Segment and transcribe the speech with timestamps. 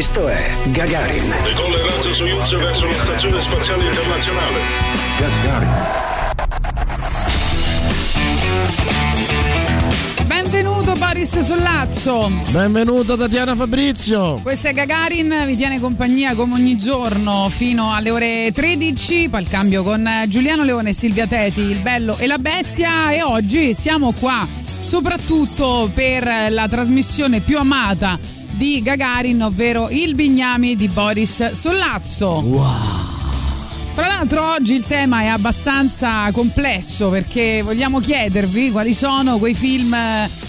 [0.00, 1.34] Questo è Gagarin.
[1.44, 4.58] Decolla il razzo Soyuz verso la Stazione Spaziale Internazionale.
[5.18, 5.68] Gagarin.
[10.24, 12.32] Benvenuto Boris Sollazzo.
[12.48, 14.40] Benvenuta Tatiana Fabrizio.
[14.42, 19.48] Questo è Gagarin, vi tiene compagnia come ogni giorno fino alle ore 13, poi il
[19.48, 24.14] cambio con Giuliano Leone e Silvia Teti, il bello e la bestia e oggi siamo
[24.18, 24.48] qua
[24.80, 33.09] soprattutto per la trasmissione più amata di Gagarin, ovvero il Bignami di Boris Sollazzo.
[34.00, 39.94] Tra l'altro oggi il tema è abbastanza complesso perché vogliamo chiedervi quali sono quei film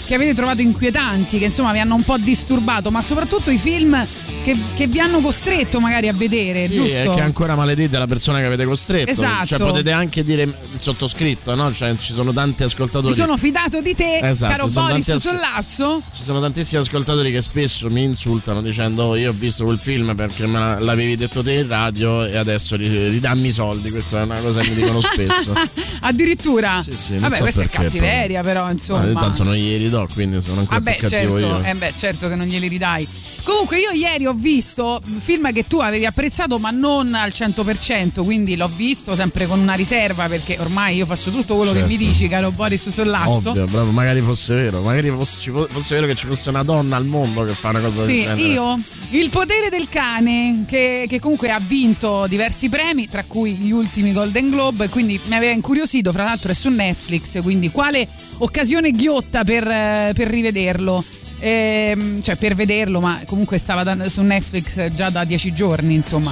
[0.06, 4.06] che avete trovato inquietanti, che insomma vi hanno un po' disturbato, ma soprattutto i film
[4.42, 7.12] che, che vi hanno costretto magari a vedere, Sì, giusto?
[7.12, 9.10] è che ancora maledite la persona che avete costretto.
[9.12, 9.46] Esatto.
[9.46, 11.74] Cioè potete anche dire il sottoscritto, no?
[11.74, 13.08] Cioè ci sono tanti ascoltatori.
[13.10, 16.02] Mi sono fidato di te, Esatto, caro Boris asco- Sollazzo.
[16.16, 20.16] Ci sono tantissimi ascoltatori che spesso mi insultano dicendo "Oh, io ho visto quel film
[20.16, 23.90] perché me la- l'avevi detto te in radio e adesso ri- ridammi i soldi.
[23.90, 25.54] Questa è una cosa che mi dicono spesso.
[26.02, 26.82] Addirittura.
[26.84, 29.06] Sì, sì, Vabbè, so questa perché, è cattiveria, però, Ma insomma.
[29.08, 31.64] intanto non glieli do, quindi sono ancora Vabbè, più cattivo certo, io.
[31.64, 33.08] eh beh, certo che non glieli ridai.
[33.44, 38.24] Comunque io ieri ho visto un film che tu avevi apprezzato ma non al 100%,
[38.24, 41.90] quindi l'ho visto sempre con una riserva perché ormai io faccio tutto quello che mi
[41.98, 42.06] Certo.
[42.06, 43.50] dici, caro Boris Sollazzo.
[43.50, 47.06] Ovvio, bravo, magari fosse vero, magari fosse, fosse vero che ci fosse una donna al
[47.06, 48.42] mondo che fa una cosa Sì, del genere.
[48.42, 53.72] io Il potere del cane, che, che comunque ha vinto diversi premi, tra cui gli
[53.72, 58.92] ultimi Golden Globe, quindi mi aveva incuriosito, fra l'altro è su Netflix, quindi quale occasione
[58.92, 61.04] ghiotta per, eh, per rivederlo?
[61.44, 66.32] Ehm, cioè per vederlo, ma comunque stava da- su Netflix già da dieci giorni, insomma.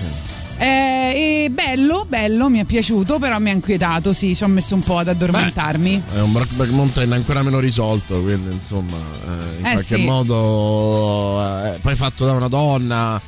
[0.61, 4.75] Eh, e bello, bello, mi è piaciuto, però mi ha inquietato, sì, ci ho messo
[4.75, 6.03] un po' ad addormentarmi.
[6.13, 10.03] È un Brokeback Mountain ancora meno risolto, quindi insomma, eh, in Eh, qualche sì.
[10.05, 13.19] modo eh, poi fatto da una donna,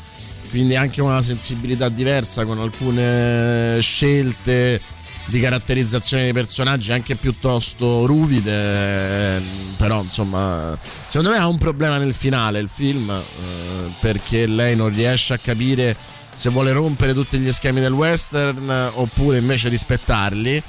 [0.50, 4.80] quindi anche una sensibilità diversa con alcune scelte
[5.26, 9.42] di caratterizzazione dei personaggi anche piuttosto ruvide, eh,
[9.78, 10.78] però insomma,
[11.08, 15.38] secondo me ha un problema nel finale il film, eh, perché lei non riesce a
[15.38, 15.96] capire
[16.34, 20.64] se vuole rompere tutti gli schemi del western eh, oppure invece rispettarli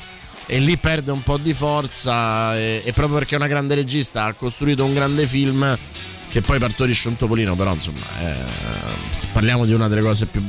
[0.47, 4.25] e lì perde un po' di forza e, e proprio perché è una grande regista
[4.25, 5.79] ha costruito un grande film
[6.29, 8.35] che poi partorisce un topolino però insomma eh,
[9.33, 10.43] parliamo di una delle cose più,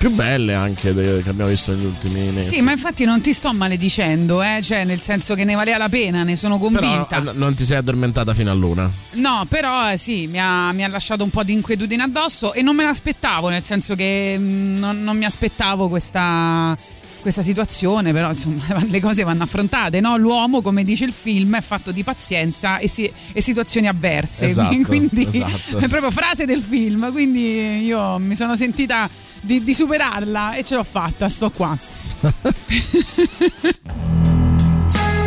[0.00, 3.34] più belle anche de- che abbiamo visto negli ultimi mesi Sì, ma infatti non ti
[3.34, 4.60] sto maledicendo, eh?
[4.62, 7.18] cioè nel senso che ne valeva la pena, ne sono però convinta.
[7.18, 10.84] eh, non ti sei addormentata fino a luna No, però eh, sì, mi ha, mi
[10.84, 14.78] ha lasciato un po' di inquietudine addosso e non me l'aspettavo, nel senso che mh,
[14.78, 16.74] non, non mi aspettavo questa,
[17.20, 20.16] questa situazione, però insomma le cose vanno affrontate, no?
[20.16, 24.74] L'uomo, come dice il film, è fatto di pazienza e, si- e situazioni avverse, Esatto,
[24.86, 25.76] quindi esatto.
[25.76, 29.08] è proprio frase del film, quindi io mi sono sentita
[29.40, 31.76] di, di superarla e ce l'ho fatta, sto qua.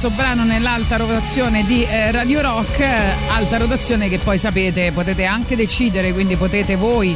[0.00, 2.88] questo brano nell'alta rotazione di eh, Radio Rock, eh,
[3.28, 7.14] alta rotazione che poi sapete potete anche decidere, quindi potete voi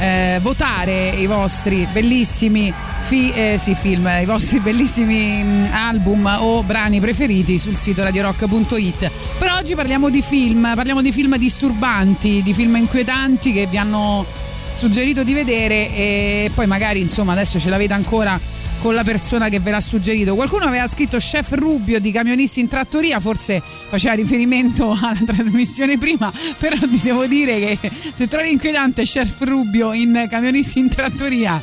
[0.00, 6.64] eh, votare i vostri bellissimi fi- eh, sì, film, i vostri bellissimi mm, album o
[6.64, 9.10] brani preferiti sul sito radiorock.it.
[9.38, 14.26] Per oggi parliamo di film, parliamo di film disturbanti, di film inquietanti che vi hanno
[14.72, 18.40] suggerito di vedere e poi magari insomma adesso ce l'avete ancora
[18.84, 20.34] con la persona che ve l'ha suggerito.
[20.34, 26.30] Qualcuno aveva scritto Chef Rubio di Camionisti in Trattoria, forse faceva riferimento alla trasmissione prima,
[26.58, 31.62] però ti devo dire che se trovi inquietante Chef Rubio in Camionisti in Trattoria,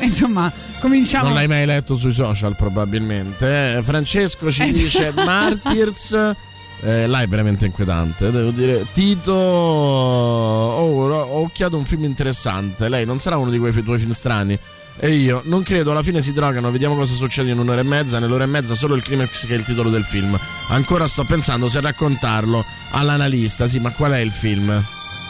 [0.00, 1.28] insomma, cominciamo.
[1.28, 3.78] Non l'hai mai letto sui social, probabilmente.
[3.78, 3.82] eh.
[3.82, 6.34] Francesco ci Eh, dice Martyrs.
[6.82, 8.84] Eh, là è veramente inquietante, devo dire.
[8.92, 12.90] Tito, oh, ho occhiato un film interessante.
[12.90, 14.58] Lei non sarà uno di quei tuoi film strani.
[15.00, 18.18] E io non credo, alla fine si drogano, vediamo cosa succede in un'ora e mezza.
[18.18, 20.38] Nell'ora e mezza solo il climax che è il titolo del film.
[20.68, 23.68] Ancora sto pensando se raccontarlo all'analista.
[23.68, 24.70] Sì, ma qual è il film?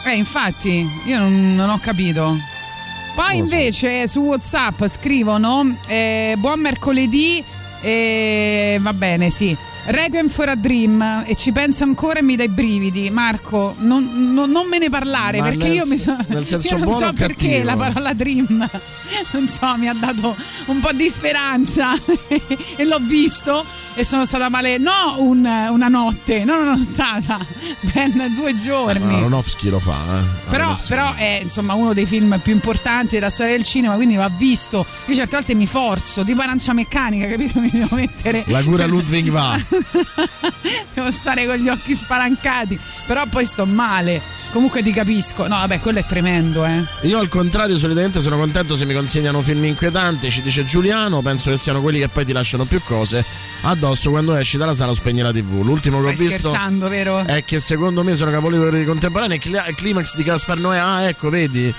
[0.05, 2.35] Eh, infatti, io non, non ho capito.
[3.13, 7.43] Poi invece su WhatsApp scrivono eh, buon mercoledì
[7.81, 9.55] e va bene, sì.
[9.91, 13.09] Requiem for a Dream e ci penso ancora e mi dai brividi.
[13.09, 16.23] Marco, non, non- non me ne parlare Ma perché nel io mi sono.
[16.27, 17.63] nel senso io non so perché cattivo?
[17.63, 18.69] la parola dream,
[19.31, 21.93] non so, mi ha dato un po' di speranza
[22.77, 23.65] e l'ho visto
[23.95, 24.77] e sono stata male.
[24.77, 27.37] No, un- una notte, non una nottata,
[27.93, 29.15] ben due giorni.
[29.15, 30.23] Aronofsky lo fa, eh.
[30.49, 34.29] Però, però è insomma uno dei film più importanti della storia del cinema, quindi va
[34.29, 34.85] visto.
[35.05, 37.59] Io certe volte mi forzo, tipo arancia meccanica, capito?
[37.59, 38.43] Mi devo mettere.
[38.47, 39.57] La cura Ludwig va.
[40.93, 42.79] devo stare con gli occhi spalancati.
[43.05, 44.21] Però poi sto male.
[44.51, 45.43] Comunque ti capisco.
[45.43, 46.83] No, vabbè, quello è tremendo, eh.
[47.01, 51.51] Io al contrario solitamente sono contento se mi consigliano film inquietanti, ci dice Giuliano, penso
[51.51, 53.23] che siano quelli che poi ti lasciano più cose
[53.61, 55.63] addosso quando esci dalla sala o spegni la tv.
[55.63, 57.23] L'ultimo che Stai ho visto vero?
[57.25, 61.71] è che secondo me sono capolavori contemporanei, Cli- Climax di Gaspar Noè, ah ecco vedi,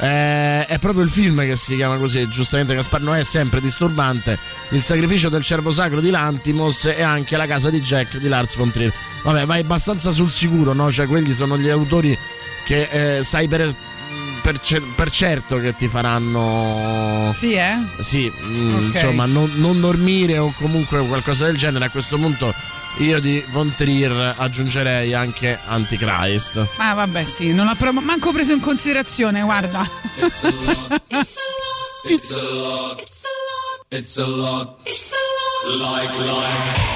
[0.00, 4.36] Eh, è proprio il film che si chiama così, giustamente Gaspar Noè è sempre disturbante,
[4.70, 8.56] il sacrificio del cervo sacro di Lantimos e anche la casa di Jack di Lars
[8.56, 8.92] von Trier.
[9.22, 10.90] Vabbè, vai abbastanza sul sicuro, no?
[10.90, 12.16] Cioè quelli sono gli autori
[12.64, 13.72] che eh, sai per,
[14.42, 14.60] per
[14.96, 17.30] per certo che ti faranno...
[17.32, 17.76] Sì, eh?
[18.00, 18.82] Sì, mm, Ok.
[18.86, 21.84] insomma, non, non dormire o comunque qualcosa del genere.
[21.86, 22.52] A questo punto
[22.98, 26.66] io di Von Trier aggiungerei anche Antichrist.
[26.76, 29.88] Ah, vabbè, sì, non l'ho proprio manco preso in considerazione, guarda.
[32.06, 33.00] It's a lot.
[33.00, 33.86] It's a lot.
[33.90, 34.78] It's a lot.
[34.84, 35.78] It's a lot.
[35.80, 36.93] Like life.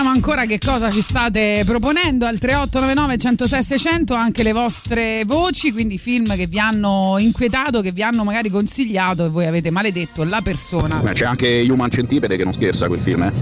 [0.00, 5.72] Vediamo ancora che cosa ci state proponendo al 3899 106 600 anche le vostre voci,
[5.72, 10.24] quindi film che vi hanno inquietato, che vi hanno magari consigliato e voi avete maledetto
[10.24, 10.96] la persona.
[10.96, 13.32] Beh, c'è anche Human Centipede che non scherza quel film, eh.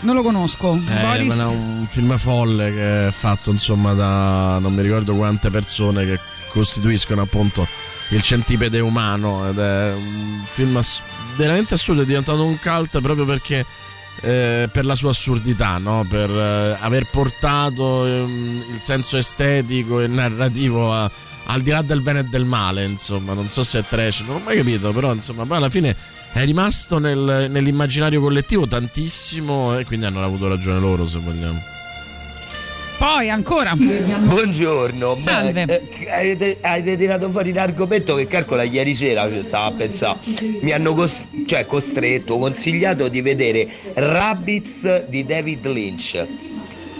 [0.00, 0.74] Non lo conosco.
[0.74, 1.34] Eh, Boris?
[1.34, 6.06] ma è un film folle che è fatto insomma da non mi ricordo quante persone
[6.06, 7.66] che costituiscono appunto
[8.10, 11.02] il centipede umano ed è un film ass-
[11.36, 13.66] veramente assurdo, è diventato un cult proprio perché
[14.24, 16.06] eh, per la sua assurdità, no?
[16.08, 21.10] per eh, aver portato ehm, il senso estetico e narrativo a-
[21.46, 24.36] al di là del bene e del male, insomma, non so se è trash, non
[24.36, 25.94] ho mai capito, però insomma, poi alla fine
[26.32, 31.72] è rimasto nel- nell'immaginario collettivo tantissimo e quindi hanno avuto ragione loro, se vogliamo.
[32.98, 33.74] Poi ancora.
[33.74, 35.66] Buongiorno, Salve.
[35.66, 40.18] Beh, eh, avete, avete tirato fuori l'argomento che calcola ieri sera, ci stavo a pensare.
[40.60, 46.26] Mi hanno cos- cioè, costretto, consigliato di vedere Rabbids di David Lynch.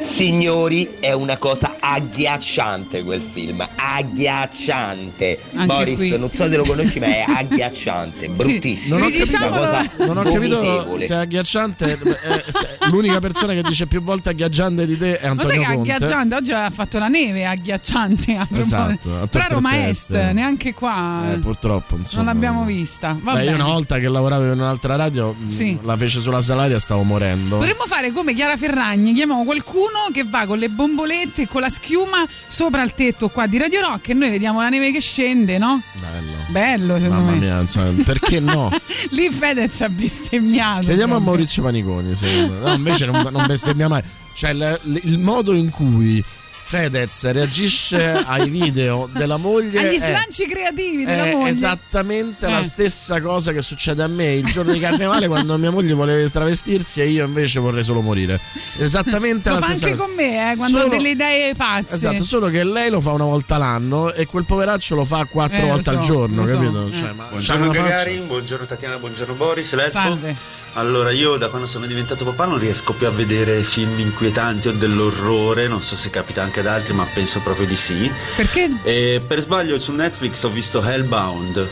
[0.05, 5.39] Signori, è una cosa agghiacciante quel film, agghiacciante.
[5.55, 6.19] Anche Boris, qui.
[6.19, 8.99] non so se lo conosci, ma è agghiacciante, bruttissimo.
[8.99, 11.99] Non ho capito, cosa non ho capito se è agghiacciante.
[12.23, 15.61] eh, se- l'unica persona che dice più volte agghiacciante di te è Ma sai Antonio
[15.61, 15.93] che Conte.
[15.93, 16.35] agghiacciante?
[16.35, 18.35] Oggi ha fatto la neve agghiacciante.
[18.37, 18.47] A.
[18.55, 21.33] Esatto, a Però a Roma Est, neanche qua.
[21.33, 22.25] Eh, purtroppo, insomma.
[22.25, 23.17] non l'abbiamo vista.
[23.21, 25.79] Beh, io una volta che lavoravo in un'altra radio, Sì.
[25.83, 27.57] la fece sulla salaria, stavo morendo.
[27.57, 31.69] Dovremmo fare come Chiara Ferragni, chiamiamo qualcuno che va con le bombolette e con la
[31.69, 35.59] schiuma sopra il tetto qua di Radio Rock e noi vediamo la neve che scende,
[35.59, 35.81] no?
[35.93, 36.33] Bello.
[36.49, 37.39] Bello, secondo Mamma me.
[37.39, 38.71] mia, insomma, perché no?
[39.11, 40.87] Lì Fedez ha bestemmiato.
[40.87, 41.19] Chiediamo a.
[41.21, 42.15] Maurizio Paniconi.
[42.15, 42.61] secondo me.
[42.61, 44.03] No, invece non, non bestemmia mai.
[44.35, 46.23] Cioè, il, il modo in cui
[46.67, 49.81] Fedez reagisce ai video della moglie.
[49.81, 51.51] Agli è- slanci creativi della è moglie.
[51.51, 52.51] esattamente Eh.
[52.51, 56.29] la stessa cosa che succede a me il giorno di carnevale quando mia moglie vuole
[56.31, 58.41] travestirsi e io invece vorrei solo morire.
[58.79, 60.09] Esattamente Lo la fa stessa anche cosa.
[60.09, 61.95] con me, eh, quando Solo- ha delle idee pazze.
[61.95, 65.59] Esatto, solo che lei lo fa una volta l'anno e quel poveraccio lo fa quattro
[65.67, 66.87] Eh, volte al so, giorno, lo so, capito?
[66.89, 66.93] eh.
[66.93, 69.91] Cioè, ma Buongiorno Gagarin, buongiorno Tatiana, buongiorno Boris, l'elfo.
[69.99, 70.63] Salve.
[70.77, 74.73] Allora, io da quando sono diventato papà non riesco più a vedere film inquietanti o
[74.73, 78.11] dell'orrore, non so se capita anche ad altri, ma penso proprio di sì.
[78.35, 78.71] Perché?
[78.83, 81.69] E per sbaglio su Netflix ho visto Hellbound,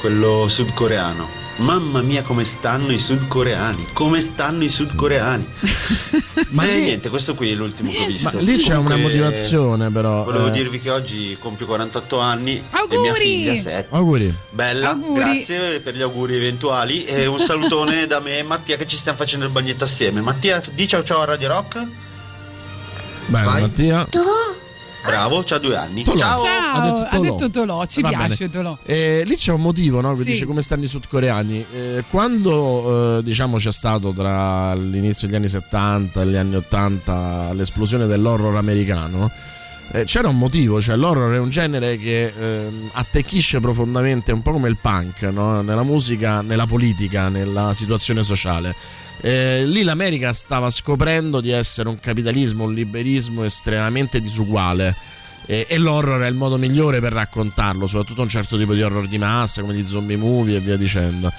[0.00, 1.45] quello sudcoreano.
[1.58, 5.48] Mamma mia come stanno i sudcoreani, come stanno i sudcoreani.
[6.50, 8.36] Ma e lì- niente, questo qui è l'ultimo che ho visto.
[8.36, 10.24] Ma lì c'è una Comunque, motivazione, però.
[10.24, 10.50] Volevo eh.
[10.50, 13.00] dirvi che oggi compio 48 anni e Auguri!
[13.00, 13.86] mia figlia 7.
[13.96, 14.34] Auguri.
[14.50, 15.14] Bella, Auguri.
[15.14, 19.16] grazie per gli auguri eventuali e un salutone da me e Mattia che ci stiamo
[19.16, 20.20] facendo il bagnetto assieme.
[20.20, 21.74] Mattia, di ciao ciao a Radio Rock.
[23.26, 23.60] Bene, Vai.
[23.62, 24.06] Mattia.
[25.06, 26.02] Bravo, c'ha due anni.
[26.02, 26.18] Tolò.
[26.18, 26.44] Ciao.
[26.44, 27.22] Ciao, ha detto ha Tolò.
[27.22, 28.50] detto Tolò, ci Va piace bene.
[28.50, 28.78] Tolò.
[28.84, 30.12] Eh, lì c'è un motivo, no?
[30.12, 30.30] Che Sì.
[30.30, 31.64] dice come stanno i sudcoreani.
[31.72, 37.52] Eh, quando eh, diciamo c'è stato tra l'inizio degli anni 70 e gli anni 80
[37.54, 39.30] l'esplosione dell'horror americano,
[39.92, 44.50] eh, c'era un motivo, cioè l'horror è un genere che ehm, attecchisce profondamente, un po'
[44.52, 45.62] come il punk, no?
[45.62, 48.74] nella musica, nella politica, nella situazione sociale.
[49.20, 54.94] Eh, lì l'America stava scoprendo di essere un capitalismo, un liberismo estremamente disuguale.
[55.46, 59.06] E, e l'horror è il modo migliore per raccontarlo, soprattutto un certo tipo di horror
[59.06, 61.32] di massa, come di zombie movie e via dicendo.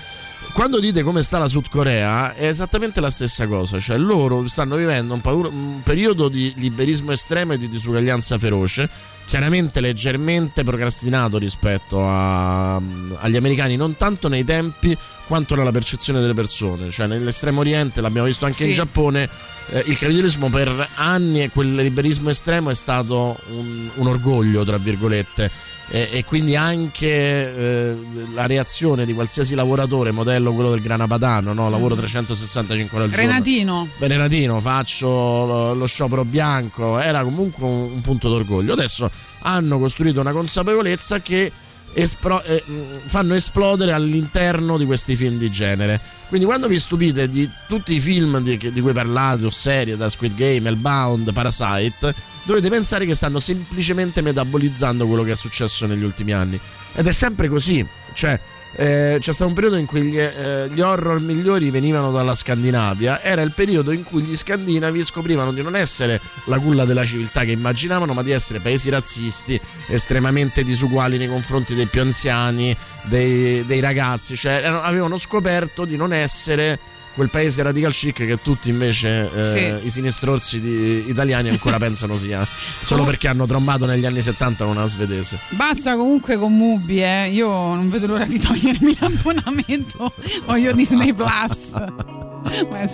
[0.53, 4.75] Quando dite come sta la Sud Corea, è esattamente la stessa cosa, cioè loro stanno
[4.75, 8.89] vivendo un, paur- un periodo di liberismo estremo e di disuguaglianza feroce,
[9.27, 16.33] chiaramente leggermente procrastinato rispetto a- agli americani, non tanto nei tempi quanto nella percezione delle
[16.33, 18.75] persone, cioè nell'estremo oriente, l'abbiamo visto anche in Sì.
[18.75, 19.29] Giappone,
[19.69, 24.77] eh, il capitalismo per anni e quel liberismo estremo è stato un, un orgoglio, tra
[24.77, 25.51] virgolette.
[25.89, 27.97] e, e quindi anche eh,
[28.33, 31.69] la reazione di qualsiasi lavoratore, modello quello del Grana Padano, no?
[31.69, 33.27] lavoro 365 ore al giorno.
[33.27, 33.87] Renatino.
[33.99, 38.73] Renatino, faccio lo, lo sciopero bianco, era comunque un, un punto d'orgoglio.
[38.73, 39.09] Adesso
[39.41, 41.51] hanno costruito una consapevolezza che
[41.97, 42.63] espro- eh,
[43.07, 45.99] fanno esplodere all'interno di questi film di genere.
[46.27, 50.09] Quindi quando vi stupite di tutti i film di, di cui parlate, o serie, da
[50.09, 56.03] Squid Game, Hellbound, Parasite, dovete pensare che stanno semplicemente metabolizzando quello che è successo negli
[56.03, 56.59] ultimi anni.
[56.93, 57.85] Ed è sempre così.
[58.13, 58.39] Cioè,
[58.79, 63.19] eh, c'è stato un periodo in cui gli, eh, gli horror migliori venivano dalla Scandinavia.
[63.21, 67.43] Era il periodo in cui gli scandinavi scoprivano di non essere la culla della civiltà
[67.43, 73.65] che immaginavano, ma di essere paesi razzisti, estremamente disuguali nei confronti dei più anziani, dei,
[73.65, 74.35] dei ragazzi.
[74.35, 76.79] Cioè, erano- avevano scoperto di non essere
[77.17, 79.43] quel paese radical chic che tutti invece eh,
[79.79, 79.87] Sì.
[79.87, 84.85] i sinistrorsi di- italiani ancora pensano sia solo perché hanno trombato negli anni 70 una
[84.85, 85.39] svedese.
[85.49, 87.29] Basta comunque con Mubi, eh.
[87.31, 90.13] Io non vedo l'ora di togliermi l'abbonamento.
[90.45, 91.73] Voglio Disney Plus.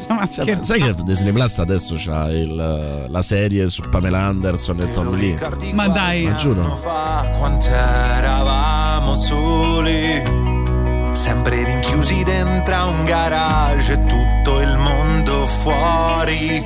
[0.09, 4.91] Ma Cioè, sai che Disney Plus adesso c'ha il- la serie su Pamela Anderson e
[4.93, 5.37] Tom Lee?
[5.73, 6.23] Ma dai.
[6.23, 6.75] Ma giuro.
[6.75, 10.42] fa quanto eravamo soli
[11.13, 16.65] Sempre rinchiusi dentro un garage e tutto il mondo fuori.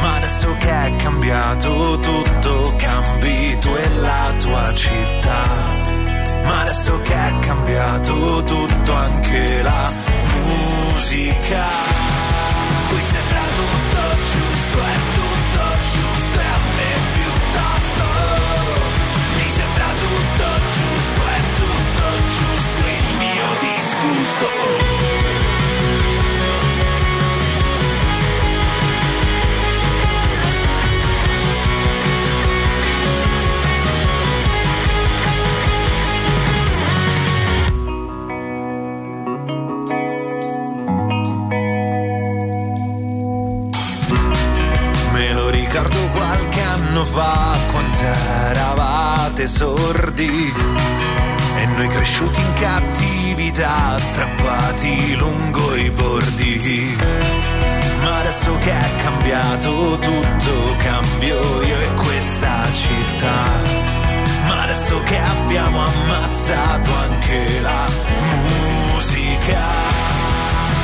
[0.00, 5.42] Ma adesso che è cambiato tutto cambi tu e la tua città.
[6.44, 9.92] Ma adesso che è cambiato tutto anche la
[10.44, 11.64] musica.
[12.88, 13.85] Qui sembra tutto
[49.46, 50.52] sordi
[51.56, 56.96] e noi cresciuti in cattività, strappati lungo i bordi.
[58.00, 63.62] Ma adesso che è cambiato tutto, cambio io e questa città.
[64.46, 67.86] Ma adesso che abbiamo ammazzato anche la
[68.92, 69.64] musica.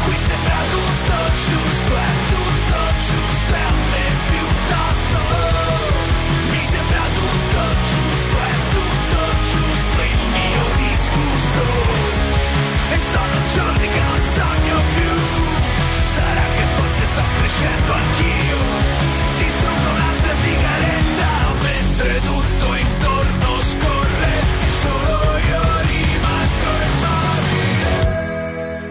[0.04, 1.14] Qui sembra tutto
[1.46, 1.94] giusto,
[17.52, 18.56] crescendo anch'io
[19.38, 24.32] Distruggo un'altra sigaretta Mentre tutto intorno scorre
[24.80, 25.16] Solo
[25.50, 28.10] io rimango immobile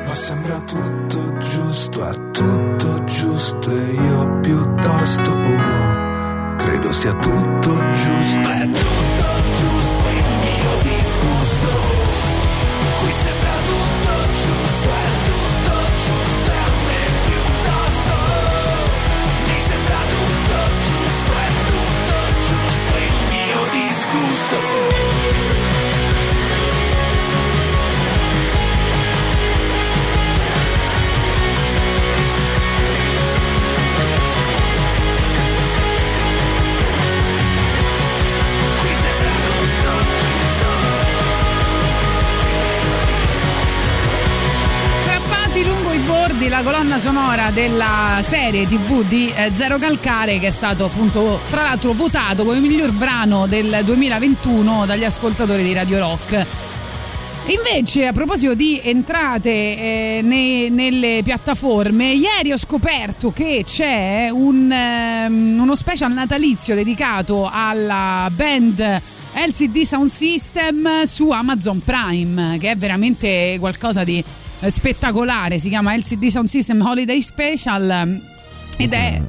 [0.06, 8.42] ma sembra tutto giusto, è tutto giusto e io piuttosto oh, credo sia tutto giusto.
[8.42, 11.70] È tutto giusto il mio disgusto.
[13.00, 15.41] Qui sembra tutto giusto, è tutto
[46.42, 50.52] lungo i bordi la colonna sonora della serie tv di eh, Zero Calcare che è
[50.52, 56.46] stato appunto fra l'altro votato come miglior brano del 2021 dagli ascoltatori di Radio Rock.
[57.48, 64.72] Invece, a proposito di entrate eh, ne- nelle piattaforme, ieri ho scoperto che c'è un,
[64.72, 69.02] ehm, uno special natalizio dedicato alla band
[69.34, 74.24] LCD Sound System su Amazon Prime, che è veramente qualcosa di
[74.70, 75.60] spettacolare.
[75.60, 78.22] Si chiama LCD Sound System Holiday Special
[78.78, 79.22] ed è.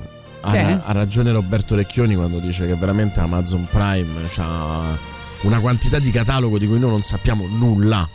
[0.44, 4.96] Ha, ra- ha ragione Roberto Recchioni quando dice che veramente Amazon Prime ha
[5.42, 8.08] una quantità di catalogo di cui noi non sappiamo nulla.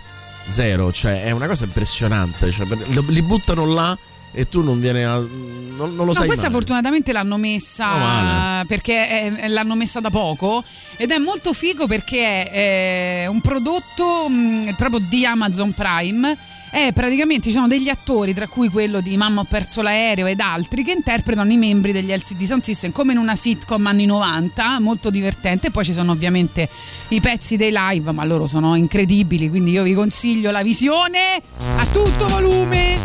[0.50, 2.52] Zero, cioè è una cosa impressionante.
[2.52, 2.66] cioè,
[3.10, 3.98] li buttano là
[4.34, 5.28] e tu non viene a, non,
[5.76, 6.54] non lo No, sai questa mai.
[6.54, 8.66] fortunatamente l'hanno messa Oh, male.
[8.66, 10.64] perché è- l'hanno messa da poco
[10.98, 16.38] ed è molto figo perché è un prodotto mh, proprio di Amazon Prime.
[16.70, 20.40] È praticamente ci sono degli attori, tra cui quello di Mamma ho perso l'aereo ed
[20.40, 24.80] altri, che interpretano i membri degli LCD Sound System come in una sitcom anni 90,
[24.80, 25.72] molto divertente.
[25.72, 26.70] Poi ci sono ovviamente
[27.10, 31.42] i pezzi dei live, ma loro sono incredibili, quindi io vi consiglio la visione
[31.78, 32.96] a tutto volume.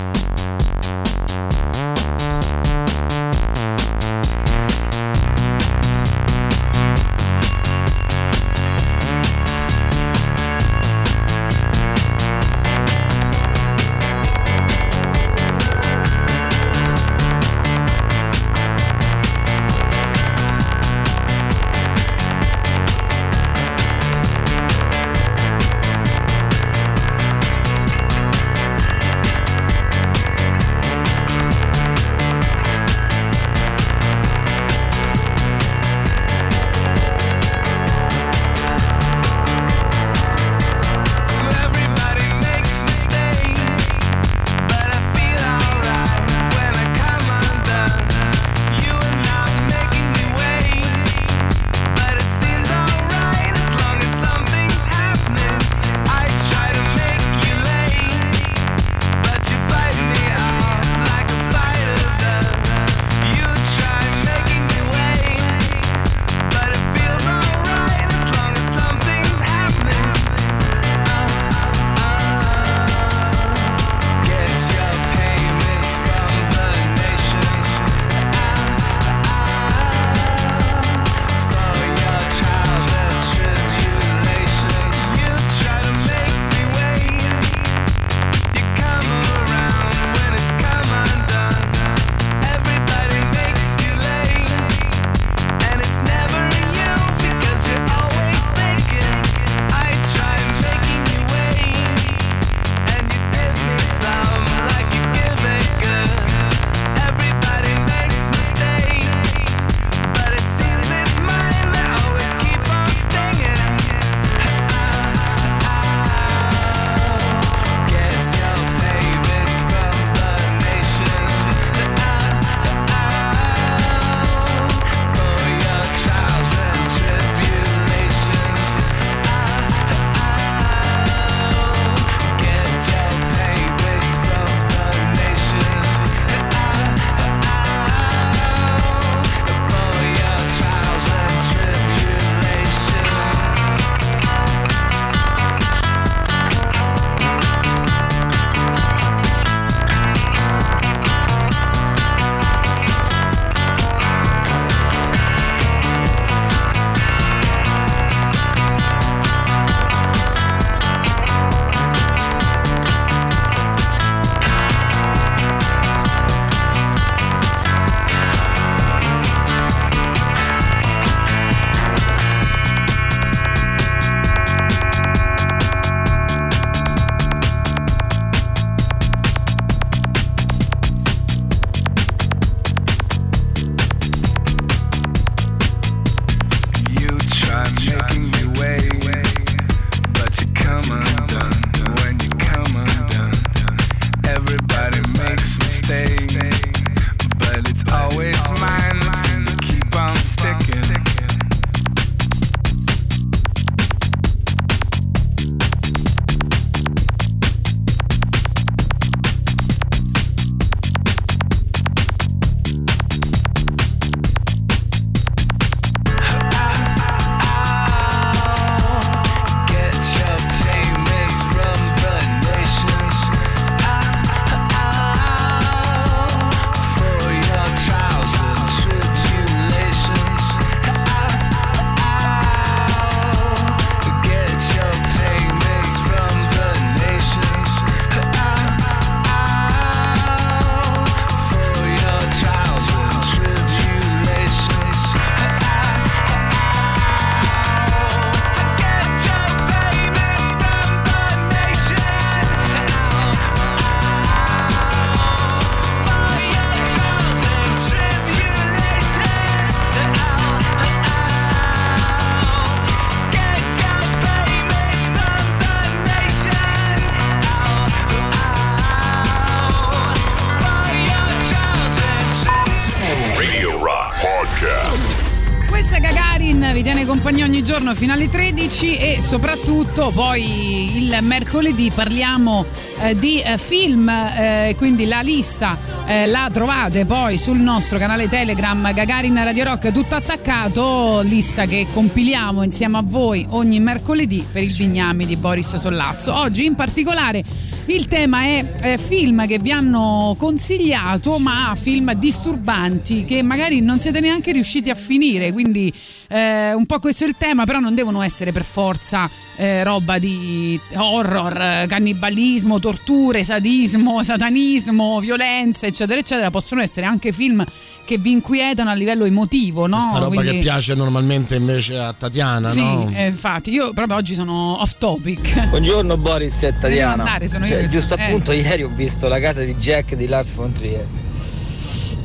[277.82, 282.64] Giorno fino alle 13 e soprattutto poi il mercoledì parliamo
[283.00, 288.28] eh, di eh, film, eh, quindi la lista eh, la trovate poi sul nostro canale
[288.28, 294.62] Telegram Gagarin Radio Rock tutto attaccato, lista che compiliamo insieme a voi ogni mercoledì per
[294.62, 296.32] il Bignami di Boris Sollazzo.
[296.32, 297.42] Oggi in particolare
[297.86, 303.98] il tema è eh, film che vi hanno consigliato, ma film disturbanti che magari non
[303.98, 305.52] siete neanche riusciti a finire.
[305.52, 305.92] Quindi
[306.28, 309.28] eh, un po' questo è il tema, però non devono essere per forza
[309.62, 316.50] eh, roba di horror, eh, cannibalismo, torture, sadismo, satanismo, violenza, eccetera, eccetera.
[316.50, 317.64] Possono essere anche film
[318.04, 319.98] che vi inquietano a livello emotivo, no?
[319.98, 323.08] Questa roba Quindi- che piace normalmente invece a Tatiana, Sì, no?
[323.14, 325.68] eh, infatti, io proprio oggi sono off topic.
[325.68, 327.22] Buongiorno Boris e Tatiana.
[327.22, 328.22] andare, sono io Cioè, giusto eh.
[328.24, 331.06] appunto ieri ho visto la casa di Jack di Lars von Trier.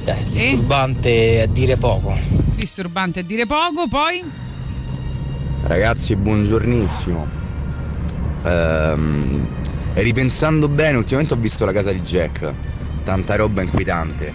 [0.06, 2.18] Eh, disturbante a dire poco.
[2.56, 4.24] Disturbante a dire poco, poi
[5.64, 7.28] Ragazzi, buongiornissimo.
[8.44, 9.48] Ehm,
[9.96, 12.54] ripensando bene, ultimamente ho visto la casa di Jack.
[13.04, 14.34] Tanta roba inquietante.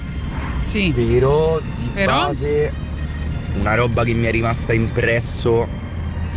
[0.57, 0.93] Sì.
[0.95, 2.13] Però di Però?
[2.13, 2.73] base
[3.55, 5.69] una roba che mi è rimasta impresso,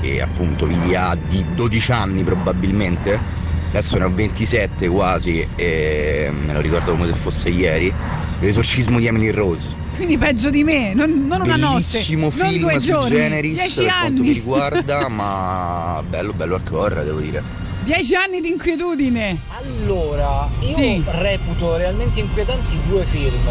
[0.02, 3.44] che appunto vidi a di 12 anni probabilmente.
[3.76, 7.94] Adesso ne ho 27 quasi e me lo ricordo come se fosse ieri.
[8.40, 9.68] L'esorcismo di Emily Rose.
[9.96, 13.54] quindi peggio di me, non, non una notte, Bellissimo non film due su giorni, Generis
[13.56, 14.20] dieci per quanto anni.
[14.22, 17.44] mi riguarda, ma bello bello a correre, devo dire.
[17.84, 19.38] Dieci anni di inquietudine.
[19.50, 21.04] Allora, io Sì.
[21.06, 23.46] reputo realmente inquietanti due film.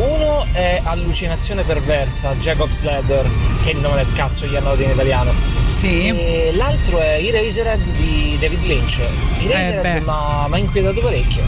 [0.00, 3.28] Uno è Allucinazione perversa, Jacob's Ladder,
[3.62, 5.30] che è il nome del cazzo gli hanno dato in italiano.
[5.66, 6.08] Sì.
[6.08, 9.00] E l'altro è Eraserhead di David Lynch.
[9.40, 11.42] Eraserhead Eh, mi ha inquietato parecchio.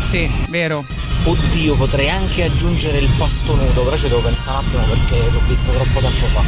[0.00, 0.84] Sì, vero.
[1.24, 5.40] Oddio, potrei anche aggiungere il pasto nudo, però ci devo pensare un attimo perché l'ho
[5.46, 6.42] visto troppo tempo fa.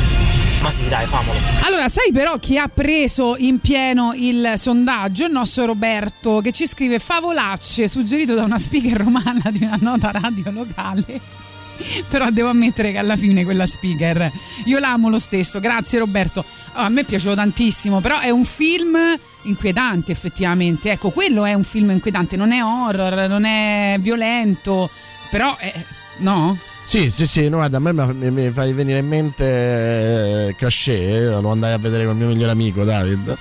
[0.60, 1.38] Ma sì, dai, famolo.
[1.60, 5.26] Allora, sai però chi ha preso in pieno il sondaggio?
[5.26, 10.10] Il nostro Roberto che ci scrive favolacce suggerito da una speaker romana di una nota
[10.10, 11.43] radio locale.
[12.08, 14.30] Però devo ammettere che alla fine quella speaker
[14.64, 15.60] io l'amo lo stesso.
[15.60, 16.44] Grazie Roberto.
[16.74, 18.96] Oh, a me piaciuto tantissimo, però è un film
[19.42, 20.90] inquietante effettivamente.
[20.90, 24.90] Ecco, quello è un film inquietante, non è horror, non è violento,
[25.30, 25.72] però è
[26.18, 26.56] no?
[26.84, 31.40] Sì, sì, sì, no, guarda, a me mi, mi fai venire in mente eh, Cachet,
[31.40, 33.36] lo andai a vedere col mio migliore amico David.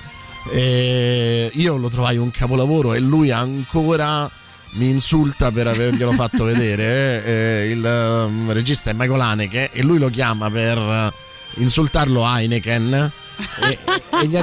[0.50, 4.30] E io lo trovai un capolavoro e lui ancora
[4.74, 7.24] mi insulta per averglielo fatto vedere.
[7.24, 7.68] eh.
[7.70, 11.12] il um, regista è Michael Haneke e lui lo chiama per eh,
[11.60, 13.12] insultarlo Heineken.
[13.60, 13.78] E,
[14.22, 14.42] e gli è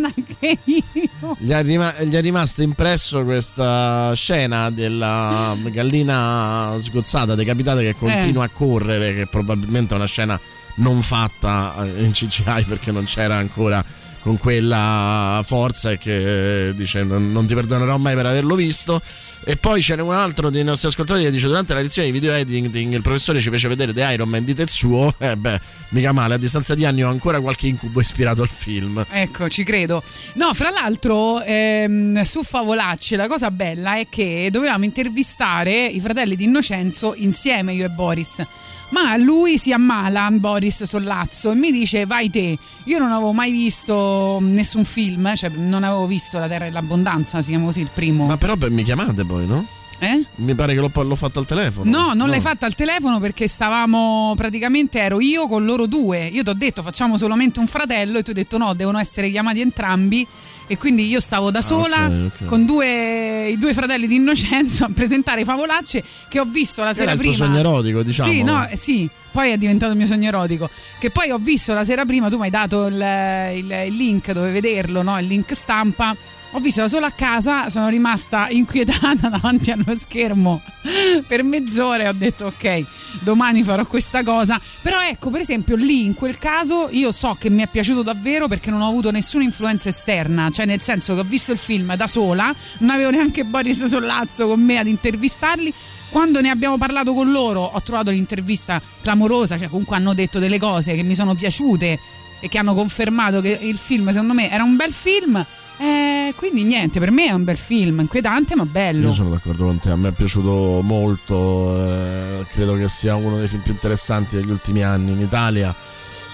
[0.04, 1.36] anche io.
[1.38, 8.44] gli è, rima- gli è rimasto impresso questa scena della gallina sgozzata, decapitata che continua
[8.44, 10.40] a correre, che probabilmente è una scena
[10.76, 13.84] non fatta eh, in CGI perché non c'era ancora
[14.28, 19.00] con quella forza e che dice non, non ti perdonerò mai per averlo visto.
[19.42, 22.12] E poi ce n'è un altro dei nostri ascoltatori che dice durante la lezione di
[22.12, 25.60] video editing il professore ci fece vedere The Iron Man, dite il suo, eh beh,
[25.90, 29.02] mica male, a distanza di anni ho ancora qualche incubo ispirato al film.
[29.08, 30.02] Ecco, ci credo.
[30.34, 36.36] No, fra l'altro, ehm, su Favolacci la cosa bella è che dovevamo intervistare i fratelli
[36.36, 38.44] di Innocenzo insieme, io e Boris.
[38.90, 42.58] Ma lui si ammala, Boris Sollazzo, e mi dice: Vai te.
[42.84, 47.42] Io non avevo mai visto nessun film, cioè non avevo visto La Terra e l'Abbondanza,
[47.42, 48.26] si chiama così il primo.
[48.26, 49.66] Ma però beh, mi chiamate poi, no?
[50.00, 50.24] Eh?
[50.36, 51.90] Mi pare che l'ho, l'ho fatto al telefono.
[51.90, 56.26] No, non l'hai fatta al telefono perché stavamo praticamente ero io con loro due.
[56.26, 59.28] Io ti ho detto facciamo solamente un fratello e tu hai detto no, devono essere
[59.30, 60.26] chiamati entrambi.
[60.70, 62.44] E quindi io stavo da sola ok, ok.
[62.44, 67.04] con due, i due fratelli di Innocenzo a presentare Favolacce che ho visto la sera
[67.04, 67.46] Era il tuo prima.
[67.46, 68.30] sogno erotico, diciamo.
[68.30, 70.68] Sì, no, eh, sì, poi è diventato il mio sogno erotico.
[70.98, 74.30] Che poi ho visto la sera prima, tu mi hai dato il, il- il link
[74.32, 75.18] dove vederlo, no?
[75.18, 76.14] il link stampa.
[76.52, 80.62] Ho visto da sola a casa, sono rimasta inquietata davanti allo schermo
[81.26, 82.84] per mezz'ora e ho detto ok,
[83.20, 84.58] domani farò questa cosa.
[84.80, 88.48] Però ecco, per esempio, lì in quel caso io so che mi è piaciuto davvero
[88.48, 91.94] perché non ho avuto nessuna influenza esterna, cioè nel senso che ho visto il film
[91.96, 95.72] da sola, non avevo neanche Boris Sollazzo con me ad intervistarli.
[96.08, 100.58] Quando ne abbiamo parlato con loro ho trovato l'intervista clamorosa, cioè comunque hanno detto delle
[100.58, 101.98] cose che mi sono piaciute
[102.40, 105.44] e che hanno confermato che il film secondo me era un bel film.
[105.80, 109.06] Eh, quindi niente, per me è un bel film, inquietante ma bello.
[109.06, 113.38] Io sono d'accordo con te, a me è piaciuto molto, eh, credo che sia uno
[113.38, 115.74] dei film più interessanti degli ultimi anni in Italia.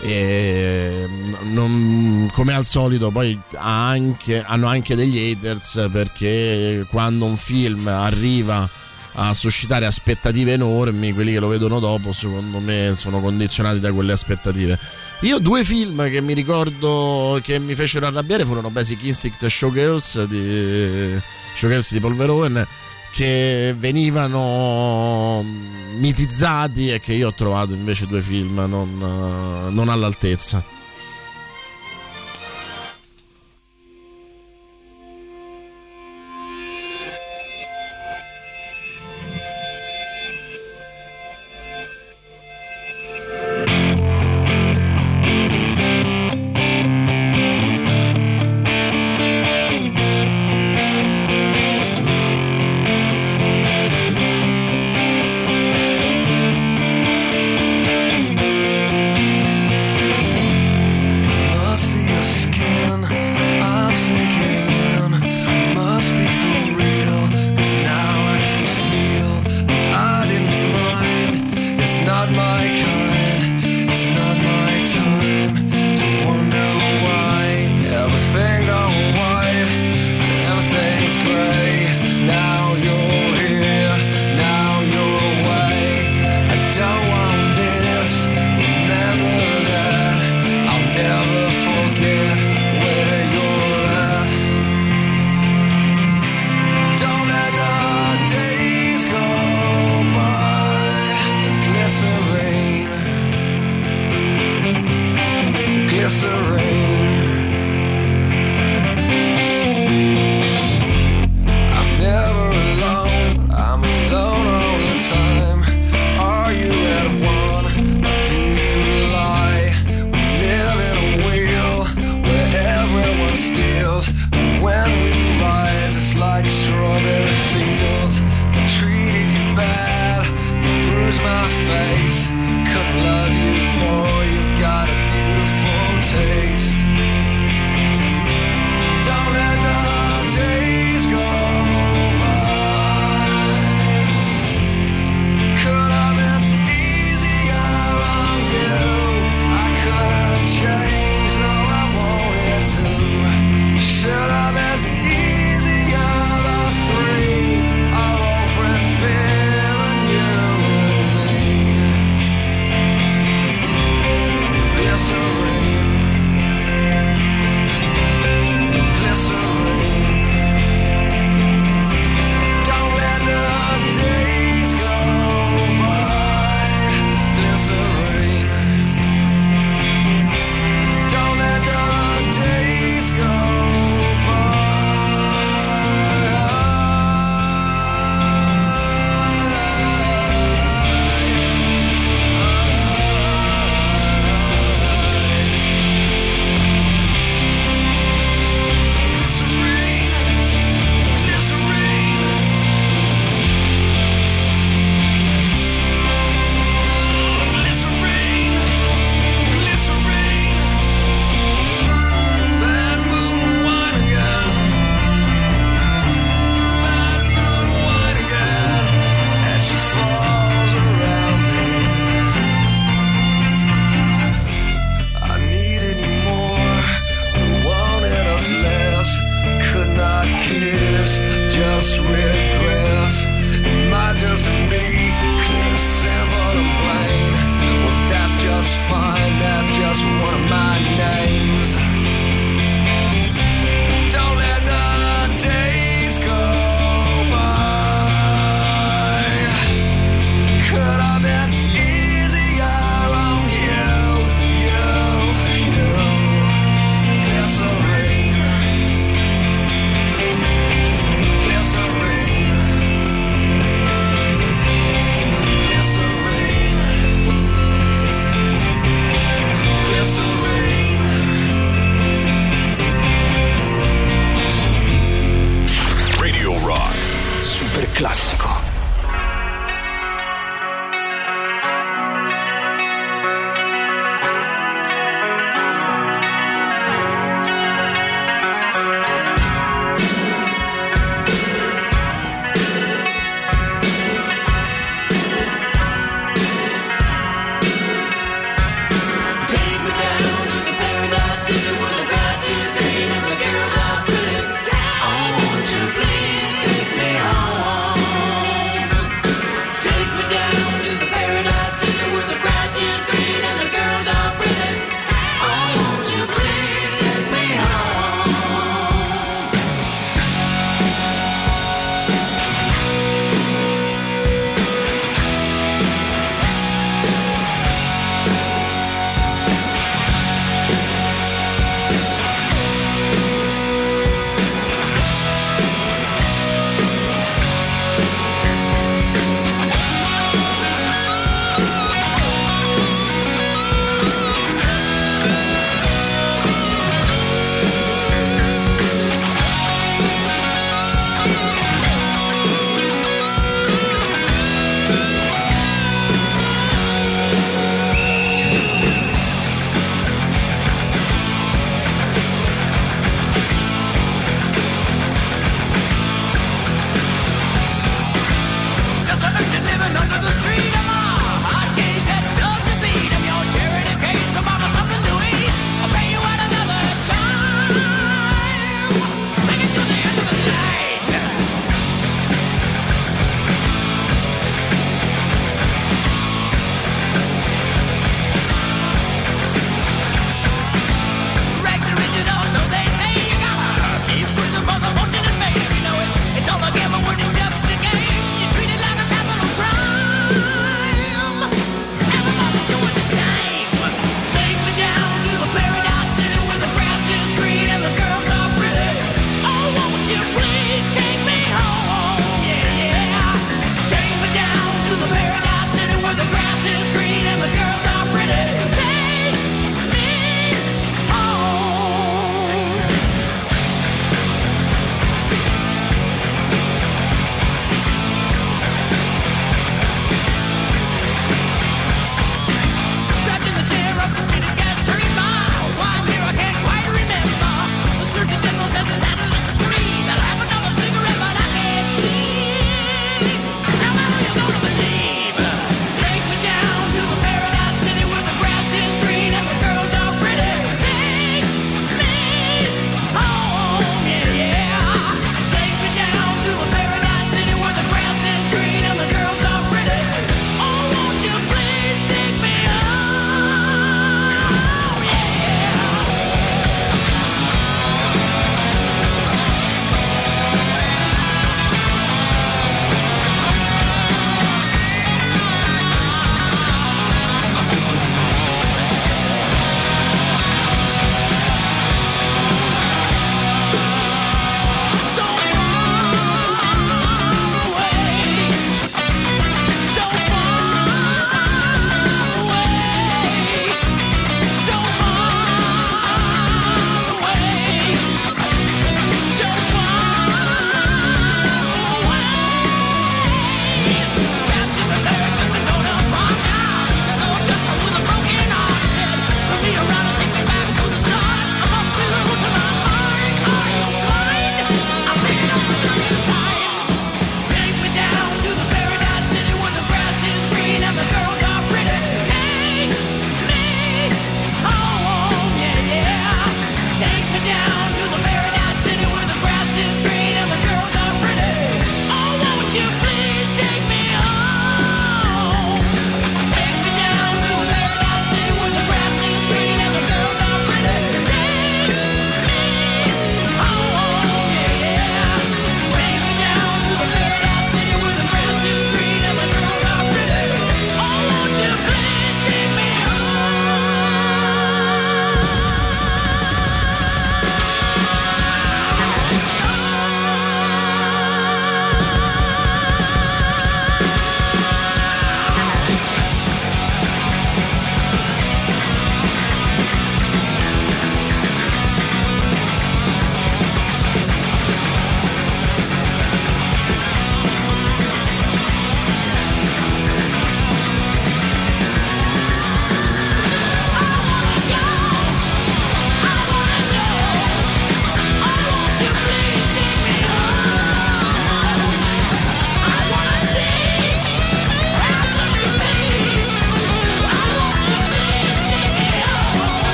[0.00, 1.08] E
[1.52, 7.88] non- come al solito poi ha anche- hanno anche degli haters perché quando un film
[7.88, 8.68] arriva
[9.14, 14.12] a suscitare aspettative enormi, quelli che lo vedono dopo secondo me sono condizionati da quelle
[14.12, 14.78] aspettative.
[15.22, 21.18] Io due film che mi ricordo che mi fecero arrabbiare furono Basic Instinct Showgirls di,
[21.56, 22.64] Showgirls di Paul Verhoeven
[23.10, 25.44] che venivano
[25.96, 30.62] mitizzati e che io ho trovato invece due film non, non all'altezza.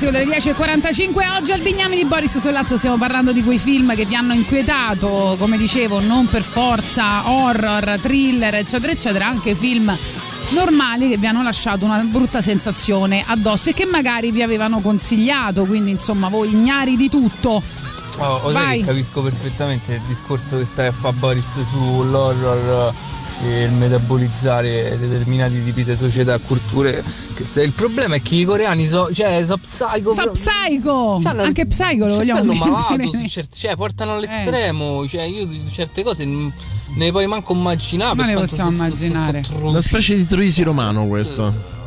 [0.00, 1.36] Classico delle 10.45.
[1.36, 5.36] Oggi al Bignami di Boris Sollazzo stiamo parlando di quei film che vi hanno inquietato,
[5.38, 9.94] come dicevo, non per forza horror, thriller, eccetera, eccetera, anche film
[10.50, 15.64] normali che vi hanno lasciato una brutta sensazione addosso e che magari vi avevano consigliato,
[15.64, 17.62] quindi insomma voi ignari di tutto.
[18.18, 22.92] Oh, che capisco perfettamente il discorso che stai a fare Boris sull'horror
[23.42, 27.02] il metabolizzare determinati tipi di società e culture.
[27.34, 30.12] Che se- il problema è che i coreani sono cioè, so psycho.
[30.12, 31.18] So psycho!
[31.22, 32.70] C'hanno- Anche psycho lo vogliamo Hanno mettere.
[32.70, 38.14] malato su certi- cioè portano all'estremo, cioè io certe cose ne puoi manco immaginare.
[38.14, 39.44] Ma quanto possiamo so- so- so- immaginare.
[39.44, 41.78] so- Una specie di truisi romano questo.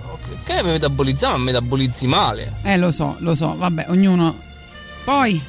[0.44, 2.56] Che ma metabolizzi male.
[2.64, 4.36] Eh lo so, lo so, vabbè, ognuno.
[5.06, 5.42] Poi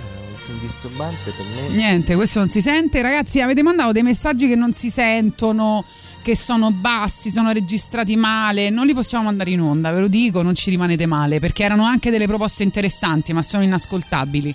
[0.60, 1.68] disturbante per me.
[1.74, 3.02] Niente, questo non si sente.
[3.02, 5.84] Ragazzi, avete mandato dei messaggi che non si sentono,
[6.22, 8.70] che sono bassi, sono registrati male.
[8.70, 11.84] Non li possiamo mandare in onda, ve lo dico, non ci rimanete male, perché erano
[11.84, 14.54] anche delle proposte interessanti, ma sono inascoltabili.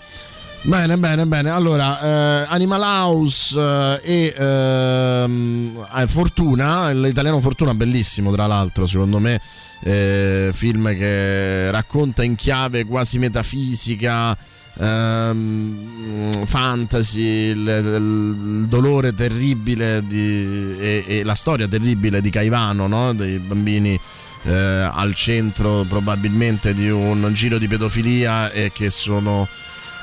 [0.62, 1.50] Bene, bene, bene.
[1.50, 9.20] Allora, eh, Animal House eh, e ehm, eh, Fortuna, l'italiano Fortuna, bellissimo tra l'altro, secondo
[9.20, 9.40] me.
[9.82, 14.38] eh, film che racconta in chiave quasi metafisica,
[14.78, 23.14] ehm, fantasy, il, il dolore terribile di- e, e la storia terribile di Caivano, no?
[23.14, 24.00] dei bambini
[24.44, 29.48] eh, al centro probabilmente di un giro di pedofilia e che sono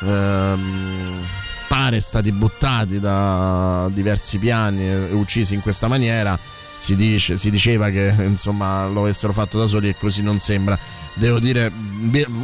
[0.03, 1.25] ehm,
[1.69, 6.39] pare stati buttati da diversi piani e uccisi in questa maniera
[6.79, 10.79] si, dice, si diceva che insomma lo avessero fatto da soli e così non sembra.
[11.15, 11.73] Devo dire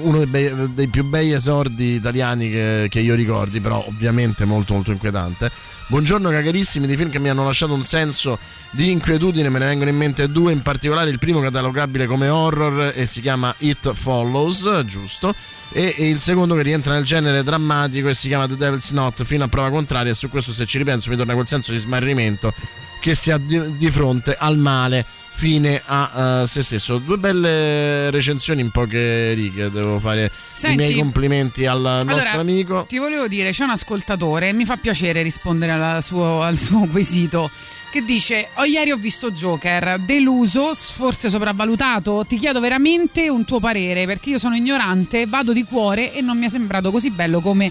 [0.01, 4.75] uno dei, bei- dei più bei esordi italiani che, che io ricordi però ovviamente molto
[4.75, 5.51] molto inquietante.
[5.89, 8.39] Buongiorno cagarissimi di film che mi hanno lasciato un senso
[8.71, 9.51] di inquietudine.
[9.51, 13.21] Me ne vengono in mente due in particolare il primo catalogabile come horror e si
[13.21, 15.35] chiama It Follows giusto?
[15.71, 19.23] E, e il secondo che rientra nel genere drammatico e si chiama The Devil's Not
[19.25, 20.13] fino a prova contraria.
[20.13, 22.55] E su questo se ci ripenso mi torna quel senso di smarrimento
[23.03, 28.11] che si ha di, di fronte al male fine a eh, se stesso due belle
[28.11, 32.99] recensioni in poche righe devo fare Senti, i miei complimenti al nostro allora, amico Ti
[32.99, 37.51] volevo dire, c'è un ascoltatore e mi fa piacere rispondere suo- al suo quesito
[37.91, 42.25] che dice: "Oh, ieri ho visto Joker, deluso, forse sopravvalutato.
[42.27, 46.39] Ti chiedo veramente un tuo parere perché io sono ignorante, vado di cuore e non
[46.39, 47.71] mi è sembrato così bello come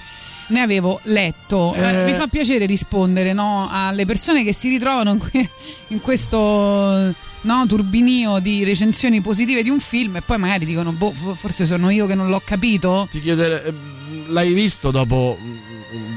[0.52, 1.74] ne avevo letto.
[1.74, 2.06] Eh, Eh.
[2.06, 5.50] mi fa piacere rispondere no, alle persone che si ritrovano in, que-
[5.88, 11.12] in questo no, turbinio di recensioni positive di un film e poi magari dicono: Boh,
[11.12, 13.08] fo- forse sono io che non l'ho capito.
[13.10, 13.74] ti chiedere eh,
[14.28, 15.38] l'hai visto dopo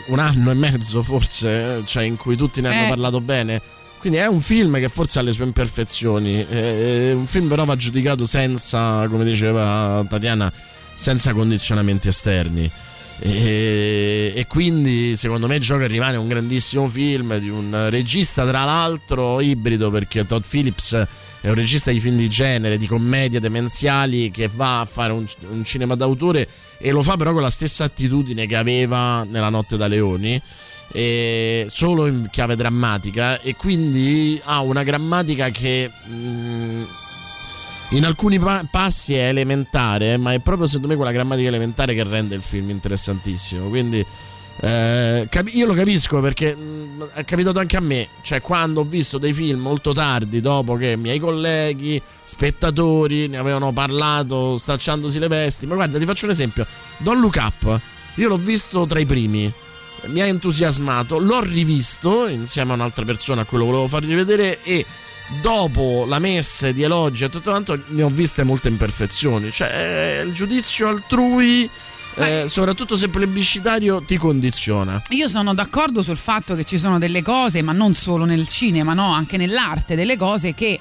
[0.06, 2.88] un anno e mezzo forse eh, cioè in cui tutti ne hanno Eh.
[2.88, 3.60] parlato bene
[3.98, 7.74] quindi è un film che forse ha le sue imperfezioni è un film però va
[7.74, 10.52] giudicato senza come diceva Tatiana
[10.94, 12.70] senza condizionamenti esterni
[13.18, 19.40] e, e quindi secondo me Joker rimane un grandissimo film di un regista tra l'altro
[19.40, 21.06] ibrido perché Todd Phillips
[21.40, 25.24] è un regista di film di genere, di commedie demenziali che va a fare un,
[25.50, 26.48] un cinema d'autore
[26.78, 30.40] e lo fa però con la stessa attitudine che aveva nella Notte da Leoni
[31.66, 36.82] solo in chiave drammatica e quindi ha una grammatica che mm,
[37.90, 42.04] in alcuni pa- passi è elementare ma è proprio secondo me quella grammatica elementare che
[42.04, 43.68] rende il film interessantissimo.
[43.68, 44.04] Quindi
[44.60, 48.08] eh, capi- io lo capisco perché mh, è capitato anche a me.
[48.22, 53.72] Cioè quando ho visto dei film molto tardi dopo che miei colleghi spettatori ne avevano
[53.72, 55.66] parlato stracciandosi le vesti.
[55.66, 56.66] Ma guarda ti faccio un esempio.
[56.98, 57.80] Don't Look Up
[58.16, 59.52] io l'ho visto tra i primi.
[60.06, 64.62] Mi ha entusiasmato, l'ho rivisto insieme a un'altra persona a cui lo volevo fargli vedere
[64.62, 64.84] e
[65.40, 70.22] dopo la messa di elogi e tutto quanto ne ho viste molte imperfezioni, cioè eh,
[70.22, 71.68] il giudizio altrui
[72.16, 75.02] eh, soprattutto se plebiscitario ti condiziona.
[75.10, 78.94] Io sono d'accordo sul fatto che ci sono delle cose, ma non solo nel cinema,
[78.94, 79.12] no?
[79.12, 80.78] anche nell'arte, delle cose che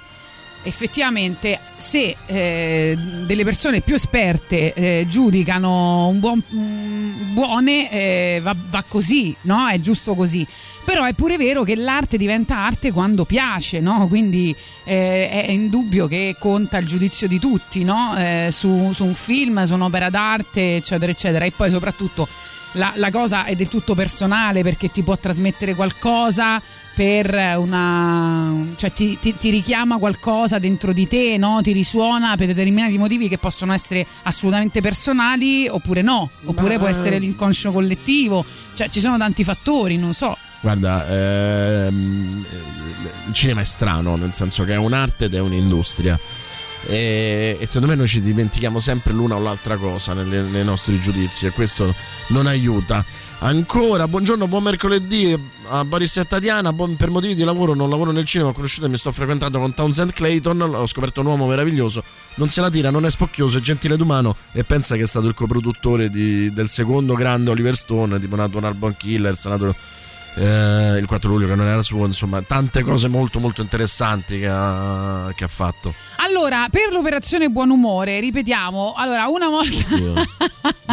[0.65, 8.55] effettivamente se eh, delle persone più esperte eh, giudicano un buon, mm, buone eh, va,
[8.69, 9.67] va così, no?
[9.67, 10.45] È giusto così.
[10.85, 14.07] Però è pure vero che l'arte diventa arte quando piace, no?
[14.07, 18.15] Quindi eh, è indubbio che conta il giudizio di tutti, no?
[18.17, 21.45] Eh, su, su un film, su un'opera d'arte, eccetera, eccetera.
[21.45, 22.27] E poi soprattutto
[22.73, 26.61] la, la cosa è del tutto personale perché ti può trasmettere qualcosa
[26.95, 31.59] per una cioè ti, ti- ti richiama qualcosa dentro di te no?
[31.61, 36.87] ti risuona per determinati motivi che possono essere assolutamente personali oppure no oppure Ma- può
[36.87, 38.45] essere l'inconscio collettivo
[38.75, 42.45] cioè ci sono tanti fattori non so Guarda, ehm,
[43.27, 46.17] il cinema è strano, nel senso che è un'arte ed è un'industria.
[46.87, 50.99] E, e secondo me noi ci dimentichiamo sempre l'una o l'altra cosa nelle- nei nostri
[50.99, 51.93] giudizi e questo
[52.27, 53.03] non aiuta.
[53.39, 56.71] Ancora, buongiorno, buon mercoledì a Boris e Tatiana.
[56.71, 59.59] Buon- per motivi di lavoro non lavoro nel cinema, ho conosciuto e mi sto frequentando
[59.59, 60.61] con Townsend Clayton.
[60.61, 62.03] Ho scoperto un uomo meraviglioso.
[62.35, 64.37] Non se la tira, non è spocchioso, è gentile ed umano.
[64.53, 68.57] E pensa che è stato il coproduttore di- del secondo grande Oliver Stone, tipo nato
[68.57, 69.75] un Arbon Killers, nato
[70.35, 72.05] eh, il 4 luglio che non era suo.
[72.05, 75.93] Insomma, tante cose molto, molto interessanti che ha, che ha fatto.
[76.17, 79.83] Allora, per l'operazione buon umore, ripetiamo, allora una volta,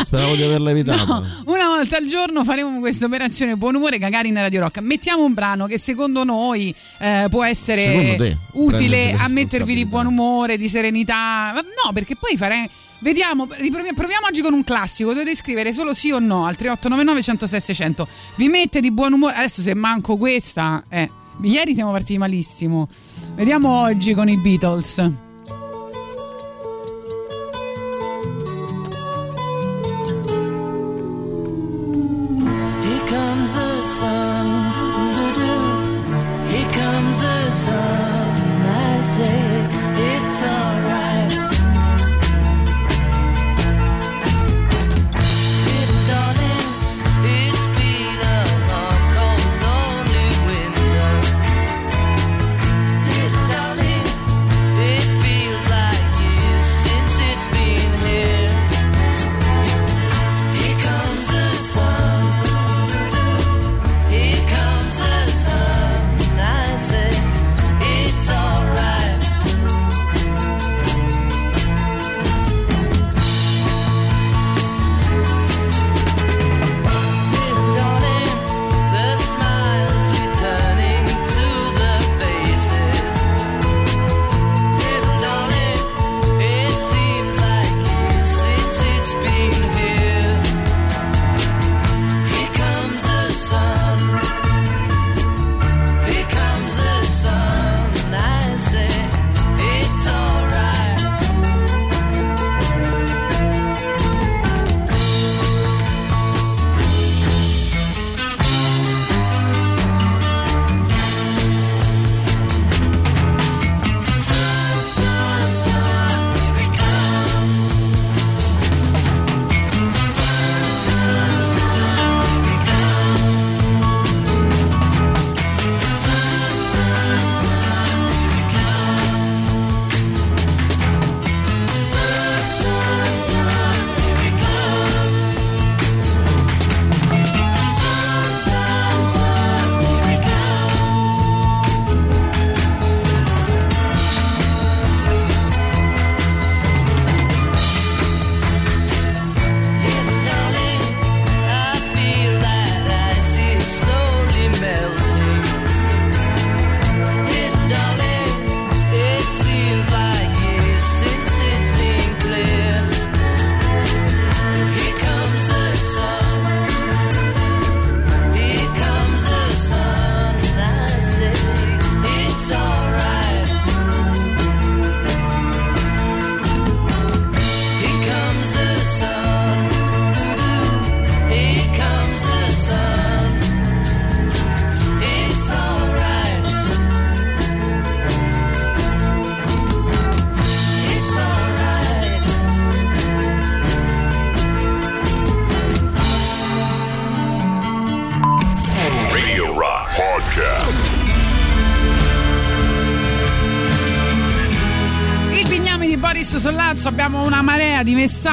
[0.03, 1.05] Speravo di averla evitata.
[1.07, 4.81] no, una volta al giorno faremo questa operazione buon umore Gagarin Radio Rock.
[4.81, 8.37] Mettiamo un brano che secondo noi eh, può essere te?
[8.53, 11.53] utile a mettervi di buon umore, di serenità.
[11.55, 12.69] No, perché poi farei...
[13.01, 15.13] Vediamo, proviamo oggi con un classico.
[15.13, 18.09] Dovete scrivere solo sì o no al 3899 106 600.
[18.37, 19.35] Vi mette di buon umore.
[19.35, 21.11] Adesso se manco questa, eh.
[21.43, 22.89] Ieri siamo partiti malissimo.
[23.35, 25.30] Vediamo oggi con i Beatles.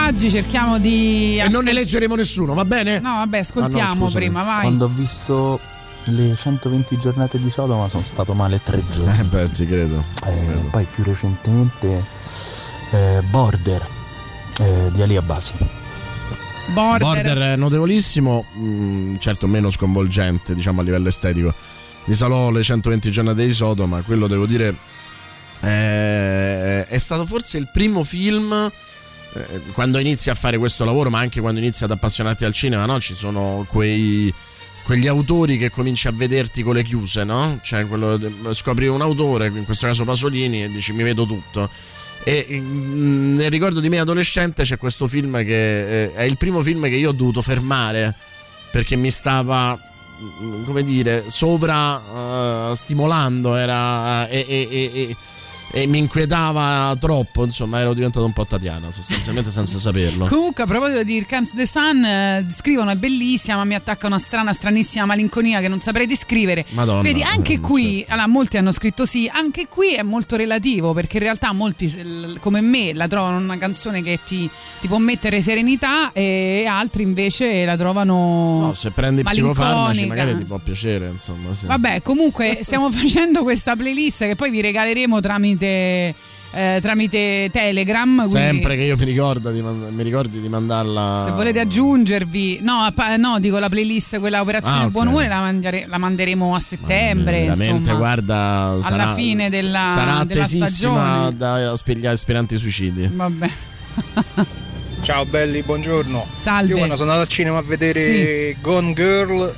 [0.08, 1.38] Messaggi, cerchiamo di...
[1.38, 3.00] E non ne leggeremo nessuno, va bene?
[3.00, 4.62] No, vabbè, ascoltiamo Ah, no, prima, vai.
[4.62, 5.60] Quando ho visto
[6.06, 9.20] le 120 giornate di Sodoma sono stato male tre giorni.
[9.20, 10.04] Eh beh, ti credo.
[10.26, 12.06] Eh, poi più recentemente
[12.92, 13.86] eh, Border
[14.62, 15.54] eh, di Ali Abbasi.
[16.68, 17.00] Border.
[17.00, 21.54] Border è notevolissimo, mm, certo meno sconvolgente diciamo a livello estetico.
[22.06, 24.74] Di Salò, le 120 giornate di Sodoma, quello devo dire
[25.60, 28.72] eh, è stato forse il primo film eh,
[29.74, 33.00] quando inizi a fare questo lavoro, ma anche quando inizi ad appassionarti al cinema, no?
[33.00, 34.34] Ci sono quei
[34.84, 37.60] quegli autori che cominci a vederti con le chiuse, no?
[37.62, 38.18] Cioè, quello,
[38.54, 41.70] scopri un autore, in questo caso Pasolini, e dici mi vedo tutto.
[42.24, 46.62] E mm, nel ricordo di me adolescente c'è questo film che eh, è il primo
[46.62, 48.14] film che io ho dovuto fermare
[48.72, 49.78] perché mi stava
[50.42, 55.16] mm, come dire sovra eh, stimolando era e, e- e- e-
[55.72, 60.26] e mi inquietava troppo, insomma, ero diventato un po' Tatiana, sostanzialmente senza saperlo.
[60.28, 64.20] Comunque, a proposito di Comes the Sun, eh, scrivono è bellissima, ma mi attacca una
[64.20, 66.66] strana, stranissima malinconia che non saprei descrivere.
[66.70, 67.02] Madonna.
[67.02, 71.18] Vedi, anche Eh, qui, allora, molti hanno scritto sì, anche qui è molto relativo, perché
[71.18, 74.50] in realtà molti come me la trovano una canzone che ti,
[74.80, 80.44] ti può mettere serenità e altri invece la trovano No, se prendi psicofarmaci magari ti
[80.46, 81.54] può piacere, insomma.
[81.54, 81.66] sì.
[81.66, 88.16] Vabbè, comunque stiamo facendo questa playlist che poi vi regaleremo tramite, eh, tramite Telegram.
[88.30, 91.24] quindi Sempre che io mi, ricordo di mand- mi ricordi di mandarla.
[91.26, 94.92] Se volete aggiungervi, no, pa- no, dico la playlist, quella Operazione Ah, ok.
[94.92, 97.40] Buon Umore, la, mandiare- la manderemo a settembre.
[97.42, 97.98] Veramente, insomma.
[97.98, 98.36] guarda,
[98.70, 101.36] alla sarà, fine della, sarà della stagione.
[101.36, 103.10] da spiegare aspiranti suicidi.
[103.14, 103.50] Vabbè.
[105.02, 106.26] Ciao belli, buongiorno.
[106.40, 106.72] Salve.
[106.72, 109.54] Io quando sono andato al cinema a vedere Gone Girl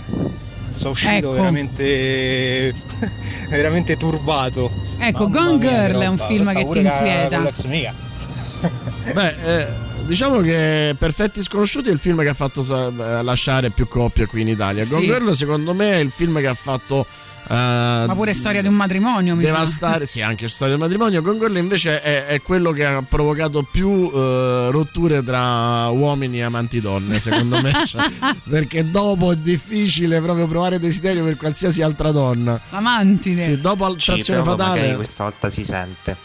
[0.79, 1.31] sono uscito Ecco.
[1.31, 2.73] veramente
[3.49, 4.71] veramente turbato.
[4.97, 7.51] Ecco, Mamma Gone mia, Girl è un film che ti inquieta.
[7.67, 7.93] mia.
[9.13, 9.67] Beh, eh,
[10.05, 14.41] diciamo che Perfetti Sconosciuti è il film che ha fatto eh, lasciare più coppie qui
[14.41, 14.83] in Italia.
[14.83, 14.93] Sì.
[14.93, 17.05] Gone Girl, secondo me, è il film che ha fatto.
[17.49, 19.51] Eh, Ma pure storia di un matrimonio, mi sa.
[19.51, 21.21] devastare, sì, anche storia del matrimonio.
[21.21, 26.43] Gone Girl invece è, è quello che ha provocato più eh, rotture tra uomini e
[26.43, 27.71] amanti donne, secondo me.
[27.89, 28.03] Cioè,
[28.47, 32.59] perché dopo è difficile proprio provare desiderio per qualsiasi altra donna.
[32.69, 33.43] L'amantide.
[33.43, 34.79] Sì, dopo Sì, Attrazione però Fatale.
[34.79, 36.17] magari questa volta si sente.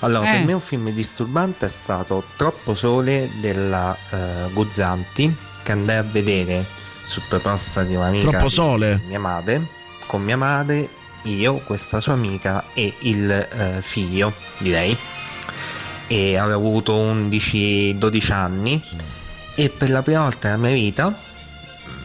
[0.00, 0.36] Allora, Eh.
[0.36, 6.04] per me un film disturbante è stato Troppo Sole della eh, Guzzanti, che andai a
[6.04, 6.64] vedere
[7.02, 9.00] su proposta di un'amica Troppo di Sole.
[9.08, 9.66] mia madre,
[10.08, 10.88] con mia madre,
[11.24, 14.96] io, questa sua amica e il eh, figlio di lei.
[16.08, 18.82] E avevo avuto 11-12 anni
[19.54, 21.14] e per la prima volta nella mia vita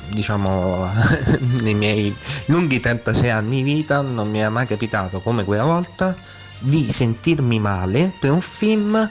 [0.09, 0.89] diciamo
[1.61, 2.13] nei miei
[2.47, 6.15] lunghi 36 anni di vita non mi è mai capitato come quella volta
[6.59, 9.09] di sentirmi male per un film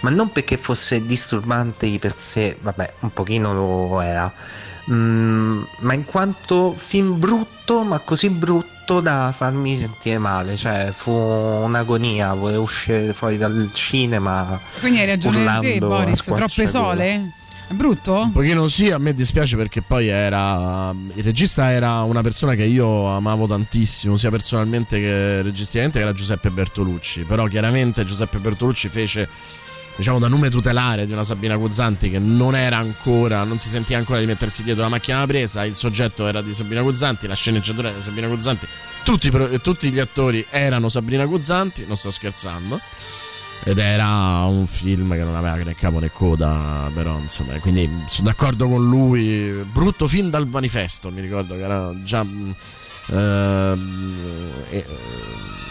[0.00, 4.32] ma non perché fosse disturbante di per sé vabbè un pochino lo era
[4.90, 11.10] Mm, ma in quanto film brutto ma così brutto da farmi sentire male cioè fu
[11.10, 16.22] un'agonia volevo uscire fuori dal cinema Quindi hai ragione te, Boris.
[16.22, 17.32] Troppe sole?
[17.66, 18.20] È brutto?
[18.20, 20.94] Un pochino sì, a me dispiace perché poi era.
[21.14, 26.12] Il regista era una persona che io amavo tantissimo, sia personalmente che registicamente, che era
[26.12, 27.22] Giuseppe Bertolucci.
[27.22, 29.28] Però chiaramente Giuseppe Bertolucci fece,
[29.96, 33.98] diciamo, da nome tutelare di una Sabina Guzzanti che non era ancora, non si sentiva
[33.98, 35.64] ancora di mettersi dietro la macchina da presa.
[35.64, 38.66] Il soggetto era di Sabina Guzzanti, la sceneggiatura era di Sabina Guzzanti,
[39.04, 39.30] tutti,
[39.62, 42.80] tutti gli attori erano Sabrina Guzzanti, non sto scherzando.
[43.66, 48.28] Ed era un film che non aveva né capo né coda, però insomma, quindi sono
[48.28, 49.64] d'accordo con lui.
[49.72, 52.26] Brutto film dal manifesto, mi ricordo che era già
[53.06, 54.84] eh,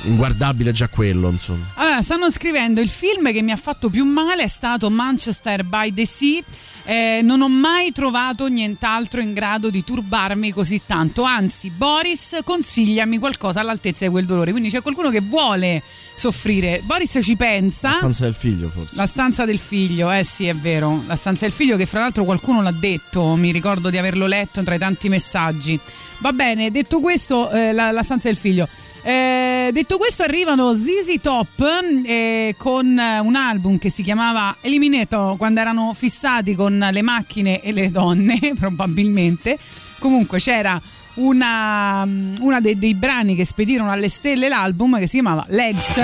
[0.03, 1.65] inguardabile già quello, insomma.
[1.75, 5.93] Allora, stanno scrivendo il film che mi ha fatto più male è stato Manchester by
[5.93, 6.41] the Sea.
[6.85, 11.23] Eh, non ho mai trovato nient'altro in grado di turbarmi così tanto.
[11.23, 14.51] Anzi, Boris, consigliami qualcosa all'altezza di quel dolore.
[14.51, 15.81] Quindi c'è qualcuno che vuole
[16.15, 16.81] soffrire.
[16.83, 17.89] Boris ci pensa.
[17.89, 18.95] La stanza del figlio, forse.
[18.95, 21.03] La stanza del figlio, eh sì, è vero.
[21.07, 23.35] La stanza del figlio, che fra l'altro qualcuno l'ha detto.
[23.35, 25.79] Mi ricordo di averlo letto tra i tanti messaggi.
[26.19, 28.67] Va bene, detto questo, eh, la, la stanza del figlio.
[29.01, 31.61] Eh, detto questo, arrivano ZZ Top
[32.05, 37.73] eh, con un album che si chiamava Eliminato quando erano fissati con le macchine e
[37.73, 39.57] le donne, probabilmente.
[39.99, 40.81] Comunque c'era
[41.15, 42.07] una,
[42.39, 45.99] una dei, dei brani che spedirono alle stelle l'album che si chiamava Legs,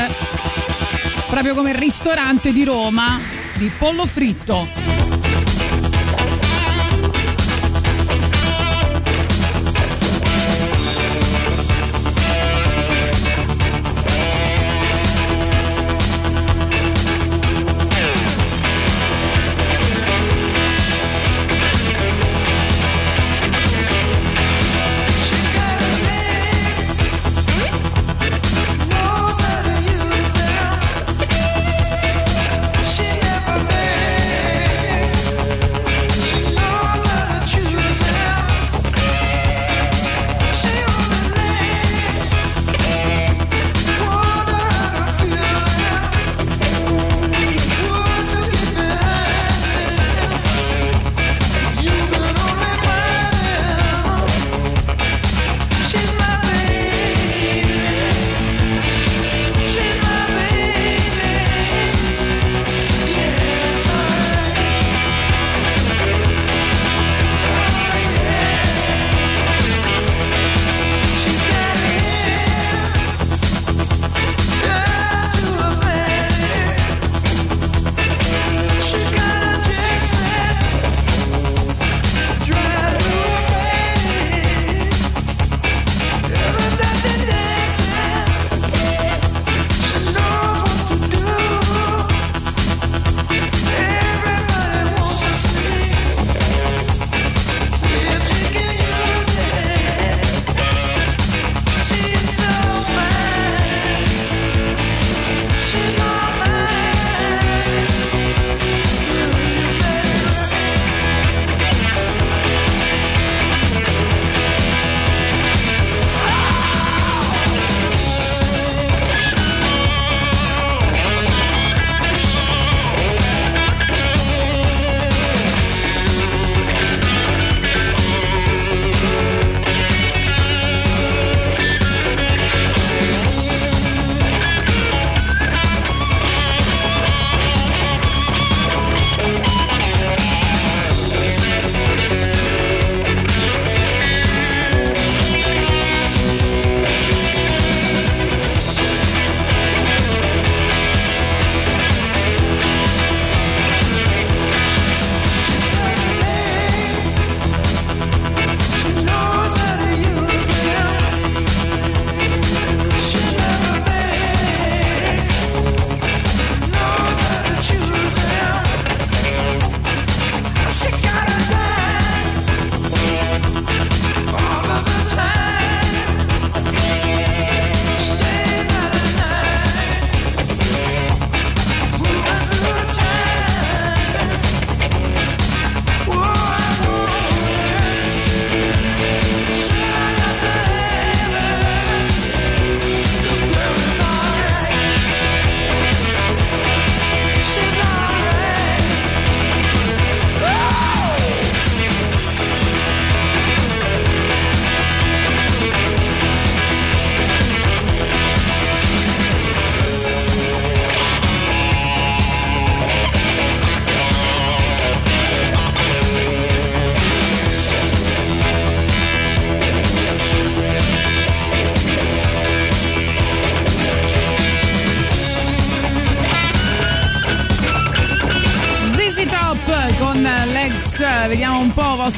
[1.30, 3.20] proprio come ristorante di Roma
[3.56, 4.99] di pollo fritto.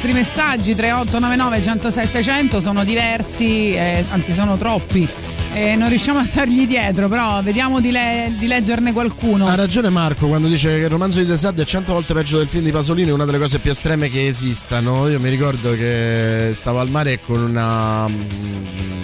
[0.02, 5.08] Vostri messaggi 3899 106 600 sono diversi, eh, anzi sono troppi.
[5.52, 9.46] Eh, non riusciamo a stargli dietro, però vediamo di, le- di leggerne qualcuno.
[9.46, 12.38] Ha ragione Marco quando dice che il romanzo di De Sade è cento volte peggio
[12.38, 15.08] del film di Pasolini, è una delle cose più estreme che esistano.
[15.08, 19.01] Io mi ricordo che stavo al mare con una.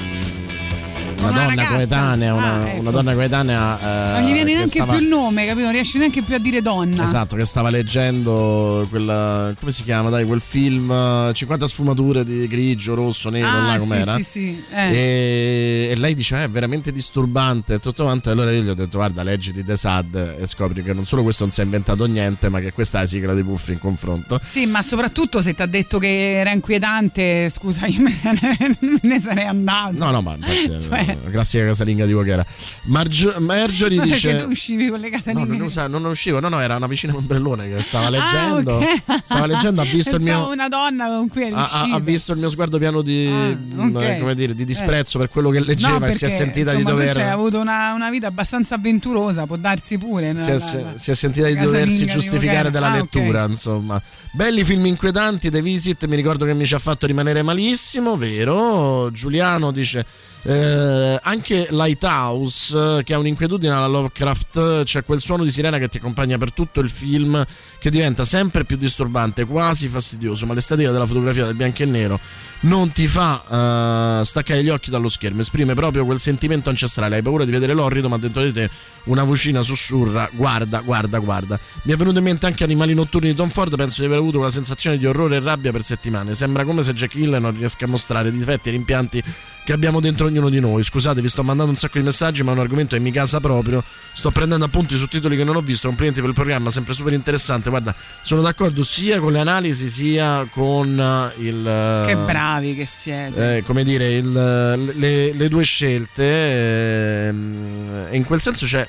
[1.30, 2.80] Mm, Una, una donna coetanea, una, Ah, ecco.
[2.80, 3.78] una donna coetanea.
[4.16, 5.64] eh, non gli viene che neanche stava- più il nome, capito?
[5.64, 7.02] Non riesce neanche più a dire donna.
[7.02, 9.54] Esatto, che stava leggendo quel.
[9.58, 10.08] come si chiama?
[10.10, 14.14] Dai, quel film eh, 50 sfumature di grigio, rosso, nero, Ah, là sì, com'era.
[14.16, 14.62] sì, sì.
[14.72, 14.92] Eh.
[14.92, 18.28] E, e lei dice: "Ah, È veramente disturbante e tutto quanto.
[18.28, 21.04] E allora io gli ho detto: Guarda, leggi di The Sad e scopri che non
[21.04, 23.72] solo questo non si è inventato niente, ma che questa è la sigla di Puffy
[23.74, 24.40] in confronto.
[24.44, 29.20] Sì, ma soprattutto se ti ha detto che era inquietante, scusa, io me, ne, ne
[29.20, 29.92] sarei andato.
[29.96, 32.44] No, no, ma infatti, Cioè- una classica casalinga di Voghera.
[32.84, 35.56] Margio- Marjorie Perché dice: tu uscivi con le No, casalinghe.
[35.56, 38.78] non, usa- non uscivo, no, no, era una vicina ombrellone che stava leggendo.
[38.78, 39.20] Ah, ok.
[39.24, 40.48] Stava leggendo, ha visto il mio.
[40.50, 44.18] una donna con cui Ha, ha- ha visto il mio sguardo pieno di, mh, ok.
[44.20, 46.90] come dire, di disprezzo per quello che leggeva No, e si è perché, sentita insomma,
[46.90, 47.12] di dover.
[47.14, 50.34] Cioè, hai avuto una, una vita abbastanza avventurosa, può darsi pure.
[50.38, 52.96] si, è, la- si- la- si è sentita di la doversi di giustificare della Ah,
[52.96, 54.00] lettura, insomma.
[54.32, 59.10] Belli film inquietanti, The Visit, mi ricordo che mi ci ha fatto rimanere malissimo, vero?
[59.12, 60.04] Giuliano dice.
[60.42, 65.88] Eh, anche Lighthouse, eh, che ha un'inquietudine alla Lovecraft, c'è quel suono di sirena che
[65.88, 67.44] ti accompagna per tutto il film,
[67.78, 72.20] che diventa sempre più disturbante, quasi fastidioso, ma l'estetica della fotografia del bianco e nero
[72.60, 77.16] non ti fa eh, staccare gli occhi dallo schermo, esprime proprio quel sentimento ancestrale.
[77.16, 78.68] Hai paura di vedere l'orrido, ma dentro di te
[79.04, 81.58] una vocina sussurra: guarda, guarda, guarda.
[81.82, 83.76] Mi è venuto in mente anche Animali notturni di Tom Ford.
[83.76, 86.34] Penso di aver avuto una sensazione di orrore e rabbia per settimane.
[86.34, 89.22] Sembra come se Jack Hill non riesca a mostrare difetti e rimpianti
[89.68, 90.82] che abbiamo dentro ognuno di noi.
[90.82, 93.38] Scusate, vi sto mandando un sacco di messaggi, ma è un argomento che mi casa
[93.38, 93.84] proprio.
[94.14, 95.88] Sto prendendo appunti su titoli che non ho visto.
[95.88, 97.68] Complimenti per il programma, sempre super interessante.
[97.68, 101.66] Guarda, sono d'accordo sia con le analisi sia con eh, il.
[101.66, 103.56] eh, Che bravi che siete.
[103.58, 107.26] eh, come dire, il- le, le due scelte.
[107.28, 108.88] ehm, e in quel senso c'è.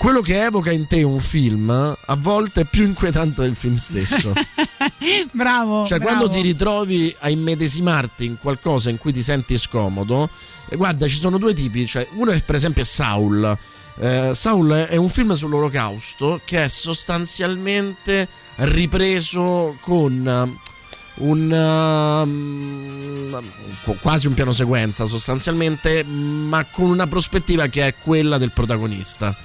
[0.00, 4.32] Quello che evoca in te un film a volte è più inquietante del film stesso.
[5.30, 5.84] bravo.
[5.84, 6.16] Cioè, bravo.
[6.16, 10.30] quando ti ritrovi a immedesimarti in qualcosa in cui ti senti scomodo,
[10.70, 11.86] e guarda, ci sono due tipi.
[11.86, 13.58] Cioè, uno è per esempio Saul.
[13.98, 18.26] Eh, Saul è un film sull'olocausto che è sostanzialmente
[18.56, 20.68] ripreso con eh,
[21.16, 23.42] un um,
[23.84, 29.36] qu- quasi un piano sequenza sostanzialmente, ma con una prospettiva che è quella del protagonista.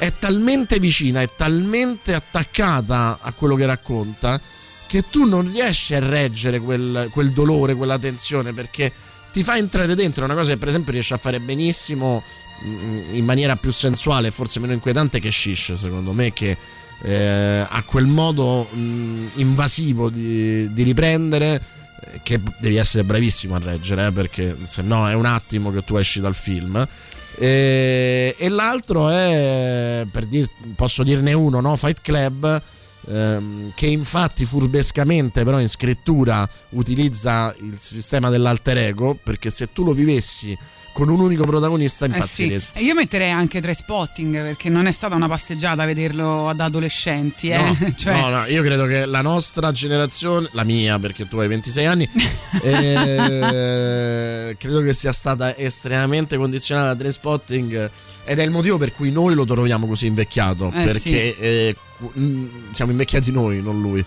[0.00, 4.40] È talmente vicina, è talmente attaccata a quello che racconta
[4.86, 8.90] che tu non riesci a reggere quel, quel dolore, quella tensione perché
[9.30, 10.22] ti fa entrare dentro.
[10.22, 12.22] È una cosa che, per esempio, riesce a fare benissimo
[12.64, 16.56] mm, in maniera più sensuale, forse meno inquietante che Shish, secondo me, che
[17.02, 21.62] eh, ha quel modo mh, invasivo di, di riprendere
[22.00, 25.84] eh, che devi essere bravissimo a reggere eh, perché se no è un attimo che
[25.84, 26.88] tu esci dal film
[27.40, 31.74] e, e l'altro è per dir, posso dirne uno no?
[31.74, 32.62] Fight Club
[33.08, 39.84] ehm, che infatti furbescamente però in scrittura utilizza il sistema dell'alter ego perché se tu
[39.84, 40.54] lo vivessi
[40.92, 42.14] con un unico protagonista Eh sì.
[42.14, 47.48] impazziresti io metterei anche tre spotting perché non è stata una passeggiata vederlo ad adolescenti.
[47.48, 47.58] Eh?
[47.58, 51.48] No, Cioè, no, no, io credo che la nostra generazione, la mia perché tu hai
[51.48, 52.08] 26 anni,
[52.62, 57.90] eh, credo che sia stata estremamente condizionata da Trainspotting
[58.24, 61.40] ed è il motivo per cui noi lo troviamo così invecchiato, Eh, perché sì.
[61.40, 61.76] eh,
[62.18, 64.04] mm, siamo invecchiati noi, non lui.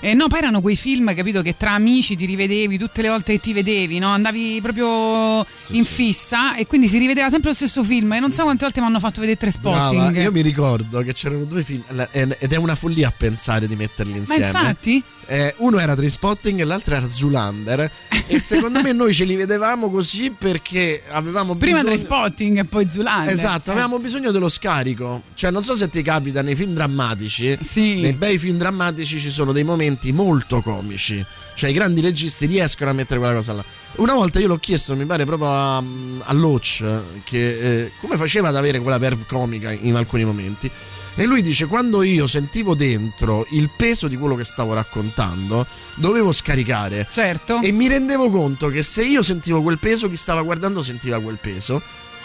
[0.00, 3.32] Eh, no, poi erano quei film, capito, che tra amici ti rivedevi tutte le volte
[3.32, 4.08] che ti vedevi, no?
[4.08, 8.12] Andavi proprio in fissa e quindi si rivedeva sempre lo stesso film.
[8.12, 10.02] E non so quante volte mi hanno fatto vedere tre spotting.
[10.02, 13.66] Brava, io mi ricordo che c'erano due film la- ed è una follia a pensare
[13.66, 14.46] di metterli Ma insieme.
[14.46, 15.02] infatti?
[15.30, 17.90] Eh, uno era Trainspotting e l'altro era Zulander
[18.28, 21.96] e secondo me noi ce li vedevamo così perché avevamo Prima bisogno...
[21.96, 23.34] tre spotting e poi Zulander.
[23.34, 23.72] Esatto, Eh.
[23.72, 25.24] avevamo bisogno dello scarico.
[25.34, 27.58] Cioè, non so se ti capita nei film drammatici.
[27.74, 31.24] Nei bei film drammatici ci sono dei momenti molto comici.
[31.54, 33.64] Cioè, i grandi registi riescono a mettere quella cosa là.
[33.96, 36.84] Una volta io l'ho chiesto, mi pare proprio a, a Loach,
[37.24, 40.70] che eh, come faceva ad avere quella verve comica in alcuni momenti.
[41.14, 45.66] E lui dice: Quando io sentivo dentro il peso di quello che stavo raccontando,
[45.96, 47.08] dovevo scaricare.
[47.10, 47.60] Certo.
[47.60, 51.38] E mi rendevo conto che se io sentivo quel peso, chi stava guardando sentiva quel
[51.40, 51.82] peso.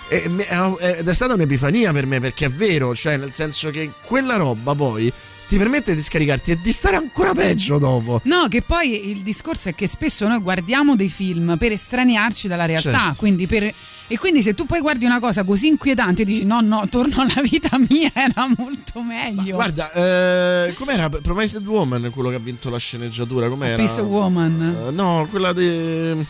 [0.10, 3.94] E me- Ed è stata un'epifania per me perché è vero, cioè nel senso che
[4.04, 5.12] quella roba poi
[5.54, 8.20] ti permette di scaricarti e di stare ancora peggio dopo.
[8.24, 12.66] No, che poi il discorso è che spesso noi guardiamo dei film per estraniarci dalla
[12.66, 13.16] realtà, Certo.
[13.18, 13.72] quindi per-
[14.08, 17.40] e quindi se tu poi guardi una cosa così inquietante dici no, no, torno alla
[17.44, 19.54] vita mia, era molto meglio.
[19.54, 23.48] Guarda, eh, com'era Promised Woman, quello che ha vinto la sceneggiatura?
[23.48, 23.76] Com'era?
[23.76, 24.86] Peace Woman.
[24.88, 26.26] Eh, no, quella di.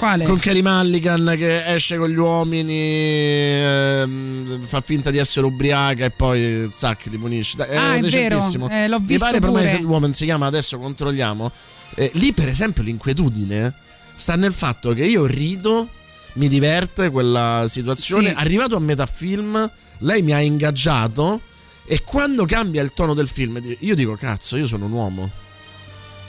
[0.00, 0.24] Quale?
[0.24, 6.10] Con Carey Mulligan che esce con gli uomini, ehm, fa finta di essere ubriaca e
[6.10, 7.58] poi zac li punisce.
[7.58, 8.38] Dai, Ah, è vero,
[8.70, 9.52] eh, l'ho Mi visto pare pure.
[9.52, 11.52] Promised Woman si chiama adesso, controlliamo.
[11.96, 13.74] Eh, lì, per esempio, l'inquietudine
[14.14, 15.86] sta nel fatto che io rido,
[16.34, 18.30] mi diverte quella situazione.
[18.30, 18.34] Sì.
[18.38, 21.42] Arrivato a metà film, lei mi ha ingaggiato.
[21.84, 25.30] E quando cambia il tono del film, io dico: Cazzo, io sono un uomo.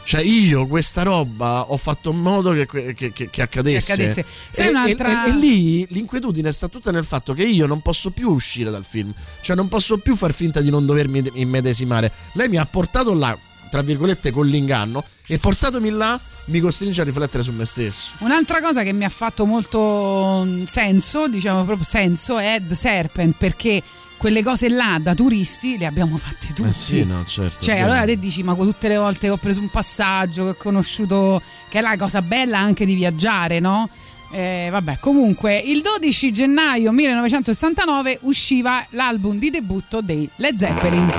[0.04, 3.86] Cioè, io questa roba ho fatto in modo che, che- che- che accadesse.
[3.86, 4.26] Che accadesse.
[4.56, 8.30] E, un'altra- e- e lì l'inquietudine sta tutta nel fatto che io non posso più
[8.30, 9.14] uscire dal film.
[9.42, 12.12] Cioè, non posso più far finta di non dovermi immedesimare.
[12.34, 13.38] Lei mi ha portato là,
[13.70, 15.04] tra virgolette, con l'inganno.
[15.28, 18.10] E portatomi là, mi costringe a riflettere su me stesso.
[18.20, 23.36] Un'altra cosa che mi ha fatto molto mm, senso, diciamo proprio senso, è The Serpent,
[23.38, 23.82] perché
[24.22, 26.70] quelle cose là da turisti le abbiamo fatte tutti.
[26.70, 27.58] Eh sì, no, certo.
[27.60, 30.56] Cioè, allora te dici, ma tutte le volte che ho preso un passaggio, che ho
[30.56, 33.90] conosciuto, che è la cosa bella anche di viaggiare, no?
[34.32, 41.12] Eh, vabbè, comunque, il 12 gennaio 1969 usciva l'album di debutto dei Led Zeppelin.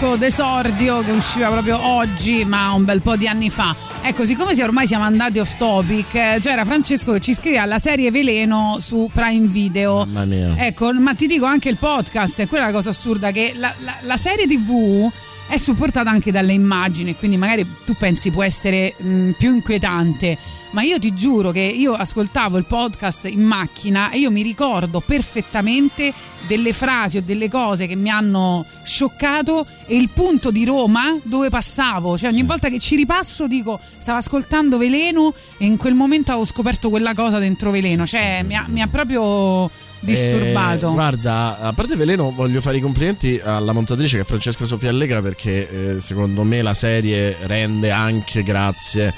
[0.00, 3.76] Disco d'esordio che usciva proprio oggi, ma un bel po' di anni fa.
[4.00, 7.78] Ecco, siccome si- ormai siamo andati off topic, eh, c'era Francesco che ci scrive alla
[7.78, 10.06] serie Veleno su Prime Video.
[10.06, 10.54] Mamma mia.
[10.56, 13.96] Ecco, ma ti dico anche il podcast, è quella la cosa assurda che la, la-
[14.00, 15.10] la serie TV
[15.50, 20.38] è supportata anche dalle immagini, quindi magari tu pensi può essere mh, più inquietante.
[20.70, 25.00] Ma io ti giuro che io ascoltavo il podcast in macchina e io mi ricordo
[25.00, 26.12] perfettamente
[26.46, 31.48] delle frasi o delle cose che mi hanno scioccato e il punto di Roma dove
[31.48, 32.16] passavo.
[32.16, 36.46] Cioè ogni volta che ci ripasso dico stavo ascoltando Veleno e in quel momento avevo
[36.46, 38.06] scoperto quella cosa dentro Veleno.
[38.06, 39.68] Cioè mi ha, mi ha proprio
[40.00, 40.88] disturbato.
[40.88, 44.90] Eh, guarda, a parte Veleno, voglio fare i complimenti alla montatrice che è Francesca Sofia
[44.90, 49.12] Allegra perché eh, secondo me la serie rende anche grazie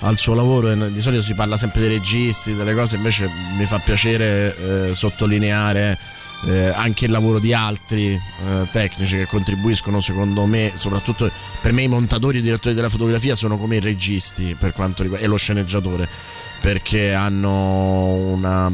[0.00, 0.74] al suo lavoro.
[0.88, 5.98] Di solito si parla sempre dei registi, delle cose, invece mi fa piacere eh, sottolineare.
[6.46, 8.20] eh, anche il lavoro di altri eh,
[8.70, 11.30] tecnici che contribuiscono secondo me soprattutto
[11.62, 15.02] per me i montatori e i direttori della fotografia sono come i registi per quanto
[15.02, 16.06] riguarda e lo sceneggiatore
[16.60, 18.70] perché hanno una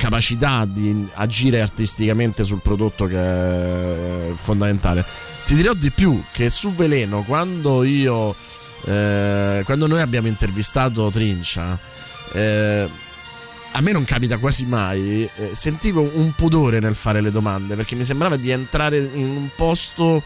[0.00, 5.04] capacità di agire artisticamente sul prodotto che è fondamentale.
[5.44, 8.34] Ti dirò di più che su Veleno, quando io
[8.86, 11.78] eh, quando noi abbiamo intervistato Trincia,
[12.32, 12.88] eh,
[13.72, 17.94] a me non capita quasi mai, eh, sentivo un pudore nel fare le domande perché
[17.94, 20.22] mi sembrava di entrare in un posto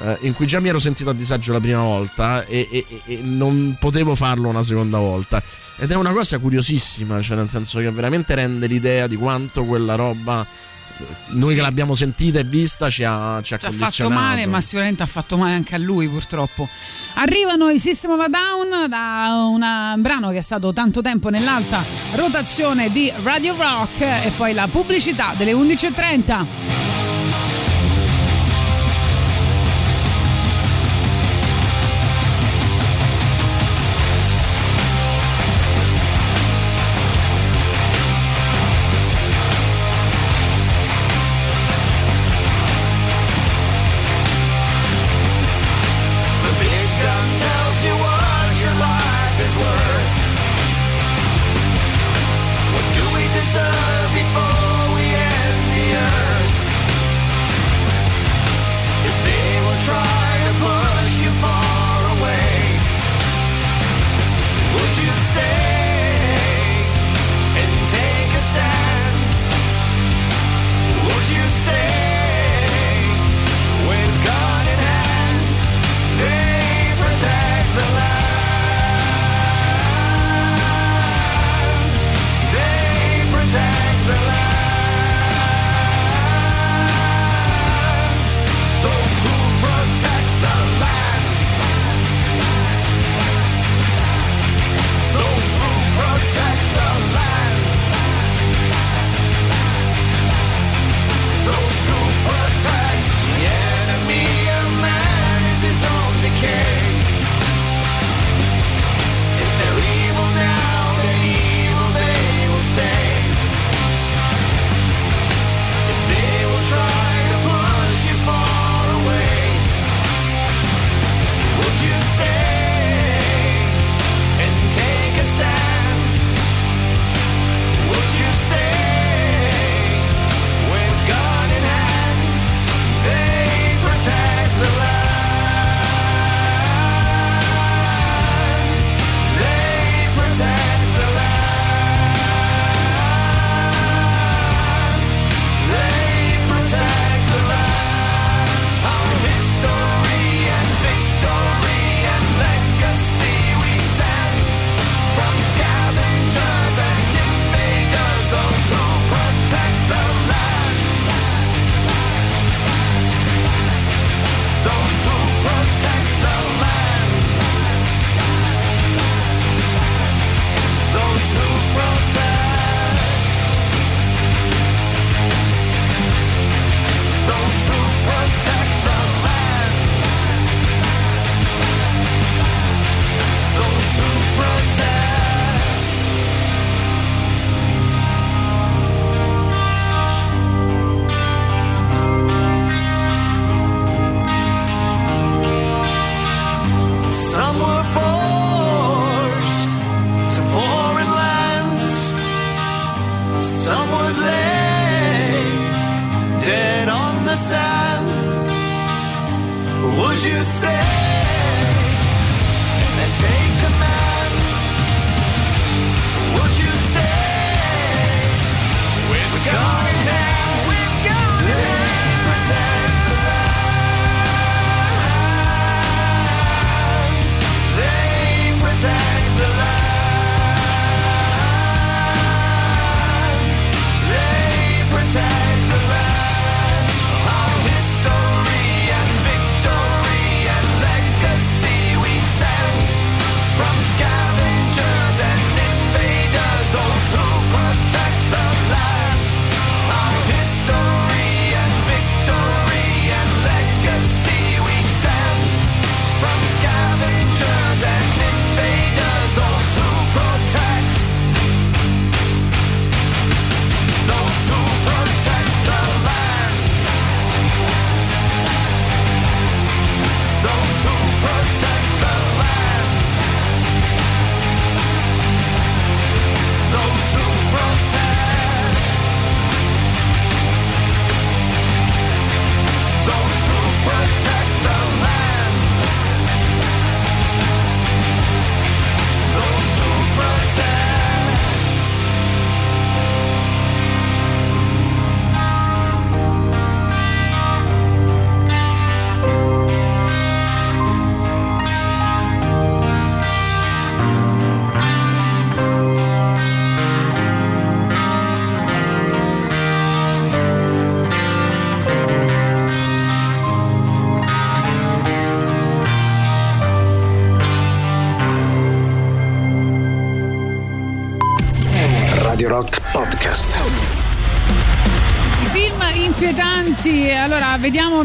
[0.00, 3.20] eh, in cui già mi ero sentito a disagio la prima volta e, e- e
[3.22, 5.42] non potevo farlo una seconda volta.
[5.80, 9.94] Ed è una cosa curiosissima, cioè nel senso che veramente rende l'idea di quanto quella
[9.94, 14.10] roba, eh, noi che l'abbiamo sentita e vista, ci ha, ci ha Ci ha fatto
[14.10, 16.68] male, ma sicuramente ha fatto male anche a lui, purtroppo.
[17.14, 21.28] Arrivano i System of a Down da una- un brano che è stato tanto tempo
[21.28, 21.84] nell'alta
[22.14, 27.57] rotazione di Radio Rock e poi la pubblicità delle 11.30.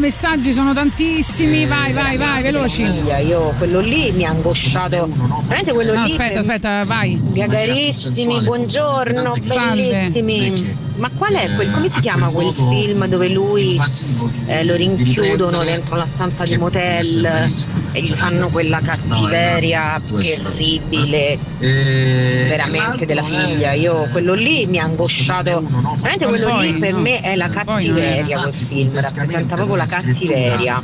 [0.04, 2.82] messaggi, sono tantissimi, vai vai vai, veloci.
[3.26, 5.08] Io quello lì mi ha angosciato.
[5.08, 6.10] Veramente quello No, lì.
[6.12, 7.18] aspetta, per- aspetta, vai.
[7.22, 9.82] Gagarissimi, buongiorno, Salve.
[9.82, 10.76] bellissimi.
[10.96, 13.80] Ma qual è quel, come si chiama quel film dove lui
[14.46, 17.24] eh, lo rinchiudono dentro la stanza di motel
[17.92, 23.72] e gli fanno quella cattiveria terribile veramente della figlia?
[23.72, 25.62] Io quello lì mi ha angosciato.
[25.62, 30.82] Veramente quello lì per me è la cattiveria quel film, rappresenta proprio la cattiveria.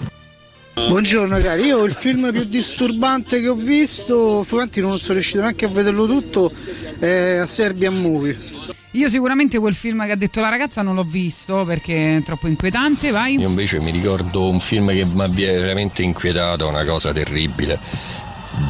[0.72, 5.66] Buongiorno cari, io il film più disturbante che ho visto, infatti non sono riuscito neanche
[5.66, 6.50] a vederlo tutto,
[6.98, 8.78] è a Serbian Movie.
[8.92, 12.48] Io sicuramente quel film che ha detto la ragazza non l'ho visto perché è troppo
[12.48, 13.38] inquietante, vai.
[13.38, 17.78] Io invece mi ricordo un film che mi ha veramente inquietato, una cosa terribile.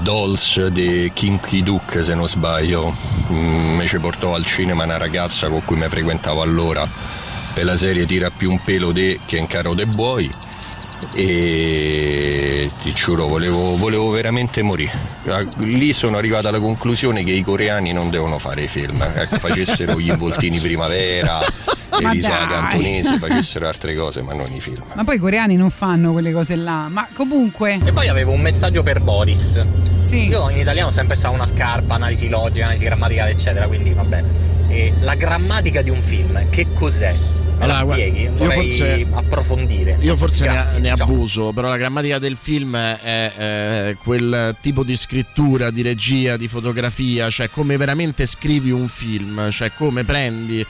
[0.02, 2.94] Dolls di Kim Ki-duk se non sbaglio,
[3.30, 6.88] Mm, mi ci portò al cinema una ragazza con cui mi frequentavo allora
[7.54, 10.28] per la serie Tira più un pelo de che in caro de buoi
[11.14, 14.92] e ti giuro volevo, volevo veramente morire.
[15.26, 19.38] Ah, Lì sono arrivato alla conclusione che i coreani non devono fare i film, ecco,
[19.38, 21.40] facessero gli involtini primavera,
[21.98, 24.82] le risate antonesi, facessero altre cose ma non i film.
[24.94, 27.78] Ma poi i coreani non fanno quelle cose là, ma comunque...
[27.84, 29.64] E poi avevo un messaggio per Boris.
[29.94, 30.28] Sì.
[30.28, 34.24] Io in italiano ho sempre stato una scarpa, analisi logica, analisi grammaticale, eccetera, quindi vabbè.
[34.68, 37.14] E la grammatica di un film, che cos'è?
[37.60, 38.22] Allora, la spieghi?
[38.22, 39.96] io Vorrei forse- approfondire.
[40.00, 41.06] Io forse ne, Grazie, ne ciao.
[41.06, 46.48] abuso, però la grammatica del film è eh, quel tipo di scrittura, di regia, di
[46.48, 50.64] fotografia, cioè come veramente scrivi un film, cioè come prendi.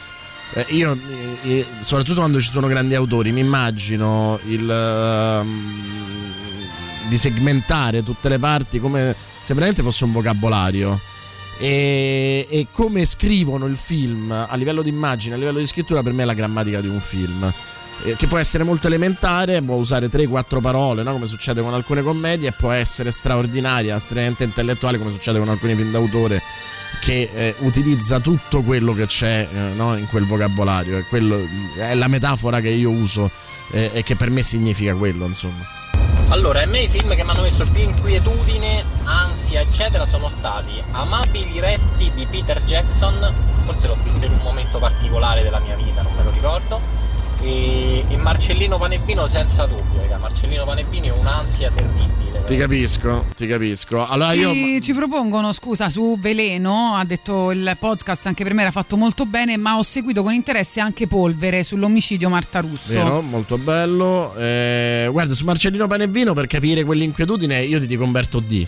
[0.55, 0.99] eh, io,
[1.45, 5.73] eh, eh, soprattutto quando ci sono grandi autori, mi immagino il, ehm,
[7.09, 10.99] di segmentare tutte le parti come se veramente fosse un vocabolario.
[11.63, 16.13] E, e come scrivono il film a livello di immagine, a livello di scrittura, per
[16.15, 17.53] me è la grammatica di un film.
[18.05, 21.13] Eh, Che può essere molto elementare, può usare 3-4 parole, no?
[21.13, 25.75] come succede con alcune commedie, e può essere straordinaria, estremamente intellettuale, come succede con alcuni
[25.75, 26.41] film d'autore,
[27.03, 29.97] che eh, utilizza tutto quello che c'è eh, no?
[29.99, 31.05] in quel vocabolario.
[31.11, 31.47] Quello-
[31.77, 33.31] è la metafora che io uso
[33.73, 35.79] eh, e che per me significa quello, insomma.
[36.29, 40.81] Allora, a me i film che mi hanno messo più inquietudine, ansia, eccetera, sono stati
[40.93, 43.33] Amabili resti di Peter Jackson,
[43.65, 46.81] forse l'ho visto in un momento particolare della mia vita, non me lo ricordo.
[47.43, 50.19] E, e Marcellino Panevino senza dubbio, raga.
[50.19, 52.45] Marcellino Panevino è un'ansia terribile.
[52.47, 54.07] Ti capisco, ti capisco.
[54.07, 54.81] Allora ci, io.
[54.81, 59.25] ci propongono, scusa, su Veleno, ha detto il podcast anche per me era fatto molto
[59.25, 62.93] bene, ma ho seguito con interesse anche Polvere sull'omicidio Marta Russo.
[62.93, 64.35] Vero, molto bello.
[64.37, 68.67] Eh, guarda, su Marcellino Panevino per capire quell'inquietudine io ti dico Umberto D.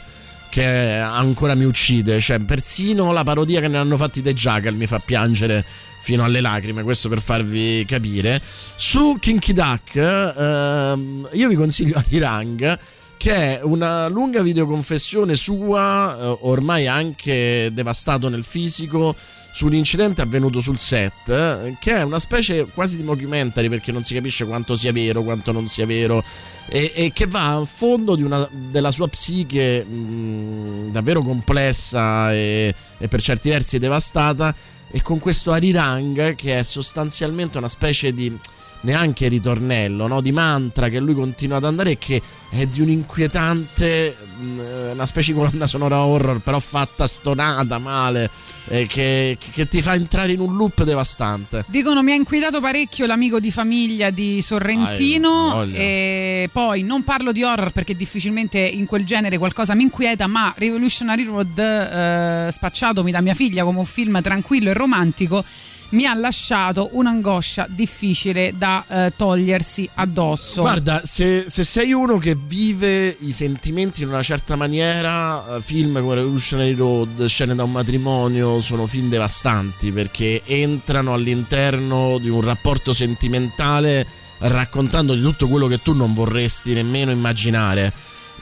[0.48, 2.20] Che ancora mi uccide.
[2.20, 5.64] Cioè, persino la parodia che ne hanno fatti dei Jackal mi fa piangere
[6.02, 6.82] fino alle lacrime.
[6.82, 8.42] Questo per farvi capire.
[8.76, 12.78] Su Kinky Duck, ehm, io vi consiglio Arirang.
[13.16, 19.14] Che è una lunga videoconfessione sua, eh, ormai anche devastato nel fisico,
[19.52, 23.92] su un incidente avvenuto sul set, eh, che è una specie quasi di mockumentary perché
[23.92, 26.24] non si capisce quanto sia vero, quanto non sia vero,
[26.66, 33.08] e, e che va a fondo una- della sua psiche mh, davvero complessa e, e
[33.08, 34.54] per certi versi devastata,
[34.92, 38.38] e con questo Arirang che è sostanzialmente una specie di
[38.82, 40.20] neanche ritornello, no?
[40.20, 44.60] di mantra che lui continua ad andare e che è di un inquietante, mh,
[44.92, 48.30] una specie di colonna sonora horror, però fatta stonata male,
[48.68, 51.64] eh, che, che ti fa entrare in un loop devastante.
[51.68, 55.78] Dicono mi ha inquietato parecchio l'amico di famiglia di Sorrentino voglia.
[55.78, 60.52] e poi non parlo di horror perché difficilmente in quel genere qualcosa mi inquieta, ma
[60.56, 65.44] Revolutionary Road eh, spacciatomi da mia figlia come un film tranquillo e romantico
[65.92, 70.62] mi ha lasciato un'angoscia difficile da eh, togliersi addosso.
[70.62, 76.00] Guarda, se, se sei uno che vive i sentimenti in una certa maniera, eh, film
[76.00, 82.40] come Revolutionary Road, Scene da un matrimonio, sono film devastanti perché entrano all'interno di un
[82.40, 84.06] rapporto sentimentale
[84.38, 87.92] raccontando di tutto quello che tu non vorresti nemmeno immaginare.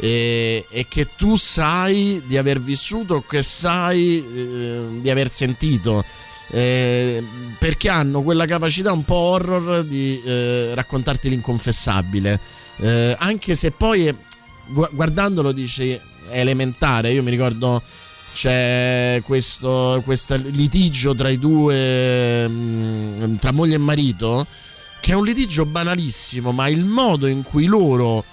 [0.03, 6.03] E, e che tu sai di aver vissuto, che sai eh, di aver sentito.
[6.51, 7.23] Eh,
[7.59, 12.41] perché hanno quella capacità un po' horror di eh, raccontarti l'inconfessabile.
[12.79, 14.15] Eh, anche se poi eh,
[14.67, 16.01] gu- guardandolo dici è
[16.41, 17.13] elementare.
[17.13, 17.83] Io mi ricordo
[18.33, 24.47] c'è questo, questo litigio tra i due, mm, tra moglie e marito,
[25.01, 28.25] che è un litigio banalissimo, ma il modo in cui loro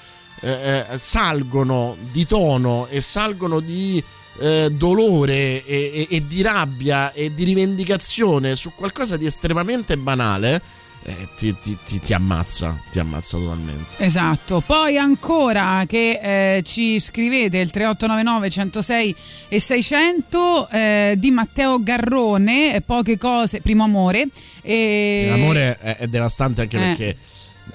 [0.42, 4.04] eh, eh, salgono di tono e salgono di
[4.40, 10.62] eh, dolore e, e- e di rabbia e di rivendicazione su qualcosa di estremamente banale,
[11.04, 14.04] eh, ti, ti- ti- ti ammazza, ti ammazza totalmente.
[14.04, 16.20] Esatto, poi ancora che
[16.58, 19.16] eh, ci scrivete il 3899 106
[19.48, 24.28] e 600 eh, di Matteo Garrone, eh, poche cose, primo amore.
[24.62, 25.28] E...
[25.30, 27.18] L'amore è, è devastante anche perché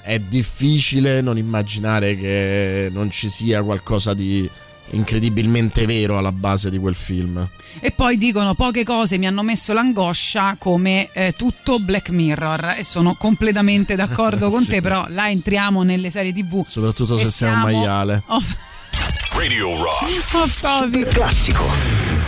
[0.02, 4.48] è difficile non immaginare che non ci sia qualcosa di
[4.90, 7.48] incredibilmente vero alla base di quel film.
[7.80, 12.84] E poi dicono poche cose mi hanno messo l'angoscia come eh, tutto Black Mirror e
[12.84, 14.70] sono completamente d'accordo con Sì.
[14.70, 16.64] te, però là entriamo nelle serie TV.
[16.66, 18.22] Soprattutto se sei un siamo maiale.
[18.26, 18.56] off-
[19.34, 20.34] Radio Rock.
[20.36, 21.08] off topic.
[21.08, 22.21] Classico.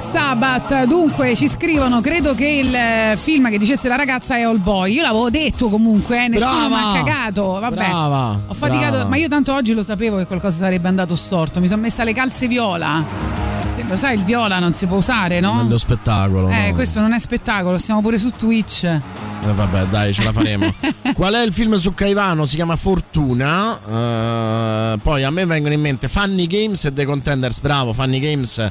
[0.00, 0.84] Sabbath.
[0.84, 4.94] Dunque ci scrivono: credo che il eh, film che dicesse la ragazza è All Boy.
[4.94, 7.58] Io l'avevo detto comunque, eh, nessuno mi ha cagato.
[7.58, 9.08] Vabbè, Brava, ho faticato, brava.
[9.08, 11.60] ma io tanto oggi lo sapevo che qualcosa sarebbe andato storto.
[11.60, 13.04] Mi sono messa le calze viola.
[13.76, 15.62] Te Lo sai, il viola non si può usare, no?
[15.62, 16.48] Nello spettacolo.
[16.48, 16.74] Eh, no?
[16.74, 18.84] questo non è spettacolo, stiamo pure su Twitch.
[18.84, 20.72] Eh, vabbè, dai, ce la faremo.
[21.14, 22.44] Qual è il film su Caivano?
[22.44, 23.78] Si chiama Fortuna.
[23.88, 27.60] Eh, poi a me vengono in mente Funny Games e The Contenders.
[27.60, 28.70] Bravo, Funny Games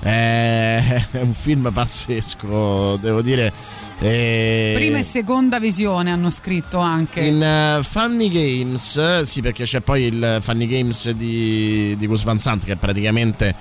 [0.00, 3.52] è, è un film pazzesco, devo dire.
[3.98, 7.20] Eh, Prima e seconda visione hanno scritto anche.
[7.20, 12.22] in eh, Funny Games, eh, sì, perché c'è poi il Funny Games di, di Gus
[12.22, 13.54] Van Sant, che è praticamente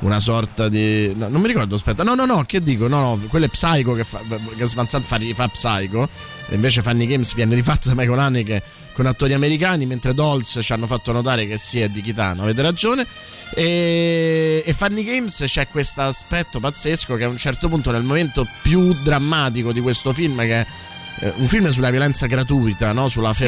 [0.00, 1.12] una sorta di.
[1.14, 2.02] no, non mi ricordo, aspetta.
[2.02, 2.88] No, no, no, che dico?
[2.88, 4.20] No, no, quello è Psycho che fa.
[4.56, 6.08] Gus Van Sant fa, fa Psycho.
[6.48, 8.62] E invece Funny Games viene rifatto da Michael Haneke
[8.92, 12.62] con attori americani, mentre Dolls ci hanno fatto notare che sì, è di Chitano, avete
[12.62, 13.06] ragione.
[13.54, 18.46] E, e Funny Games c'è questo aspetto pazzesco che a un certo punto, nel momento
[18.62, 20.66] più drammatico di questo film, che è
[21.20, 23.08] eh, un film sulla violenza gratuita, no?
[23.08, 23.44] sulla Sì.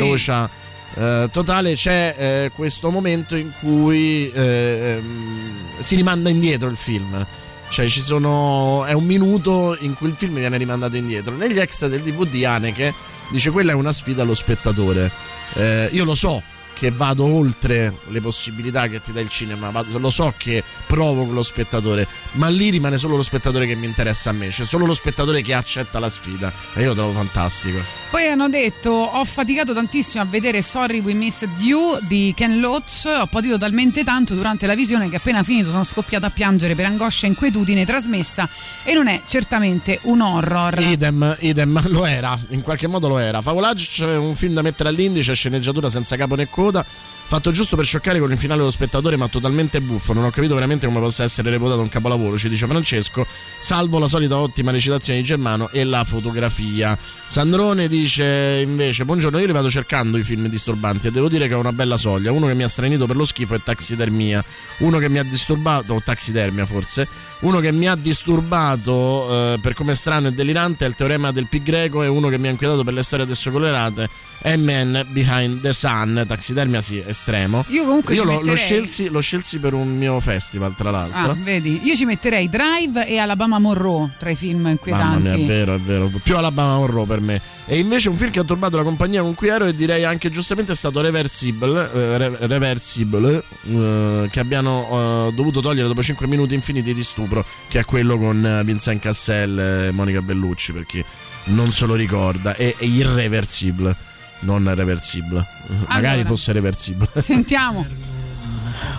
[0.94, 7.26] Eh, totale, c'è eh, questo momento in cui eh, ehm, si rimanda indietro il film.
[7.68, 8.84] Cioè, ci sono.
[8.84, 11.34] È un minuto in cui il film viene rimandato indietro.
[11.34, 12.92] Negli extra del DVD Haneke
[13.30, 15.10] dice quella è una sfida allo spettatore.
[15.54, 16.42] Eh, io lo so
[16.82, 21.30] che vado oltre le possibilità che ti dà il cinema, vado- lo so che provoco
[21.30, 24.84] lo spettatore, ma lì rimane solo lo spettatore che mi interessa a me, cioè solo
[24.84, 26.52] lo spettatore che accetta la sfida.
[26.74, 27.78] E io lo trovo fantastico.
[28.10, 33.04] Poi hanno detto: Ho faticato tantissimo a vedere Sorry We Missed You di Ken Loach.
[33.06, 36.86] Ho patito talmente tanto durante la visione che appena finito sono scoppiata a piangere per
[36.86, 38.48] angoscia e inquietudine trasmessa.
[38.82, 40.80] E non è certamente un horror.
[40.80, 43.40] Idem, idem, lo era, in qualche modo lo era.
[43.40, 46.71] Favolage è un film da mettere all'indice, sceneggiatura senza capo né coda.
[46.72, 46.86] だ。
[47.32, 50.12] Fatto giusto per scioccare con il finale dello spettatore, ma totalmente buffo.
[50.12, 53.26] Non ho capito veramente come possa essere reputato un capolavoro, ci dice Francesco.
[53.58, 56.94] Salvo la solita ottima recitazione di Germano e la fotografia.
[57.24, 61.54] Sandrone dice invece: Buongiorno, io li vado cercando i film disturbanti e devo dire che
[61.54, 62.30] ho una bella soglia.
[62.32, 64.44] Uno che mi ha stranito per lo schifo è Taxidermia.
[64.80, 67.08] Uno che mi ha disturbato, o Taxidermia forse.
[67.40, 71.32] Uno che mi ha disturbato eh, per come è strano e delirante è il teorema
[71.32, 74.08] del pi greco e uno che mi ha inquietato per le storie adesso colorate
[74.42, 76.24] è Man Behind the Sun.
[76.26, 77.64] Taxidermia sì, estremo.
[77.68, 81.18] Io comunque Io lo, lo metterei- scelsi, lo scelsi per un mio festival, tra l'altro.
[81.30, 85.22] Ah, vedi, io ci metterei Drive e Alabama Monroe tra i film Mamma inquietanti.
[85.22, 86.10] mia, è vero, è vero.
[86.22, 87.40] Più Alabama Horror per me.
[87.66, 90.30] E invece un film che ha turbato la compagnia con cui ero e direi anche
[90.30, 96.26] giustamente è stato Reversible, eh, Re- Reversible eh, che abbiano eh, dovuto togliere dopo 5
[96.26, 101.04] minuti infiniti di stupro, che è quello con Vincent Cassel e Monica Bellucci, per chi
[101.44, 102.54] non se lo ricorda.
[102.56, 103.96] È, è irreversibile,
[104.42, 105.44] non reversibile.
[105.88, 107.10] Magari fosse reversibile.
[107.20, 107.84] Sentiamo.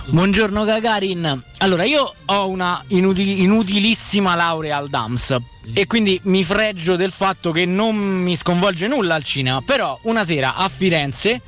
[0.06, 1.42] Buongiorno Gagarin.
[1.58, 5.36] Allora, io ho una inutili- inutilissima laurea al DAMS
[5.72, 10.24] e quindi mi fregio del fatto che non mi sconvolge nulla al cinema, però una
[10.24, 11.40] sera a Firenze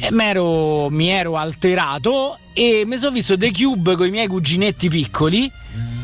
[0.00, 4.88] eh, m'ero- mi ero alterato e mi sono visto The Cube con i miei cuginetti
[4.88, 5.50] piccoli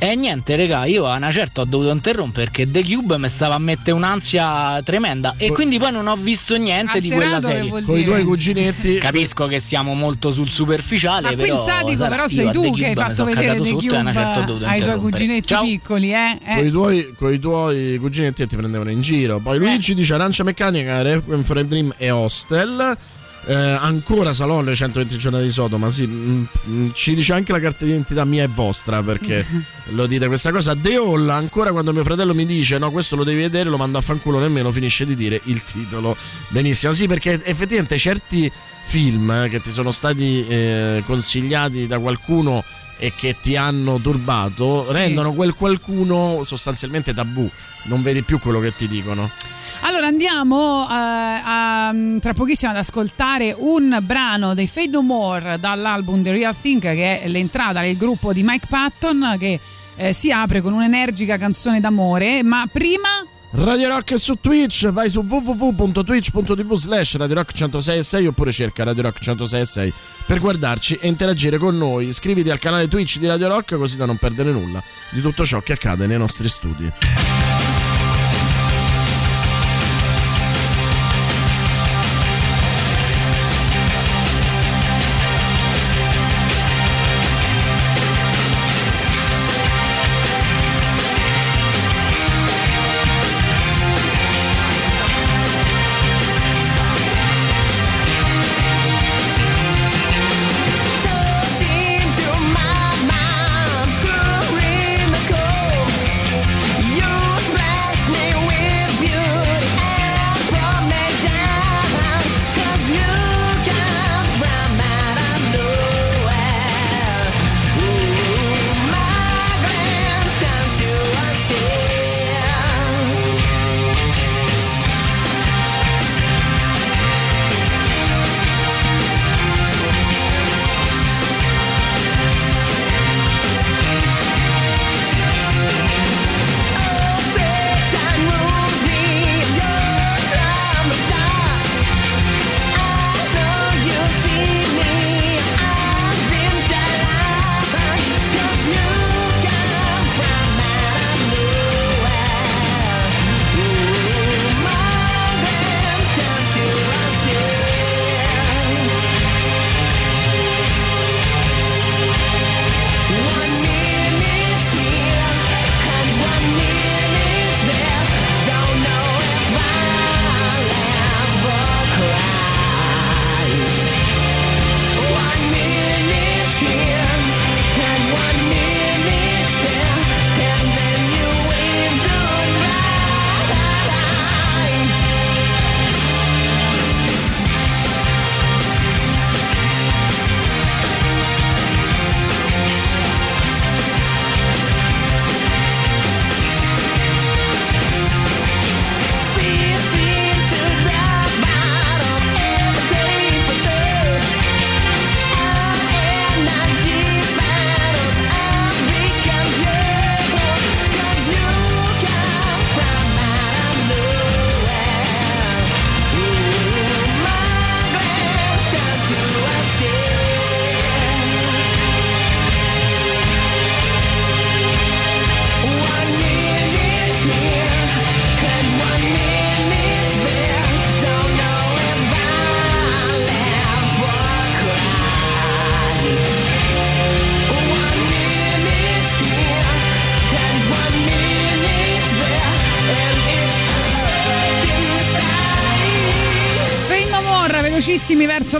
[0.01, 3.55] e niente, regà, io a una certa ho dovuto interrompere perché The Cube mi stava
[3.55, 7.83] a mettere un'ansia tremenda e quindi poi non ho visto niente di quella serie.
[7.83, 8.99] Con i tuoi cuginetti.
[8.99, 12.62] Capisco che siamo molto sul superficiale, Ma qui il però, sadico sarà- però sei tu
[12.62, 14.66] che Cube hai fatto vedere cagato The sotto e a una certa ho Cube dovuto
[14.66, 15.62] ai tuoi cuginetti Ciao.
[15.65, 16.39] piccoli, eh?
[16.45, 16.65] Con Eh.
[16.66, 19.41] i, tuoi, coi i tuoi cuginetti ti prendevano in giro.
[19.41, 22.97] Poi Luigi dice Arancia Meccanica, Requiem for a Dream e Hostel.
[23.49, 25.91] Eh, ancora Salò le 120 giornate di Sodoma.
[25.91, 29.43] Sì, mm, mm, ci dice anche la carta d'identità mia e vostra perché
[29.93, 30.77] lo dite questa cosa.
[30.77, 33.97] The Hall, ancora quando mio fratello mi dice no, questo lo devi vedere, lo mando
[33.97, 36.15] a fanculo, nemmeno finisce di dire il titolo.
[36.49, 38.53] Benissimo, sì, perché effettivamente certi
[38.85, 42.62] film eh, che ti sono stati eh, consigliati da qualcuno
[42.99, 44.93] e che ti hanno turbato Sì.
[44.93, 47.49] rendono quel qualcuno sostanzialmente tabù.
[47.85, 49.31] Non vedi più quello che ti dicono.
[49.83, 56.23] Allora andiamo eh, a- tra pochissimo ad ascoltare un brano dei Fade No More dall'album
[56.23, 59.61] The Real Thing che è l'entrata nel gruppo di Mike Patton che
[59.97, 63.09] eh, si apre con un'energica canzone d'amore ma prima
[63.51, 69.23] Radio Rock su Twitch, vai su www.twitch.tv slash Radio Rock 106.6 oppure cerca Radio Rock
[69.23, 69.93] 106.6
[70.27, 72.09] per guardarci e interagire con noi.
[72.09, 75.61] Iscriviti al canale Twitch di Radio Rock così da non perdere nulla di tutto ciò
[75.61, 76.93] che accade nei nostri studi.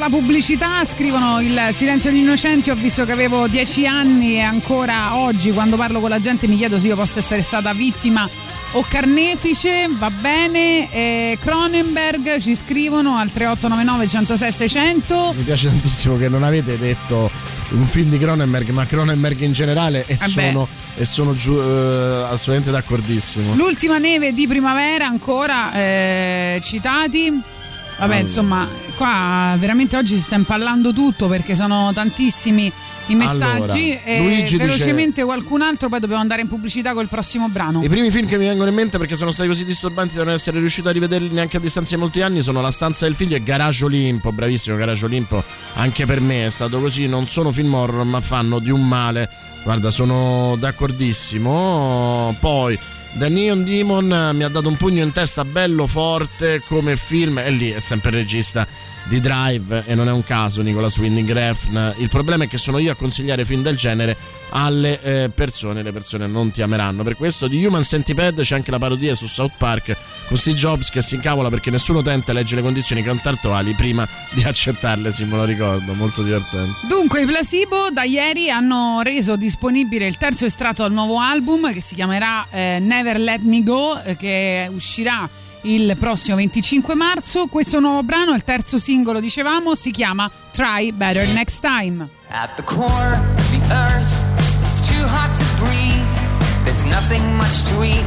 [0.09, 5.16] La pubblicità, scrivono il silenzio degli innocenti, ho visto che avevo 10 anni e ancora
[5.16, 8.28] oggi quando parlo con la gente mi chiedo se io possa essere stata vittima
[8.72, 10.90] o carnefice, va bene.
[10.90, 15.35] Eh, Cronenberg ci scrivono al 3899 106 600.
[15.36, 17.30] Mi piace tantissimo che non avete detto
[17.70, 22.26] un film di Cronenberg, ma Cronenberg in generale e Eh sono, e sono giù, eh,
[22.30, 23.55] assolutamente d'accordissimo.
[23.55, 27.30] L'ultima neve di primavera ancora eh, citati.
[27.30, 28.18] Vabbè, Allora.
[28.20, 28.68] insomma,
[28.98, 32.70] qua veramente oggi si sta impallando tutto perché sono tantissimi
[33.06, 33.92] i messaggi.
[33.92, 37.82] Allora, e Luigi dice- velocemente qualcun altro, poi dobbiamo andare in pubblicità col prossimo brano.
[37.82, 40.34] I primi film che mi vengono in mente perché sono stati così disturbanti da non
[40.34, 43.36] essere riuscito a rivederli neanche a distanza di molti anni sono La stanza del figlio
[43.36, 45.44] e Garage Olimpo, bravissimo Garage Olimpo,
[45.74, 49.30] anche per me è stato così, non sono film horror ma fanno di un male,
[49.62, 52.76] guarda sono d'accordissimo, poi
[53.14, 57.39] The Neon Demon eh, mi ha dato un pugno in testa bello forte come film
[57.39, 58.66] e lì è sempre il regista
[59.09, 61.94] di Drive e non è un caso Nicolas Winding Refn.
[61.97, 64.16] Il problema è che sono io a consigliare film del genere
[64.51, 67.02] alle eh, persone, le persone non ti ameranno.
[67.02, 70.90] Per questo di Human Centipede c'è anche la parodia su South Park con Steve Jobs
[70.90, 75.36] che si incavola perché nessun utente legge le condizioni contrattuali prima di accettarle, sì me
[75.36, 76.86] lo ricordo, molto divertente.
[76.86, 81.80] Dunque, i Placebo da ieri hanno reso disponibile il terzo estratto al nuovo album che
[81.80, 85.28] si chiamerà eh, Never Let Me Go, eh, che uscirà
[85.60, 87.46] il prossimo 25 marzo.
[87.46, 92.08] Questo nuovo brano, il terzo singolo, dicevamo, si chiama Try Better Next Time.
[92.30, 94.24] At the core of the earth,
[94.62, 96.64] it's too hot to breathe.
[96.64, 98.04] There's nothing much to eat,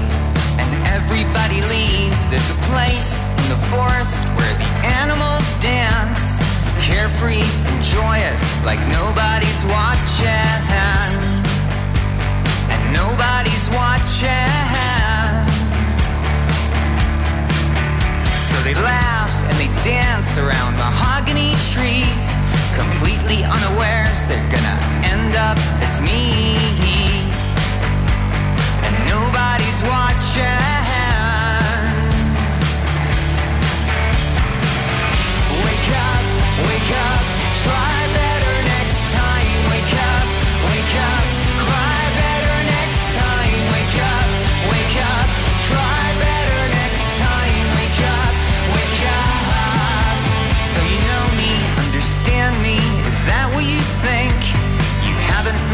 [0.60, 2.26] and everybody leaves.
[2.28, 6.44] There's a place in the forest where the animals dance,
[6.84, 10.60] carefree and joyous, like nobody's watching.
[12.68, 14.81] And nobody's watching.
[18.64, 22.38] They laugh and they dance around mahogany trees,
[22.78, 24.78] completely unawares they're gonna
[25.14, 26.56] end up as me.
[28.86, 30.62] And nobody's watching.
[35.66, 36.24] Wake up,
[36.68, 37.22] wake up,
[37.64, 38.01] try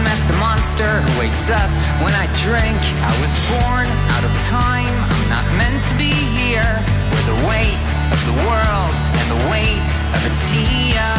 [0.03, 1.69] met the monster who wakes up
[2.03, 2.79] when I drink.
[3.01, 4.93] I was born out of time.
[5.11, 6.71] I'm not meant to be here.
[7.11, 7.79] Where the weight
[8.13, 9.83] of the world and the weight
[10.15, 11.13] of a tear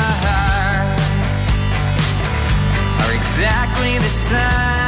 [3.02, 4.87] are exactly the same.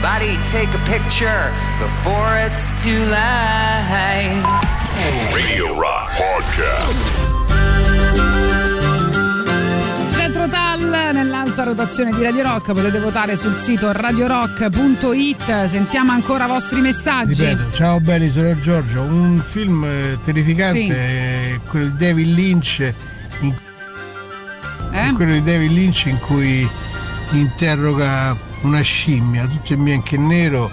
[0.00, 1.50] Somebody take a picture
[1.80, 4.42] before it's too late.
[5.34, 7.04] Radio Rock Podcast.
[10.16, 15.64] Centro Tal nell'alta rotazione di Radio Rock, potete votare sul sito radiorock.it.
[15.64, 17.44] Sentiamo ancora i vostri messaggi.
[17.44, 19.02] Ripeto, ciao belli, sono Giorgio.
[19.02, 20.88] Un film eh, terrificante Sì.
[20.90, 22.92] è quello di David Lynch.
[23.40, 23.54] in-
[24.92, 25.12] Eh?
[25.14, 26.68] quello di David Lynch in cui
[27.32, 30.70] interroga una scimmia, tutto in bianco e nero.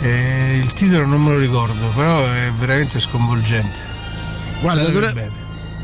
[0.00, 3.78] Eh, il titolo non me lo ricordo, però è veramente sconvolgente.
[4.60, 5.30] Guarda, Guardate dovre- bene.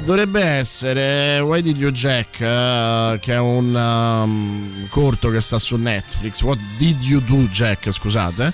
[0.05, 5.76] dovrebbe essere Why Did You Jack, eh, che è un um, corto che sta su
[5.76, 6.42] Netflix.
[6.42, 8.52] What Did You Do Jack, scusate.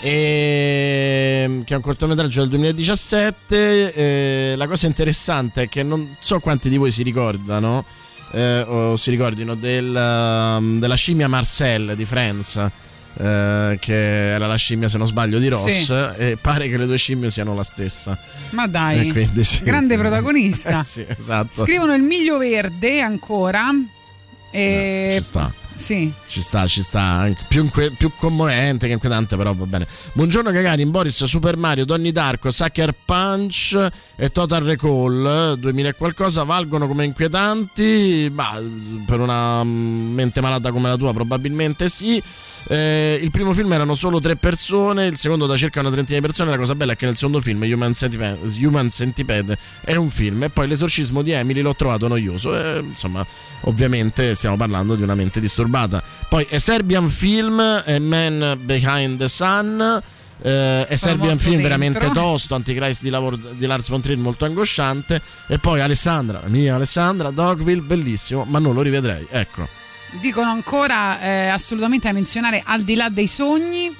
[0.00, 3.94] E, che è un cortometraggio del 2017.
[3.94, 7.84] Eh, la cosa interessante è che non so quanti di voi si ricordano.
[8.32, 12.70] Eh, o si ricordino del, um, della scimmia Marcel di Friends.
[13.18, 15.64] eh, che era la scimmia, se non sbaglio, di Ross.
[15.64, 15.92] Sì.
[15.92, 18.18] E pare che le due scimmie siano la stessa.
[18.50, 19.62] Ma dai, quindi sì.
[19.62, 20.80] grande protagonista.
[20.80, 21.64] Eh sì, esatto.
[21.64, 23.70] Scrivono il miglio verde ancora.
[24.50, 25.10] E...
[25.12, 25.52] Ci sta.
[25.76, 26.12] Sì.
[26.26, 27.00] Ci sta, ci sta.
[27.00, 29.86] Anche più, inque- più commovente che inquietante, però va bene.
[30.14, 36.42] Buongiorno Gagarin, Boris, Super Mario, Donny Darko, Sucker Punch e Total Recall 2000 e qualcosa
[36.44, 38.30] valgono come inquietanti.
[38.32, 38.60] Ma
[39.06, 42.22] per una mente malata come la tua, probabilmente sì.
[42.68, 46.26] Eh, il primo film erano solo tre persone, il secondo da circa una trentina di
[46.26, 46.50] persone.
[46.50, 50.42] La cosa bella è che nel secondo film, Human Centipede, Human Centipede è un film,
[50.44, 52.56] e poi l'esorcismo di Emily l'ho trovato noioso.
[52.58, 53.24] Eh, insomma,
[53.62, 56.02] ovviamente stiamo parlando di una mente disturbata.
[56.28, 60.02] Poi è Serbian Film, è Man Behind the Sun.
[60.42, 61.68] Eh, è Sono Serbian molto Film dentro.
[61.68, 65.20] veramente tosto, Antichrist di, lavoro, di Lars von Trier molto angosciante.
[65.46, 69.24] E poi Alessandra, la mia Alessandra, Dogville, bellissimo, ma non lo rivedrei.
[69.30, 69.75] Ecco.
[70.12, 73.94] Dicono ancora eh, assolutamente da menzionare al di là dei sogni.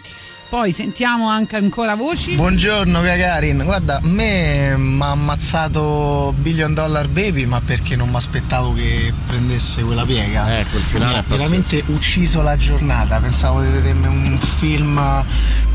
[0.48, 2.36] Poi sentiamo anche ancora voci.
[2.36, 8.14] Buongiorno Gagarin, guarda, a me mi ha ammazzato Billion Dollar Baby, ma perché non mi
[8.14, 10.60] aspettavo che prendesse quella piega.
[10.60, 15.24] Ecco, il finale Mi ha veramente ucciso la giornata, pensavo di vedermi un film,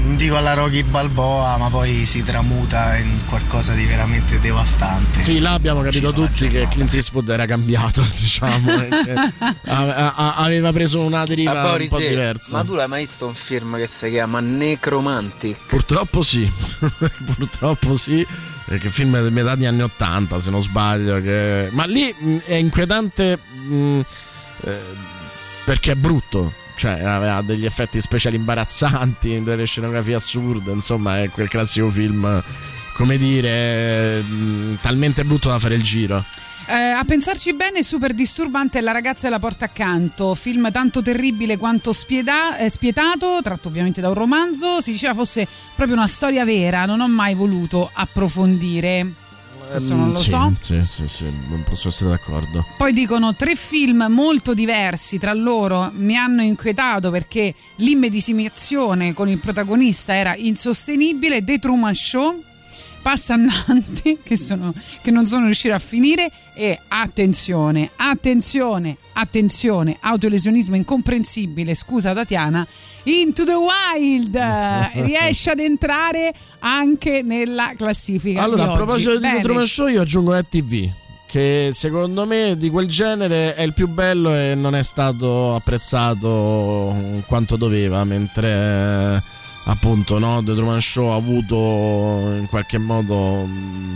[0.03, 5.21] non dico alla Rocky Balboa, ma poi si tramuta in qualcosa di veramente devastante.
[5.21, 9.13] Sì, là abbiamo capito tutti che Clint Eastwood era cambiato, diciamo, che
[9.69, 12.57] a- a- aveva preso una deriva Ma un po' diversa.
[12.57, 15.57] ma tu l'hai mai visto un film che si chiama Necromantic?
[15.67, 16.49] Purtroppo sì,
[17.35, 18.25] purtroppo sì,
[18.65, 21.21] perché il film è di metà degli anni Ottanta, se non sbaglio.
[21.21, 23.37] che- Ma lì mh, è inquietante
[23.67, 23.99] mh,
[24.65, 24.79] eh,
[25.65, 26.53] perché è brutto.
[26.75, 30.71] Cioè, aveva degli effetti speciali imbarazzanti, delle scenografie assurde.
[30.71, 32.43] Insomma, è quel classico film,
[32.93, 36.23] come dire, mh, talmente brutto da fare il giro.
[36.67, 41.57] Eh, a pensarci bene, super disturbante è La ragazza della porta accanto, film tanto terribile
[41.57, 44.79] quanto spieda- eh, spietato, tratto ovviamente da un romanzo.
[44.79, 49.20] Si diceva fosse proprio una storia vera, non ho mai voluto approfondire.
[49.71, 50.53] Questo non Ehm, lo sì, so.
[50.59, 52.65] Sì, sì, sì, non posso essere d'accordo.
[52.77, 59.37] Poi dicono tre film molto diversi tra loro mi hanno inquietato perché l'immedesimazione con il
[59.37, 61.43] protagonista era insostenibile.
[61.43, 62.43] The Truman Show,
[63.01, 71.73] Passannanti che, sono, che non sono riusciti a finire e attenzione, attenzione, attenzione, autolesionismo incomprensibile,
[71.73, 72.67] scusa Tatiana,
[73.03, 74.35] Into the Wild
[75.05, 78.43] riesce ad entrare anche nella classifica.
[78.43, 79.35] Allora, di a proposito di Bene.
[79.37, 80.89] The Truman Show, io aggiungo TV
[81.31, 86.93] che secondo me di quel genere è il più bello e non è stato apprezzato
[87.25, 89.21] quanto doveva, mentre eh,
[89.63, 91.55] appunto no, The Truman Show ha avuto
[92.35, 93.95] in qualche modo mm,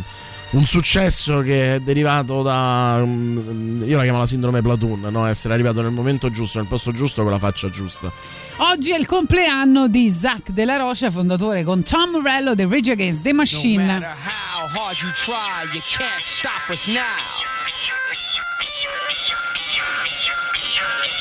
[0.56, 5.26] un successo che è derivato da mm, io la chiamo la sindrome Platoon, no?
[5.26, 8.12] essere arrivato nel momento giusto, nel posto giusto con la faccia giusta.
[8.58, 13.22] Oggi è il compleanno di Zach Della Rocha, fondatore con Tom Morello di Rage Against
[13.24, 13.84] the Machine.
[13.84, 17.04] How hard you try, you can't stop us now.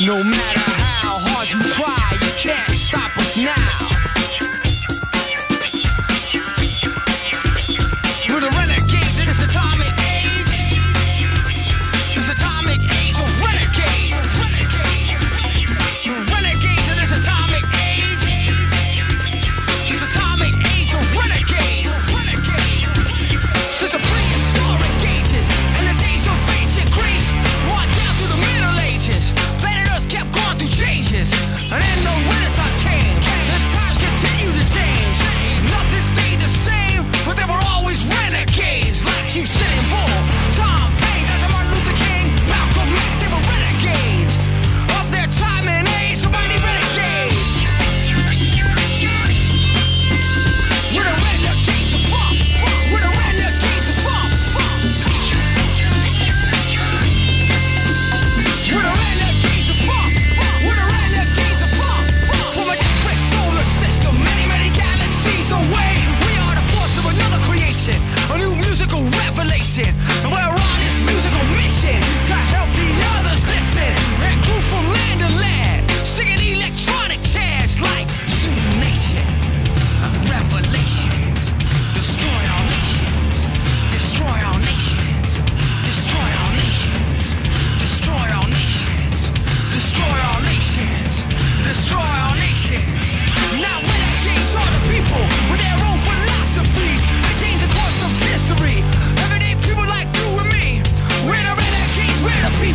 [0.00, 0.70] No matter
[1.02, 3.83] how hard you try, you can't stop us now.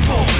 [0.10, 0.39] People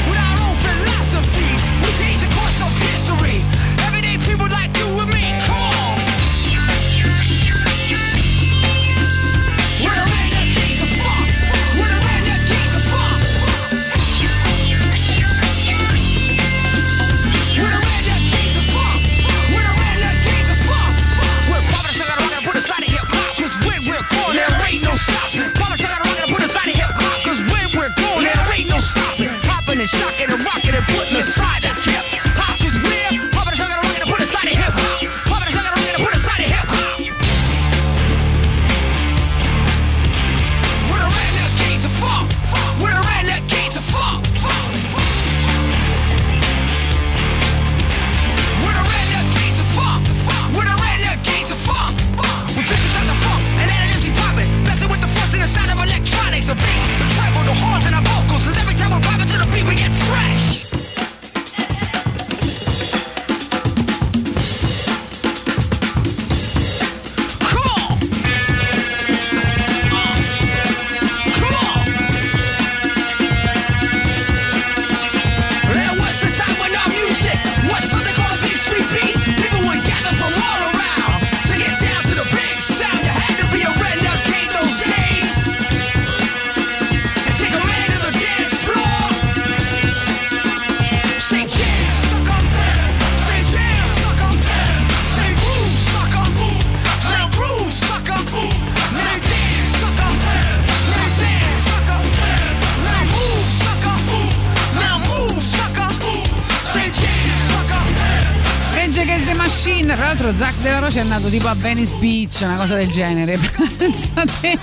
[111.40, 113.40] tipo a Venice Beach, una cosa del genere.
[113.78, 114.60] Pensate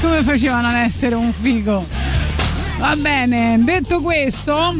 [0.00, 1.86] come facevano ad essere un figo.
[2.78, 4.74] Va bene, detto questo,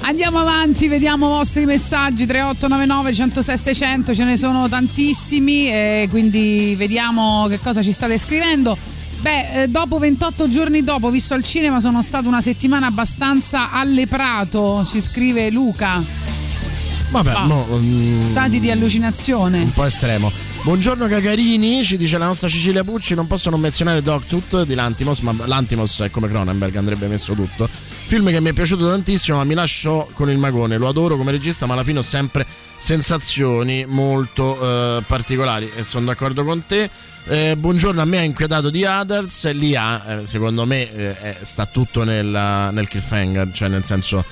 [0.00, 6.74] andiamo avanti, vediamo i vostri messaggi 3899 106 600, ce ne sono tantissimi, e quindi
[6.78, 8.78] vediamo che cosa ci state scrivendo.
[9.20, 14.86] Beh, eh, dopo 28 giorni dopo, visto al cinema, sono stata una settimana abbastanza alleprato,
[14.90, 16.21] ci scrive Luca.
[17.12, 17.44] Vabbè, Ah.
[17.44, 19.60] no, mm, Stati di allucinazione.
[19.60, 20.32] un po' estremo.
[20.64, 25.20] Buongiorno Gagarini, ci dice la nostra Cecilia Pucci, non posso non menzionare Dogtooth di Lantimos,
[25.20, 27.68] ma Lantimos è come Cronenberg, andrebbe messo tutto.
[27.68, 31.32] Film che mi è piaciuto tantissimo, ma mi lascio con il magone, lo adoro come
[31.32, 32.46] regista, ma alla fine ho sempre
[32.78, 36.88] sensazioni molto eh, particolari e sono d'accordo con te.
[37.28, 41.36] Eh, buongiorno, a me ha inquietato di Others, lì ha, eh, secondo me eh, eh,
[41.42, 44.24] sta tutto nella- nel cliffhanger, cioè nel senso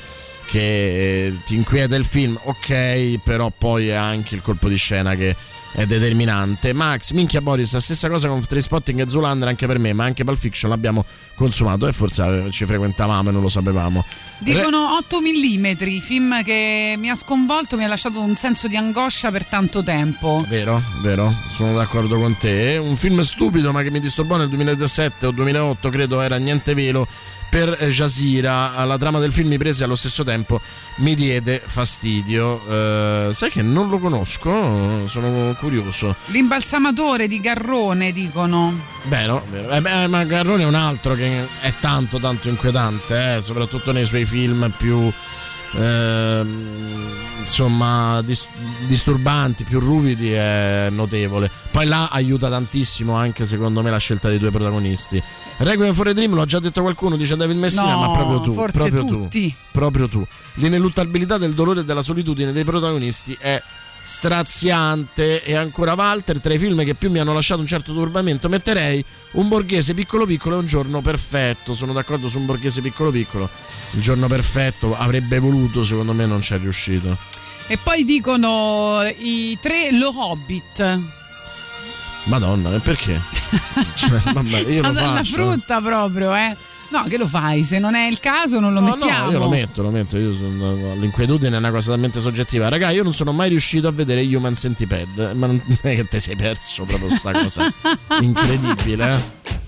[0.50, 5.14] che eh, ti inquieta il film, ok, però poi è anche il colpo di scena
[5.14, 5.36] che
[5.70, 6.72] è determinante.
[6.72, 10.24] Max, minchia Boris, la stessa cosa con Trainspotting e Zoolander anche per me, ma anche
[10.24, 11.04] Pulp Fiction l'abbiamo
[11.36, 14.04] consumato e forse eh, ci frequentavamo e non lo sapevamo.
[14.38, 19.30] Dicono 8 mm, film che mi ha sconvolto, mi ha lasciato un senso di angoscia
[19.30, 20.44] per tanto tempo.
[20.48, 22.76] Vero, vero, sono d'accordo con te.
[22.76, 27.06] Un film stupido ma che mi disturbò nel 2007 o 2008, credo era Niente Velo
[27.50, 28.82] per Jasira.
[28.84, 30.60] La trama del film mi prese allo stesso tempo,
[30.96, 32.62] mi diede fastidio.
[32.68, 35.06] Eh, sai che non lo conosco?
[35.06, 36.14] Sono curioso.
[36.26, 38.78] L'imbalsamatore di Garrone, dicono.
[39.04, 39.68] Vero, vero.
[39.70, 44.06] Eh, beh, ma Garrone è un altro che è tanto tanto inquietante, eh, soprattutto nei
[44.06, 45.12] suoi film più
[45.76, 48.46] ehm, insomma dis-
[48.86, 51.50] disturbanti, più ruvidi è notevole.
[51.72, 55.20] Poi là aiuta tantissimo anche secondo me la scelta dei due protagonisti.
[55.58, 58.54] Requiem for a Dream l'ho già detto qualcuno, dice David Messina, No, ma proprio tu,
[58.54, 59.50] proprio tutti.
[59.50, 59.56] tu.
[59.72, 60.26] Proprio tu.
[60.54, 63.60] L'ineluttabilità del dolore e della solitudine dei protagonisti è
[64.02, 68.48] straziante e ancora Walter tra i film che più mi hanno lasciato un certo turbamento
[68.48, 73.10] metterei un borghese piccolo piccolo e un giorno perfetto sono d'accordo su un borghese piccolo
[73.10, 73.48] piccolo
[73.92, 77.14] il giorno perfetto avrebbe voluto secondo me non ci è riuscito
[77.66, 80.98] E poi dicono i tre Lo Hobbit.
[82.24, 83.20] madonna e perché?
[83.94, 86.56] Cioè, vabbè, io lo faccio frutta proprio, eh.
[86.90, 87.62] No, che lo fai?
[87.62, 89.26] Se non è il caso non lo No, mettiamo.
[89.26, 90.16] no, io lo metto, lo metto.
[90.16, 92.68] Io sono- l'inquietudine è una cosa talmente soggettiva.
[92.68, 95.32] Raga, io non sono mai riuscito a vedere Human Centipede.
[95.34, 97.72] Ma non è che te sei perso proprio sta cosa
[98.20, 99.58] incredibile, eh?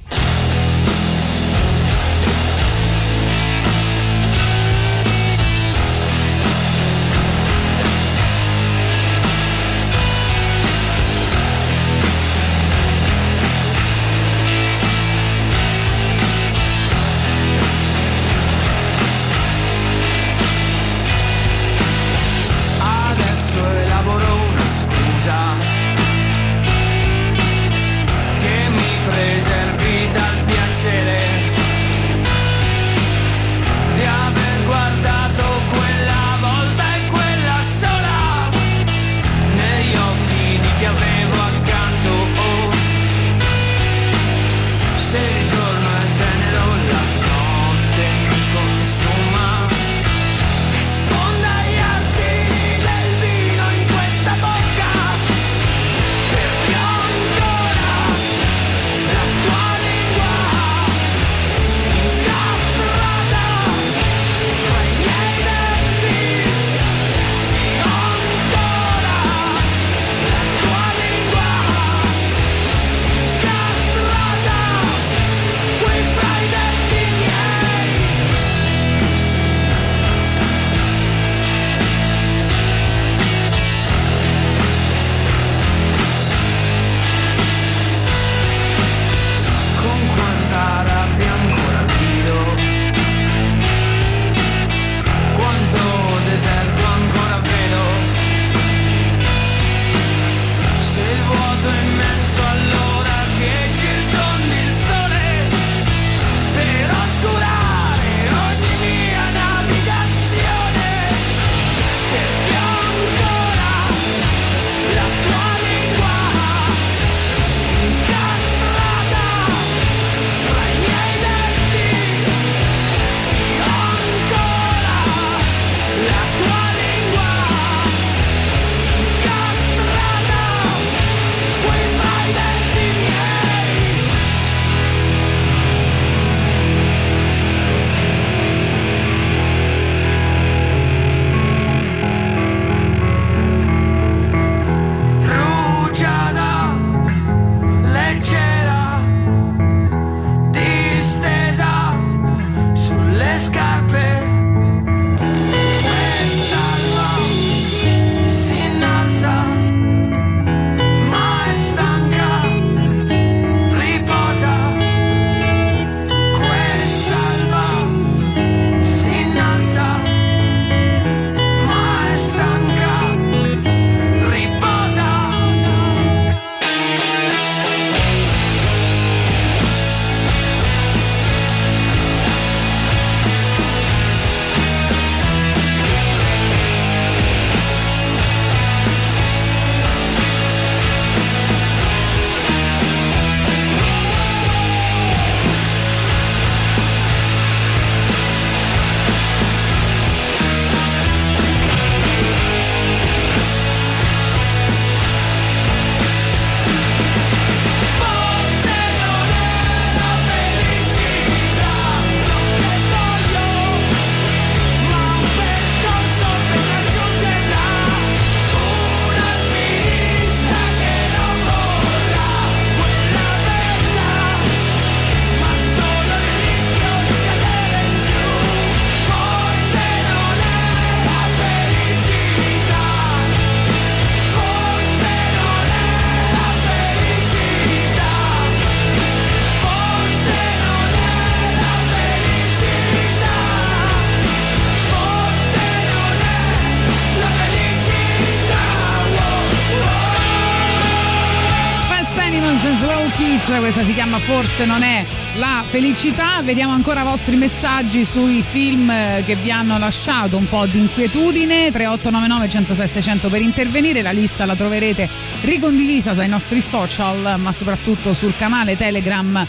[254.25, 255.05] Forse non è
[255.35, 256.41] la felicità.
[256.43, 260.79] Vediamo ancora i vostri messaggi sui film eh, che vi hanno lasciato un po' di
[260.79, 261.73] inquietudine.
[261.73, 265.09] 3899 106 600 per intervenire, la lista la troverete
[265.43, 269.45] ricondivisa sui nostri social, ma soprattutto sul canale Telegram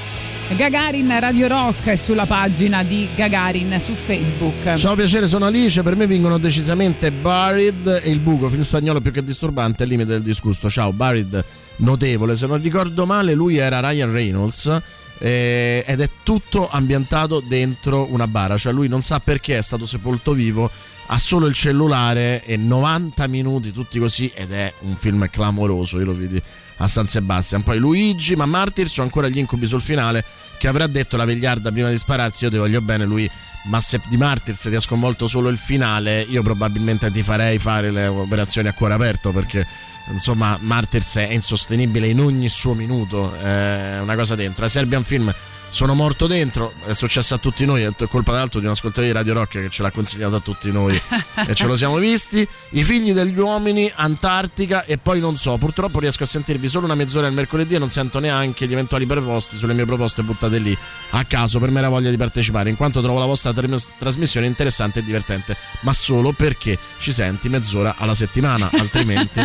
[0.55, 4.73] Gagarin Radio Rock e sulla pagina di Gagarin su Facebook.
[4.75, 9.11] Ciao piacere, sono Alice, per me vincono decisamente Buried e Il Buco, film spagnolo più
[9.11, 10.69] che disturbante, al limite del disgusto.
[10.69, 11.43] Ciao, Buried
[11.77, 14.81] notevole, se non ricordo male lui era Ryan Reynolds
[15.19, 19.85] eh, ed è tutto ambientato dentro una bara, cioè lui non sa perché è stato
[19.85, 20.69] sepolto vivo,
[21.07, 26.05] ha solo il cellulare e 90 minuti tutti così ed è un film clamoroso, io
[26.05, 26.41] lo vidi
[26.77, 27.63] a San Sebastian.
[27.63, 30.23] Poi Luigi, ma Martyrs ho ancora gli incubi sul finale
[30.57, 33.29] che avrà detto la vegliarda prima di spararsi, io ti voglio bene lui.
[33.65, 37.91] Ma se di Martyrs ti ha sconvolto solo il finale, io probabilmente ti farei fare
[37.91, 39.65] le operazioni a cuore aperto perché
[40.07, 44.63] insomma Martyrs è insostenibile in ogni suo minuto, è una cosa dentro.
[44.63, 45.34] La Serbian Film
[45.73, 49.07] sono morto dentro, è successo a tutti noi, è colpa tra l'altro di un ascoltatore
[49.07, 50.93] di Radio Rock che ce l'ha consigliato a tutti noi
[51.47, 52.47] e ce lo siamo visti.
[52.69, 56.93] I figli degli uomini, Antartica e poi non so, purtroppo riesco a sentirvi solo una
[56.93, 60.77] mezz'ora il mercoledì e non sento neanche gli eventuali proposte sulle mie proposte buttate lì
[61.11, 64.99] a caso per mera voglia di partecipare, in quanto trovo la vostra tras- trasmissione interessante
[64.99, 69.41] e divertente, ma solo perché ci senti mezz'ora alla settimana, altrimenti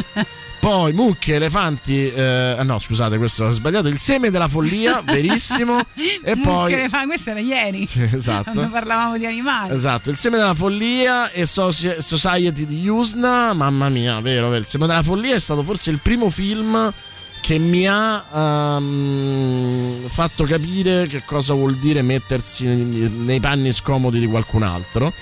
[0.60, 5.80] poi mucche, elefanti, eh, no scusate questo ho sbagliato, il seme della follia, verissimo.
[6.22, 6.74] e Mucche poi...
[6.74, 7.86] le fa- questo era ieri.
[7.86, 8.52] Sì, esatto.
[8.52, 9.74] Quando parlavamo di animali.
[9.74, 14.60] Esatto, il seme della follia e Soci- Society di Usna, mamma mia, vero, vero.
[14.60, 16.92] Il seme della follia è stato forse il primo film
[17.40, 24.18] che mi ha ehm, fatto capire che cosa vuol dire mettersi nei, nei panni scomodi
[24.18, 25.12] di qualcun altro.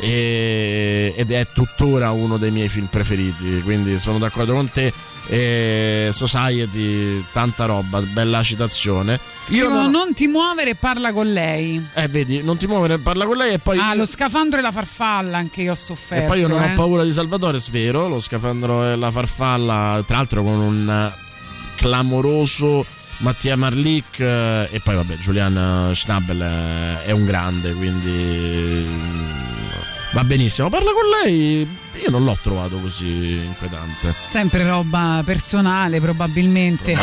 [0.00, 4.92] E- ed è tuttora uno dei miei film preferiti, quindi sono d'accordo con te.
[5.26, 9.12] E Society, tanta roba, bella citazione.
[9.12, 11.84] Io Scrivono non, non ti muovere e parla con lei.
[11.94, 13.78] eh, vedi, non ti muovere, parla con lei e poi.
[13.78, 16.24] Ah, lo scafandro e la farfalla anche io ho sofferto.
[16.24, 16.72] E poi io non eh.
[16.72, 21.12] ho paura di Salvatore, svero, lo scafandro e la farfalla, tra l'altro con un eh,
[21.76, 22.84] clamoroso
[23.18, 29.39] Mattia Marlik eh, e poi vabbè Julian Schnabel eh, è un grande, quindi
[30.12, 30.68] va benissimo.
[30.68, 31.68] Parla con lei,
[32.02, 34.14] io non l'ho trovato così inquietante.
[34.22, 36.96] Sempre roba personale, probabilmente.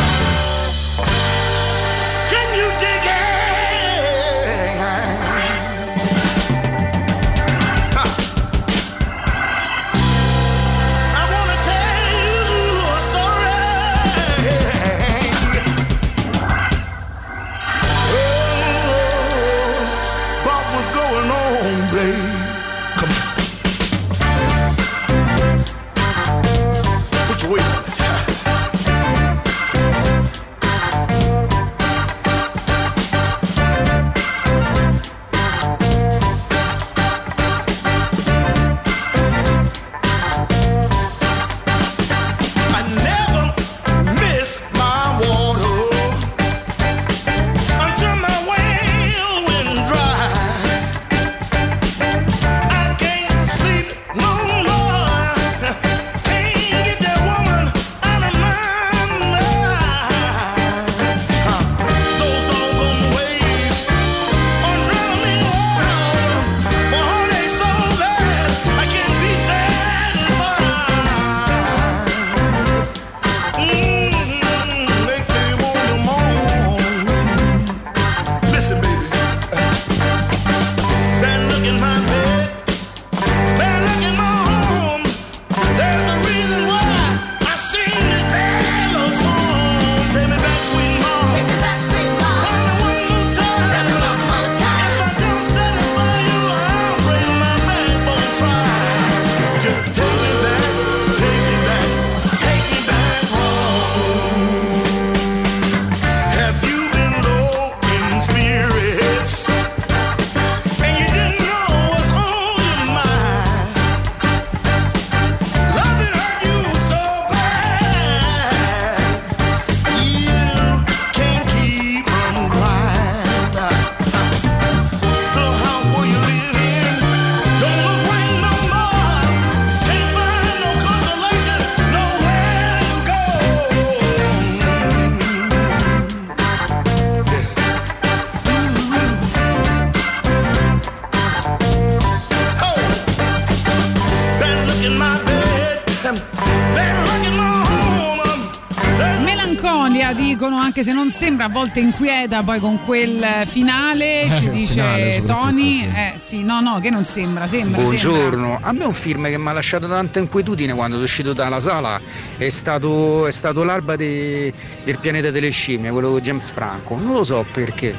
[151.08, 155.86] Non sembra a volte inquieta poi con quel finale Eh, ci dice finale Tony sì.
[155.86, 157.82] eh sì no no che non sembra sembra sembra.
[158.12, 161.62] Buongiorno, a me un film che mi ha lasciato tanta inquietudine quando sono uscito dalla
[161.62, 161.98] sala
[162.36, 164.52] è stato, è stato L'alba de-
[164.84, 166.98] del pianeta delle scimmie, quello di James Franco.
[166.98, 167.96] Non lo so perché,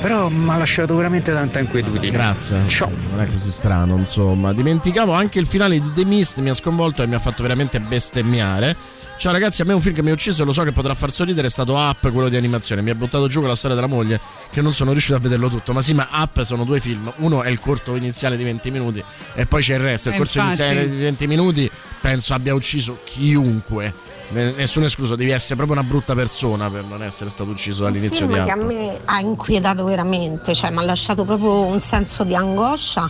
[0.00, 2.12] però mi ha lasciato veramente tanta inquietudine.
[2.12, 2.62] Grazie.
[2.68, 2.90] Ciao.
[3.10, 4.52] Non è così strano, insomma.
[4.52, 7.80] Dimenticavo anche il finale di The Mist, mi ha sconvolto e mi ha fatto veramente
[7.80, 8.76] bestemmiare.
[9.18, 10.94] Ciao ragazzi, a me un film che mi ha ucciso e lo so che potrà
[10.94, 12.82] far sorridere è stato Up, quello di animazione.
[12.82, 14.20] Mi ha buttato giù con la storia della moglie
[14.50, 15.72] che non sono riuscito a vederlo tutto.
[15.72, 17.10] Ma sì, ma Up sono due film.
[17.16, 19.02] Uno è il corto iniziale di 20 minuti
[19.34, 20.10] e poi c'è il resto.
[20.10, 20.60] Il Eh, corso infatti.
[20.62, 21.70] iniziale di 20 minuti
[22.00, 23.92] penso abbia ucciso chiunque.
[24.28, 28.26] Ne- Nessuno escluso, devi essere proprio una brutta persona per non essere stato ucciso dall'inizio
[28.26, 28.62] di film che a Up.
[28.64, 33.08] me ha inquietato veramente, cioè mi ha lasciato proprio un senso di angoscia.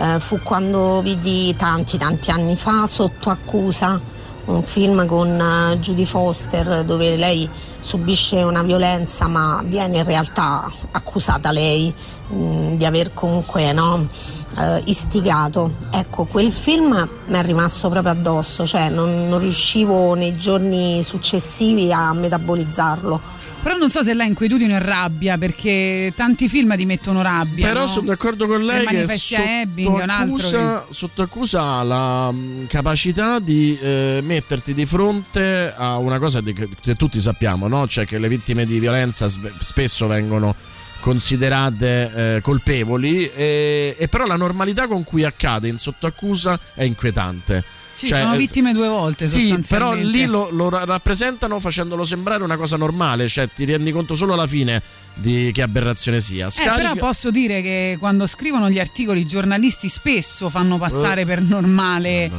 [0.00, 4.00] eh, fu quando vidi tanti tanti anni fa sotto accusa
[4.48, 7.48] un film con eh, Judy Foster dove lei
[7.80, 11.92] subisce una violenza ma viene in realtà accusata lei
[12.28, 14.08] mh, di aver comunque no,
[14.58, 15.76] eh, istigato.
[15.90, 21.92] Ecco, quel film mi è rimasto proprio addosso, cioè non, non riuscivo nei giorni successivi
[21.92, 23.36] a metabolizzarlo.
[23.62, 27.80] Però non so se là inquietudine o rabbia perché tanti film ti mettono rabbia Però
[27.80, 27.86] no?
[27.88, 31.62] sono d'accordo con lei Il che sotto Ebbing è un altro accusa, che- sotto accusa
[31.62, 37.68] ha la mh, capacità di eh, metterti di fronte a una cosa che, tutti sappiamo,
[37.68, 37.86] no?
[37.86, 40.54] cioè che le vittime di violenza spesso vengono
[41.00, 47.64] considerate eh, colpevoli e, e però la normalità con cui accade in sottoaccusa è inquietante.
[47.98, 52.04] Sì, Cioè, sono eh, vittime due volte sì, però lì lo, lo ra- rappresentano facendolo
[52.04, 54.80] sembrare una cosa normale, cioè ti rendi conto solo alla fine
[55.14, 56.46] di che aberrazione sia.
[56.46, 61.22] Eh, Scarica- però posso dire che quando scrivono gli articoli i giornalisti spesso fanno passare
[61.22, 61.26] Eh.
[61.26, 62.30] per normale.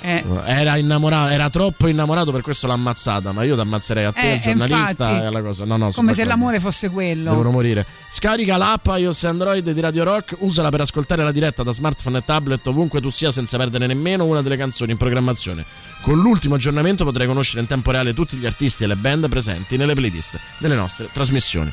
[0.00, 3.32] Eh, Era innamorato, era troppo innamorato, per questo l'ha ammazzata.
[3.32, 5.22] Ma io ti ammazzerei a te, Eh, giornalista infatti.
[5.22, 5.64] e alla cosa.
[5.64, 7.30] No, no, come se l'amore fosse quello.
[7.30, 7.84] Devono morire.
[8.10, 12.18] Scarica l'app iOS e Android di Radio Rock, usala per ascoltare la diretta da smartphone
[12.18, 15.64] e tablet ovunque tu sia senza perdere nemmeno una delle canzoni in programmazione.
[16.02, 19.76] Con l'ultimo aggiornamento potrai conoscere in tempo reale tutti gli artisti e le band presenti
[19.76, 21.72] nelle playlist delle nostre trasmissioni.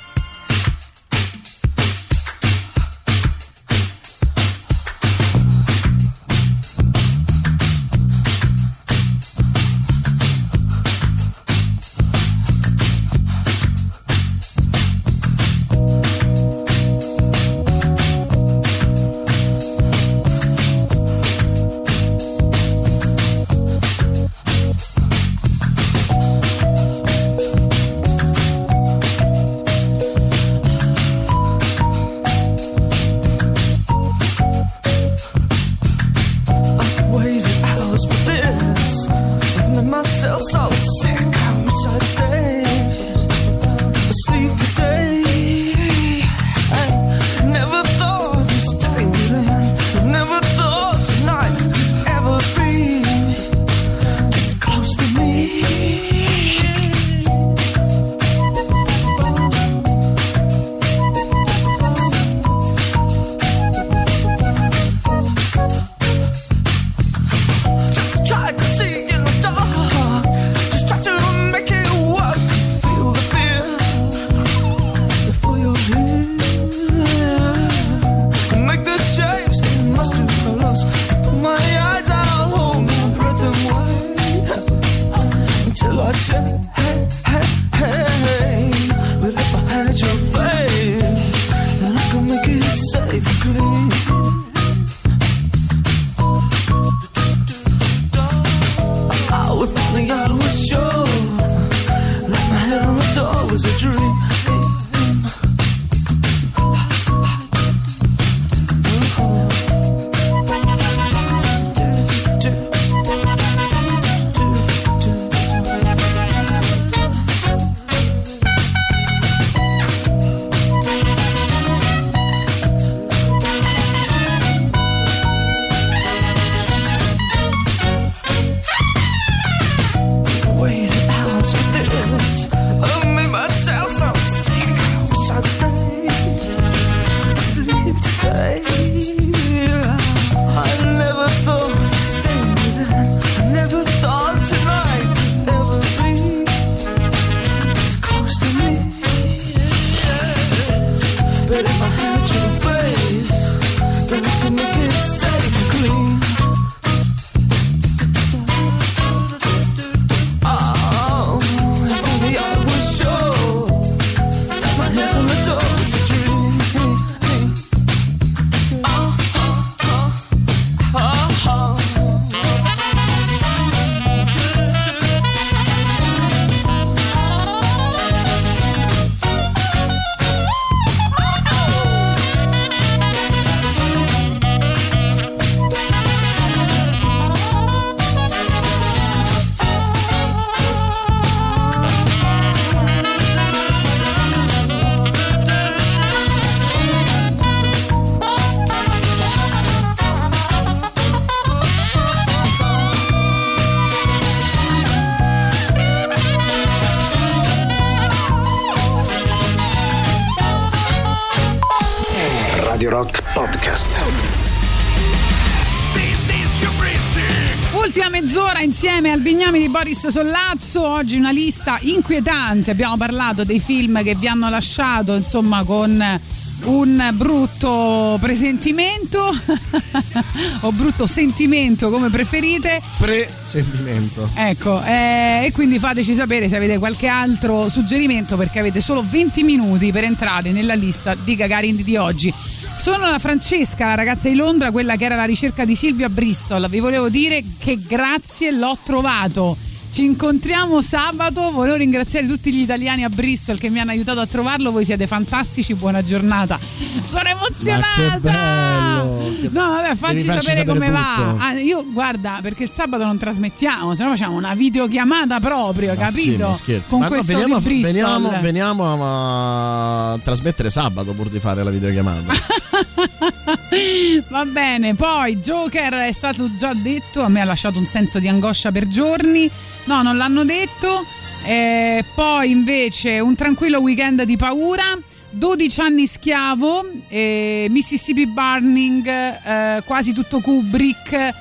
[220.09, 226.19] Sollazzo, oggi una lista inquietante, abbiamo parlato dei film che vi hanno lasciato insomma con
[226.65, 229.33] un brutto presentimento
[230.61, 232.81] o brutto sentimento come preferite.
[232.97, 234.29] Pre-sentimento.
[234.35, 239.43] Ecco, eh, e quindi fateci sapere se avete qualche altro suggerimento perché avete solo 20
[239.43, 242.33] minuti per entrare nella lista di Gagarin di oggi.
[242.77, 246.09] Sono la Francesca, la ragazza di Londra, quella che era alla ricerca di Silvio a
[246.09, 246.67] Bristol.
[246.69, 249.62] Vi volevo dire che grazie l'ho trovato.
[249.93, 254.25] Ci incontriamo sabato, volevo ringraziare tutti gli italiani a Bristol che mi hanno aiutato a
[254.25, 256.57] trovarlo, voi siete fantastici, buona giornata.
[257.05, 259.03] Sono emozionata!
[259.03, 261.13] No, vabbè, facci farci sapere, come sapere va.
[261.15, 261.43] tutto.
[261.43, 266.09] Ah, io guarda, perché il sabato non trasmettiamo, se no facciamo una videochiamata proprio, Ma
[266.09, 266.53] sì, capito?
[266.53, 266.89] scherzi.
[266.89, 267.91] Con Ma no, questo veniamo, di Bristol.
[267.91, 272.33] veniamo, veniamo a, a trasmettere sabato pur di fare la videochiamata.
[274.29, 278.27] Va bene, poi Joker è stato già detto, a me ha lasciato un senso di
[278.27, 279.49] angoscia per giorni.
[279.85, 281.05] No, non l'hanno detto.
[281.45, 284.97] Eh, poi invece un tranquillo weekend di paura.
[285.29, 291.33] 12 anni schiavo, eh, Mississippi Burning, eh, quasi tutto Kubrick,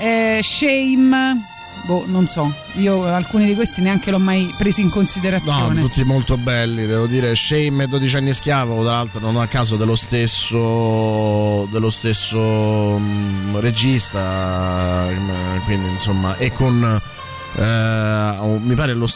[0.00, 1.56] eh, Shame.
[1.88, 5.80] Boh, non so, io alcuni di questi neanche l'ho mai presi in No, considerazione.
[5.80, 7.34] tutti molto belli, devo dire.
[7.34, 13.56] Shame e 12 anni schiavo, tra l'altro non a caso dello stesso dello stesso mm,
[13.56, 17.00] regista, mm, quindi insomma, e con
[17.56, 19.08] eh, un- mi pare lo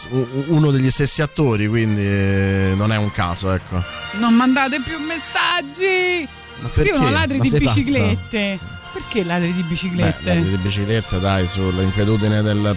[0.46, 3.82] uno degli stessi attori, quindi eh, non è un caso, ecco.
[4.12, 6.26] Non mandate più messaggi!
[6.62, 7.74] Ma Scrivono ladri Ma di sei pazza?
[8.92, 8.98] Biciclette.
[8.98, 10.34] Perché ladri di Beh, biciclette?
[10.34, 11.46] la di bicicletta, dai,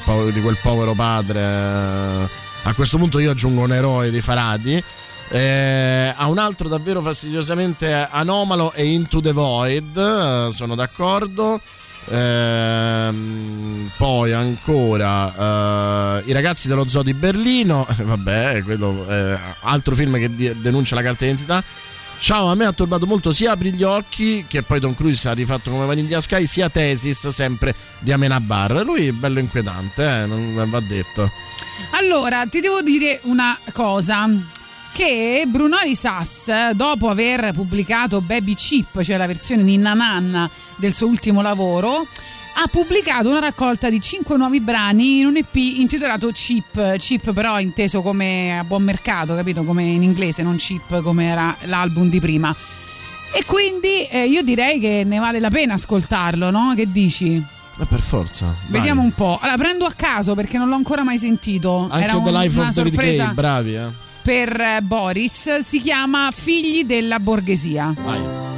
[0.03, 1.39] po- di quel povero padre.
[1.39, 2.29] eh.
[2.67, 4.83] A questo punto io aggiungo un eroe di Faradi.
[5.29, 11.59] Eh, a un altro davvero fastidiosamente anomalo e Into the Void, eh, sono d'accordo.
[12.07, 19.95] Ehm, poi ancora eh, I ragazzi dello zoo di Berlino, eh, vabbè, quello è altro
[19.95, 21.63] film che denuncia la carta d'identità.
[22.17, 25.33] Ciao, a me ha turbato molto sia Apri gli occhi, che poi Tom Cruise ha
[25.33, 28.83] rifatto come Vanilla Sky, sia Tesis, sempre di Amenabar.
[28.83, 31.29] Lui è bello inquietante, eh, non va detto.
[31.91, 34.27] Allora, ti devo dire una cosa.
[34.91, 41.07] Che Bruno Sass, dopo aver pubblicato Baby Chip, cioè la versione ninna nanna del suo
[41.07, 42.07] ultimo lavoro,
[42.57, 47.59] ha pubblicato una raccolta di 5 nuovi brani in un EP intitolato Chip, Chip però
[47.59, 49.63] inteso come a buon mercato, capito?
[49.63, 52.55] Come in inglese, non Chip come era l'album di prima.
[53.33, 56.73] E quindi eh, io direi che ne vale la pena ascoltarlo, no?
[56.75, 57.43] Che dici?
[57.75, 58.45] Ma per forza.
[58.45, 58.55] vai.
[58.67, 59.37] Vediamo un po'.
[59.41, 61.89] Allora, prendo a caso perché non l'ho ancora mai sentito.
[61.91, 63.85] Anche Era The un- Life una of David Gay, bravi, eh.
[64.21, 65.57] per eh, Boris.
[65.59, 67.93] Si chiama Figli della borghesia.
[68.01, 68.54] Vai.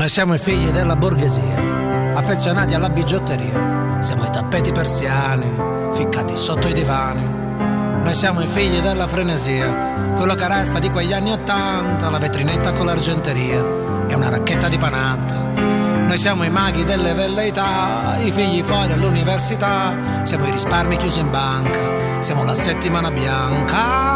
[0.00, 3.98] Noi siamo i figli della borghesia, affezionati alla bigiotteria.
[4.00, 5.54] Siamo i tappeti persiani,
[5.92, 7.22] ficcati sotto i divani.
[7.22, 12.72] Noi siamo i figli della frenesia, quello che resta di quegli anni Ottanta, la vetrinetta
[12.72, 13.62] con l'argenteria
[14.08, 15.34] e una racchetta di panata.
[15.36, 20.22] Noi siamo i maghi delle velleità, i figli fuori all'università.
[20.22, 24.09] Siamo i risparmi chiusi in banca, siamo la settimana bianca.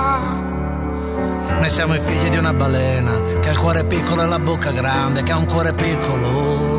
[1.58, 4.70] Noi siamo i figli di una balena che ha il cuore piccolo e la bocca
[4.70, 6.78] grande, che ha un cuore piccolo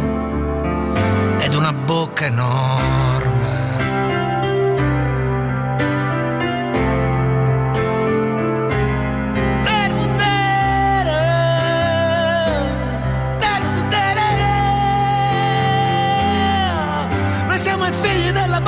[1.39, 3.34] ed una bocca enorme.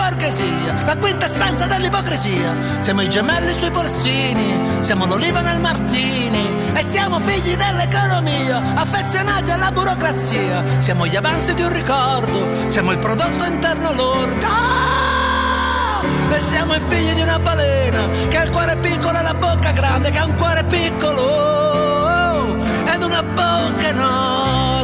[0.07, 2.55] Borghesia, la quintessenza dell'ipocrisia.
[2.79, 6.55] Siamo i gemelli sui porsini, siamo l'oliva nel martini.
[6.73, 10.63] E siamo figli dell'economia, affezionati alla burocrazia.
[10.79, 14.45] Siamo gli avanzi di un ricordo, siamo il prodotto interno lordo.
[14.45, 16.03] Ah!
[16.29, 19.71] E siamo i figli di una balena che ha il cuore piccolo e la bocca
[19.71, 22.55] grande, che ha un cuore piccolo
[22.85, 24.76] ed una bocca enorme.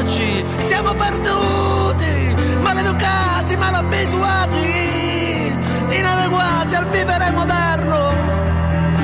[0.00, 5.54] oggi siamo perduti, maleducati, malabituati,
[5.90, 8.12] inadeguati al vivere moderno,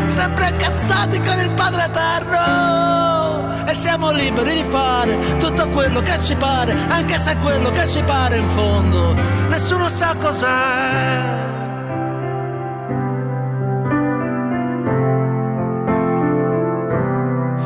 [0.06, 3.64] sempre accazzati con il Padre Eterno.
[3.66, 8.02] E siamo liberi di fare tutto quello che ci pare, anche se quello che ci
[8.02, 9.14] pare in fondo
[9.48, 11.34] nessuno sa cos'è.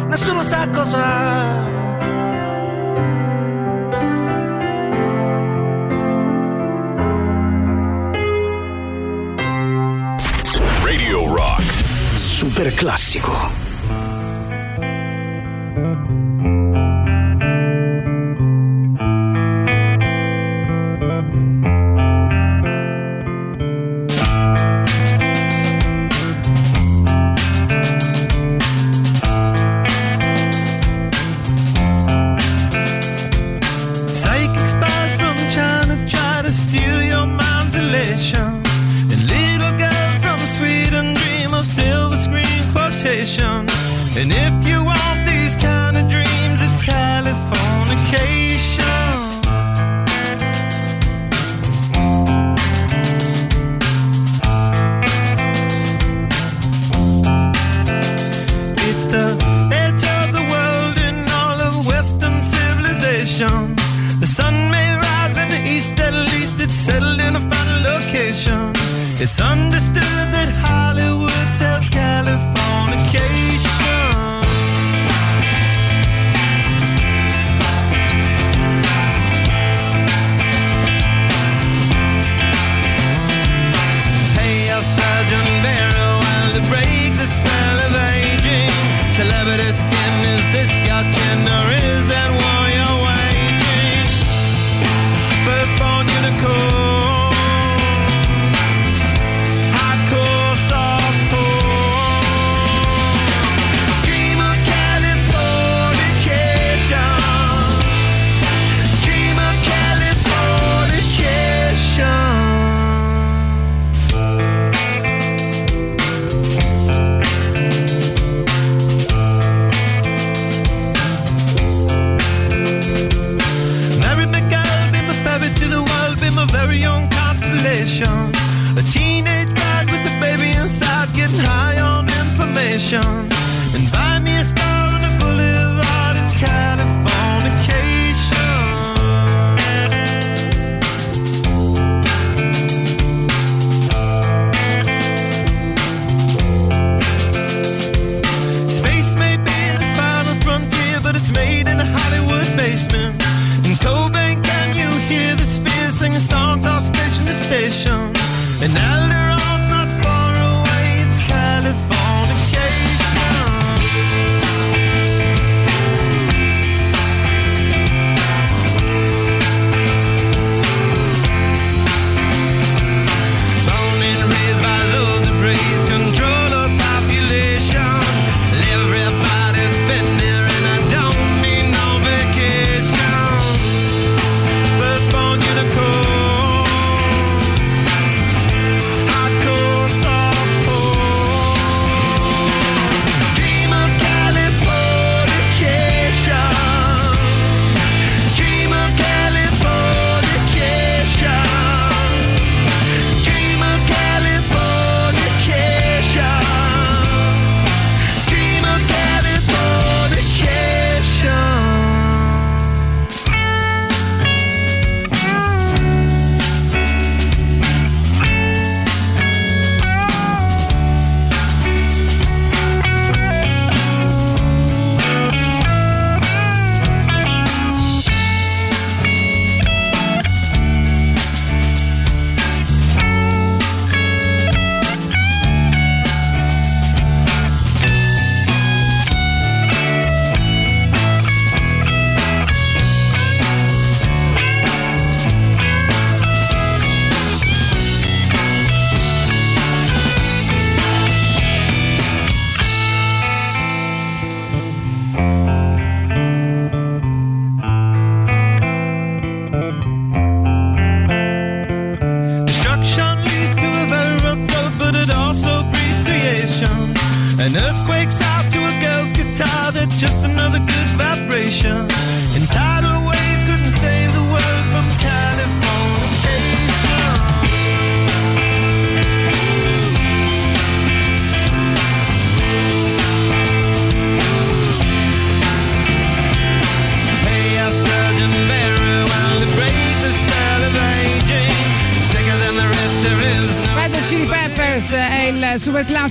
[0.09, 1.60] Nessuno sa cos'è.
[12.73, 13.60] classico.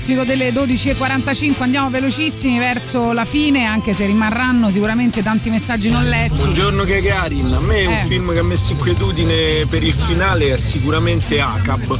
[0.09, 1.61] Classico delle 12.45.
[1.63, 6.35] Andiamo velocissimi verso la fine, anche se rimarranno sicuramente tanti messaggi non letti.
[6.35, 7.87] Buongiorno Gagarin, a me Eh.
[7.87, 11.99] un film che ha messo inquietudine per il finale è sicuramente ACAB.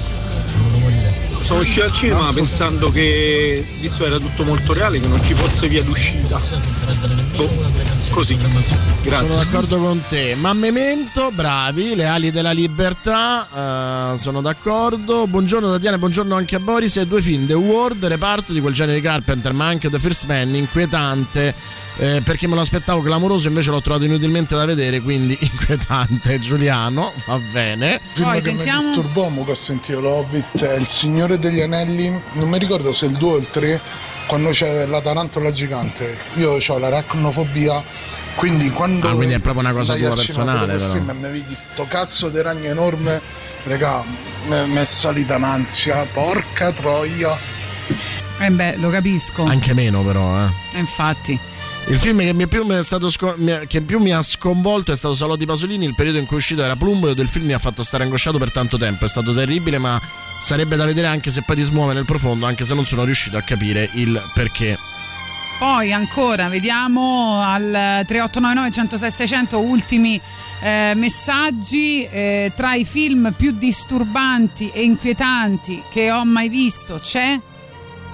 [1.42, 5.68] Sono uscito al cinema pensando che, visto era tutto molto reale, che non ci fosse
[5.68, 6.40] via d'uscita.
[7.36, 7.50] Boh,
[8.12, 8.36] così.
[9.02, 9.28] Grazie.
[9.28, 10.36] Sono d'accordo con te.
[10.36, 13.60] Ma Memento, bravi, le ali della libertà, eh,
[14.18, 15.28] sono d'accordo.
[15.28, 16.98] Buongiorno Tatiana, buongiorno anche a Boris.
[16.98, 20.26] E due film, The World, reparto di quel genere di Carpenter, ma anche The First
[20.26, 21.54] Man, inquietante.
[22.02, 26.40] eh, perché me lo aspettavo clamoroso, invece l'ho trovato inutilmente da vedere, quindi inquietante.
[26.40, 28.00] Giuliano, va bene.
[28.14, 31.60] Poi film che sentiamo- mi disturbò, mo che ho sentito l'Hobbit, è Il Signore degli
[31.60, 33.82] Anelli, non mi ricordo se il 2 o il 3,
[34.28, 36.18] quando c'è la tarantola gigante.
[36.36, 37.84] Io ho l'aracnofobia,
[38.40, 39.10] quindi quando...
[39.10, 40.94] Ah, quindi è proprio una cosa tua personale, però.
[40.94, 43.22] film e mi vedi sto cazzo di ragno enorme,
[43.66, 44.02] raga,
[44.46, 47.38] mi è salita un'ansia, porca troia.
[48.40, 49.44] Eh beh, lo capisco.
[49.44, 50.48] Anche meno, però, eh.
[50.74, 51.38] Eh, Infatti.
[51.88, 54.14] Il film che, mi è più, mi è stato sco- mi è- che più mi
[54.14, 55.84] ha sconvolto è stato Salò di Pasolini.
[55.86, 57.14] Il periodo in cui è uscito era plumbeo.
[57.14, 59.04] Del film mi ha fatto stare angosciato per tanto tempo.
[59.04, 60.00] È stato terribile, ma
[60.40, 62.46] sarebbe da vedere anche se poi ti smuove nel profondo.
[62.46, 64.78] Anche se non sono riuscito a capire il perché.
[65.60, 70.20] Poi ancora vediamo al 3899 106 600 ultimi
[70.62, 77.38] eh, messaggi eh, tra i film più disturbanti e inquietanti che ho mai visto c'è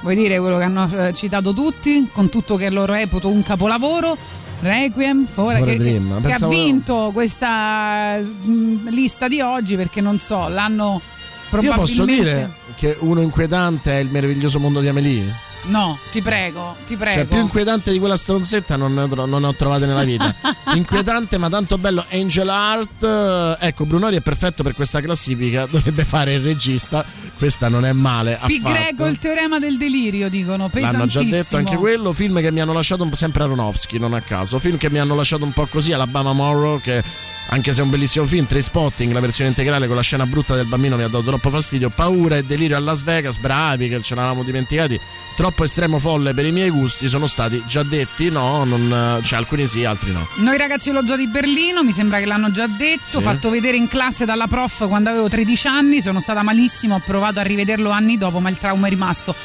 [0.01, 4.17] vuoi dire quello che hanno eh, citato tutti con tutto che lo reputo un capolavoro
[4.61, 6.21] Requiem for, For che, Dream.
[6.23, 12.05] che ha vinto questa mm, lista di oggi perché non so l'hanno Io probabilmente posso
[12.05, 15.53] dire che uno inquietante è il meraviglioso mondo di Amelie.
[15.67, 19.41] No ti prego ti prego Cioè, più inquietante di quella stronzetta non ne ho, non
[19.41, 20.33] ne ho trovate nella vita.
[20.73, 22.03] inquietante, ma tanto bello.
[22.11, 23.57] Angel Art.
[23.59, 25.65] Ecco, Brunori è perfetto per questa classifica.
[25.65, 27.05] Dovrebbe fare il regista.
[27.37, 28.33] Questa non è male.
[28.33, 28.43] P.
[28.43, 28.73] affatto.
[28.73, 32.13] Greco il teorema del delirio dicono L'hanno già pesantissimo detto anche quello.
[32.13, 34.59] Film che mi hanno lasciato un po' sempre Aronofsky, non a caso.
[34.59, 35.93] Film che mi hanno lasciato un po' così.
[35.93, 37.03] Alabama Morrow, che
[37.47, 40.65] anche se è un bellissimo film, Spotting, la versione integrale con la scena brutta del
[40.65, 41.89] bambino mi ha dato troppo fastidio.
[41.89, 44.99] Paura e delirio a Las Vegas, bravi che ce l'avevamo dimenticati.
[45.35, 49.67] Troppo estremo folle per i miei gusti, sono stati già detti, no, non, cioè alcuni
[49.67, 50.27] sì, altri no.
[50.37, 53.21] Noi ragazzi dello Zoo di Berlino, mi sembra che l'hanno già detto, Sì.
[53.21, 57.39] fatto vedere in classe dalla prof quando avevo 13 anni, sono stata malissimo, ho provato
[57.39, 59.35] a rivederlo anni dopo, ma il trauma è rimasto.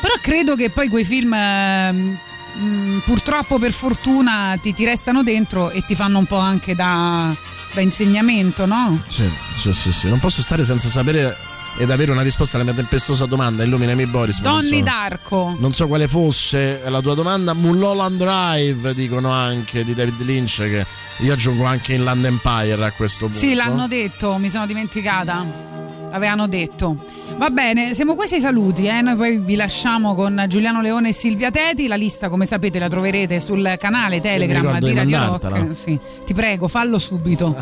[0.00, 2.18] Però credo che poi quei film ehm,
[2.56, 7.34] mh, purtroppo per fortuna ti, ti restano dentro e ti fanno un po' anche da,
[7.72, 9.00] da insegnamento, no?
[9.06, 10.08] Sì, sì, sì, sì.
[10.08, 11.36] Non posso stare senza sapere
[11.78, 13.62] ed avere una risposta alla mia tempestosa domanda.
[13.62, 14.40] Illuminami Boris.
[14.40, 15.56] Donny so- d'Arco.
[15.58, 17.52] Non so quale fosse la tua domanda.
[17.52, 20.86] Mulholland Drive, dicono anche di David Lynch, che
[21.18, 23.38] io aggiungo anche in Land Empire a questo punto.
[23.38, 25.74] Sì, l'hanno detto, mi sono dimenticata.
[26.16, 26.96] L'avevano detto.
[27.36, 29.02] Va bene, siamo quasi ai saluti, eh?
[29.02, 31.88] noi poi vi lasciamo con Giuliano Leone e Silvia Teti.
[31.88, 35.18] La lista, come sapete, la troverete sul canale Telegram di di Radio.
[35.26, 35.76] Rock.
[35.76, 35.98] Sì.
[36.24, 37.54] Ti prego, fallo subito.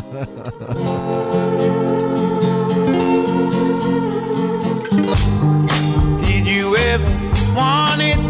[6.23, 7.11] Did you ever
[7.53, 8.24] want it?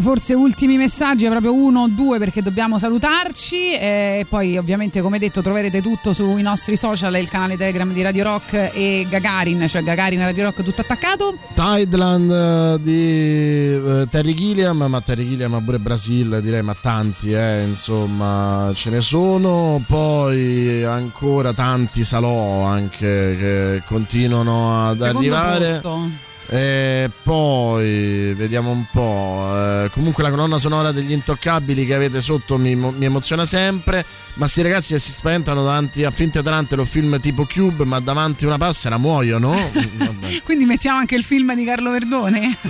[0.00, 5.42] Forse ultimi messaggi, proprio uno o due perché dobbiamo salutarci e poi ovviamente come detto
[5.42, 10.20] troverete tutto sui nostri social, il canale Telegram di Radio Rock e Gagarin, cioè Gagarin
[10.20, 11.36] Radio Rock tutto attaccato.
[11.54, 17.32] Tideland eh, di eh, Terry Gilliam, ma Terry Gilliam ha pure Brasil, direi, ma tanti,
[17.32, 19.82] eh, insomma, ce ne sono.
[19.86, 25.58] Poi ancora tanti salò anche che continuano ad Secondo arrivare.
[25.66, 26.32] posto.
[26.54, 29.50] E poi vediamo un po'.
[29.56, 34.06] eh, comunque la colonna sonora degli intoccabili che avete sotto mi, mi emoziona sempre.
[34.34, 37.98] Ma sti ragazzi che si spaventano davanti a finte tarantole o film tipo Cube, ma
[37.98, 39.52] davanti a una passera muoiono.
[40.44, 42.56] Quindi mettiamo anche il film di Carlo Verdone.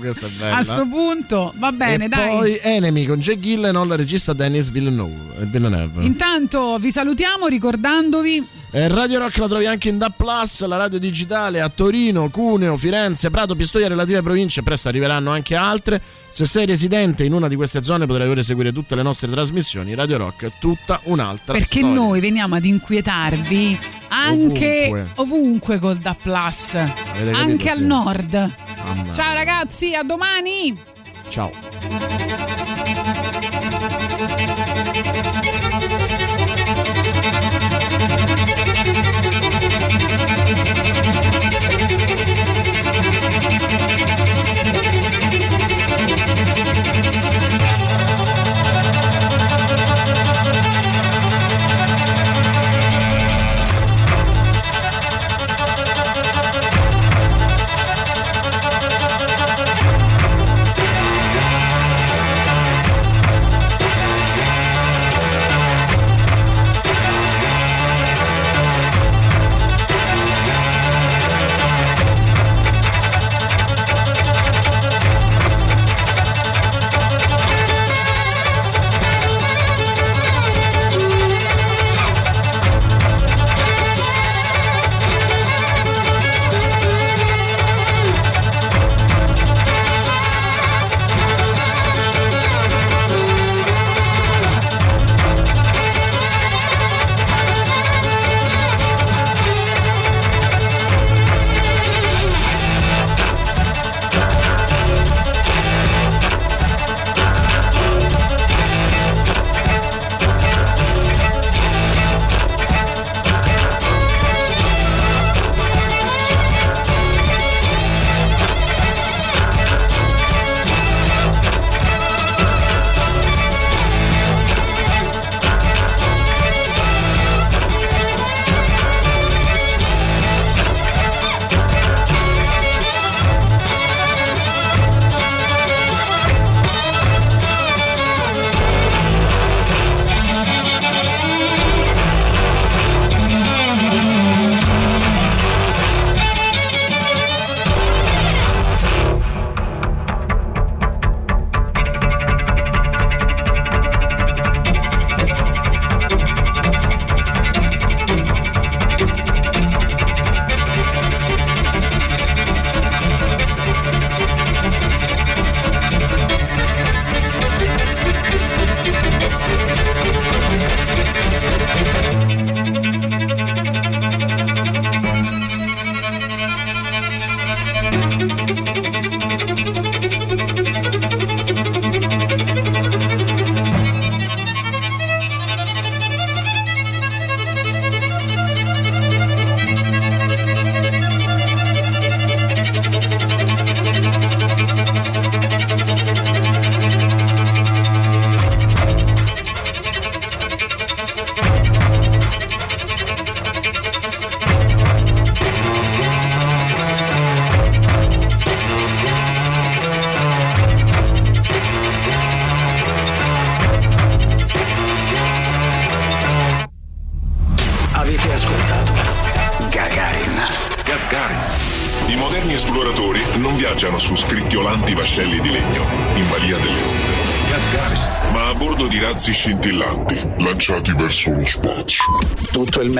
[0.00, 0.56] Questa è bella.
[0.56, 2.28] A sto punto, va bene, e dai.
[2.28, 5.46] poi Enemy con Jake Gyllenhaal, regista Dennis Villeneuve.
[5.46, 6.04] Villeneuve.
[6.04, 10.98] Intanto vi salutiamo ricordandovi Eh, Radio Rock la trovi anche in DAP Plus, la radio
[10.98, 14.62] digitale a Torino, Cuneo, Firenze, Prato, Pistoia relative province.
[14.62, 16.00] Presto arriveranno anche altre.
[16.28, 19.94] Se sei residente in una di queste zone potrai ora seguire tutte le nostre trasmissioni.
[19.94, 21.88] Radio Rock è tutta un'altra perché storia.
[21.94, 25.12] noi veniamo ad inquietarvi anche Ovunque.
[25.16, 27.84] ovunque, col Da Plus, capito, anche al sì.
[27.84, 28.54] nord.
[28.84, 30.78] Mamma Ciao ragazzi, a domani!
[31.30, 31.50] Ciao.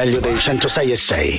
[0.08, 1.38] Meglio dei 106 e 6.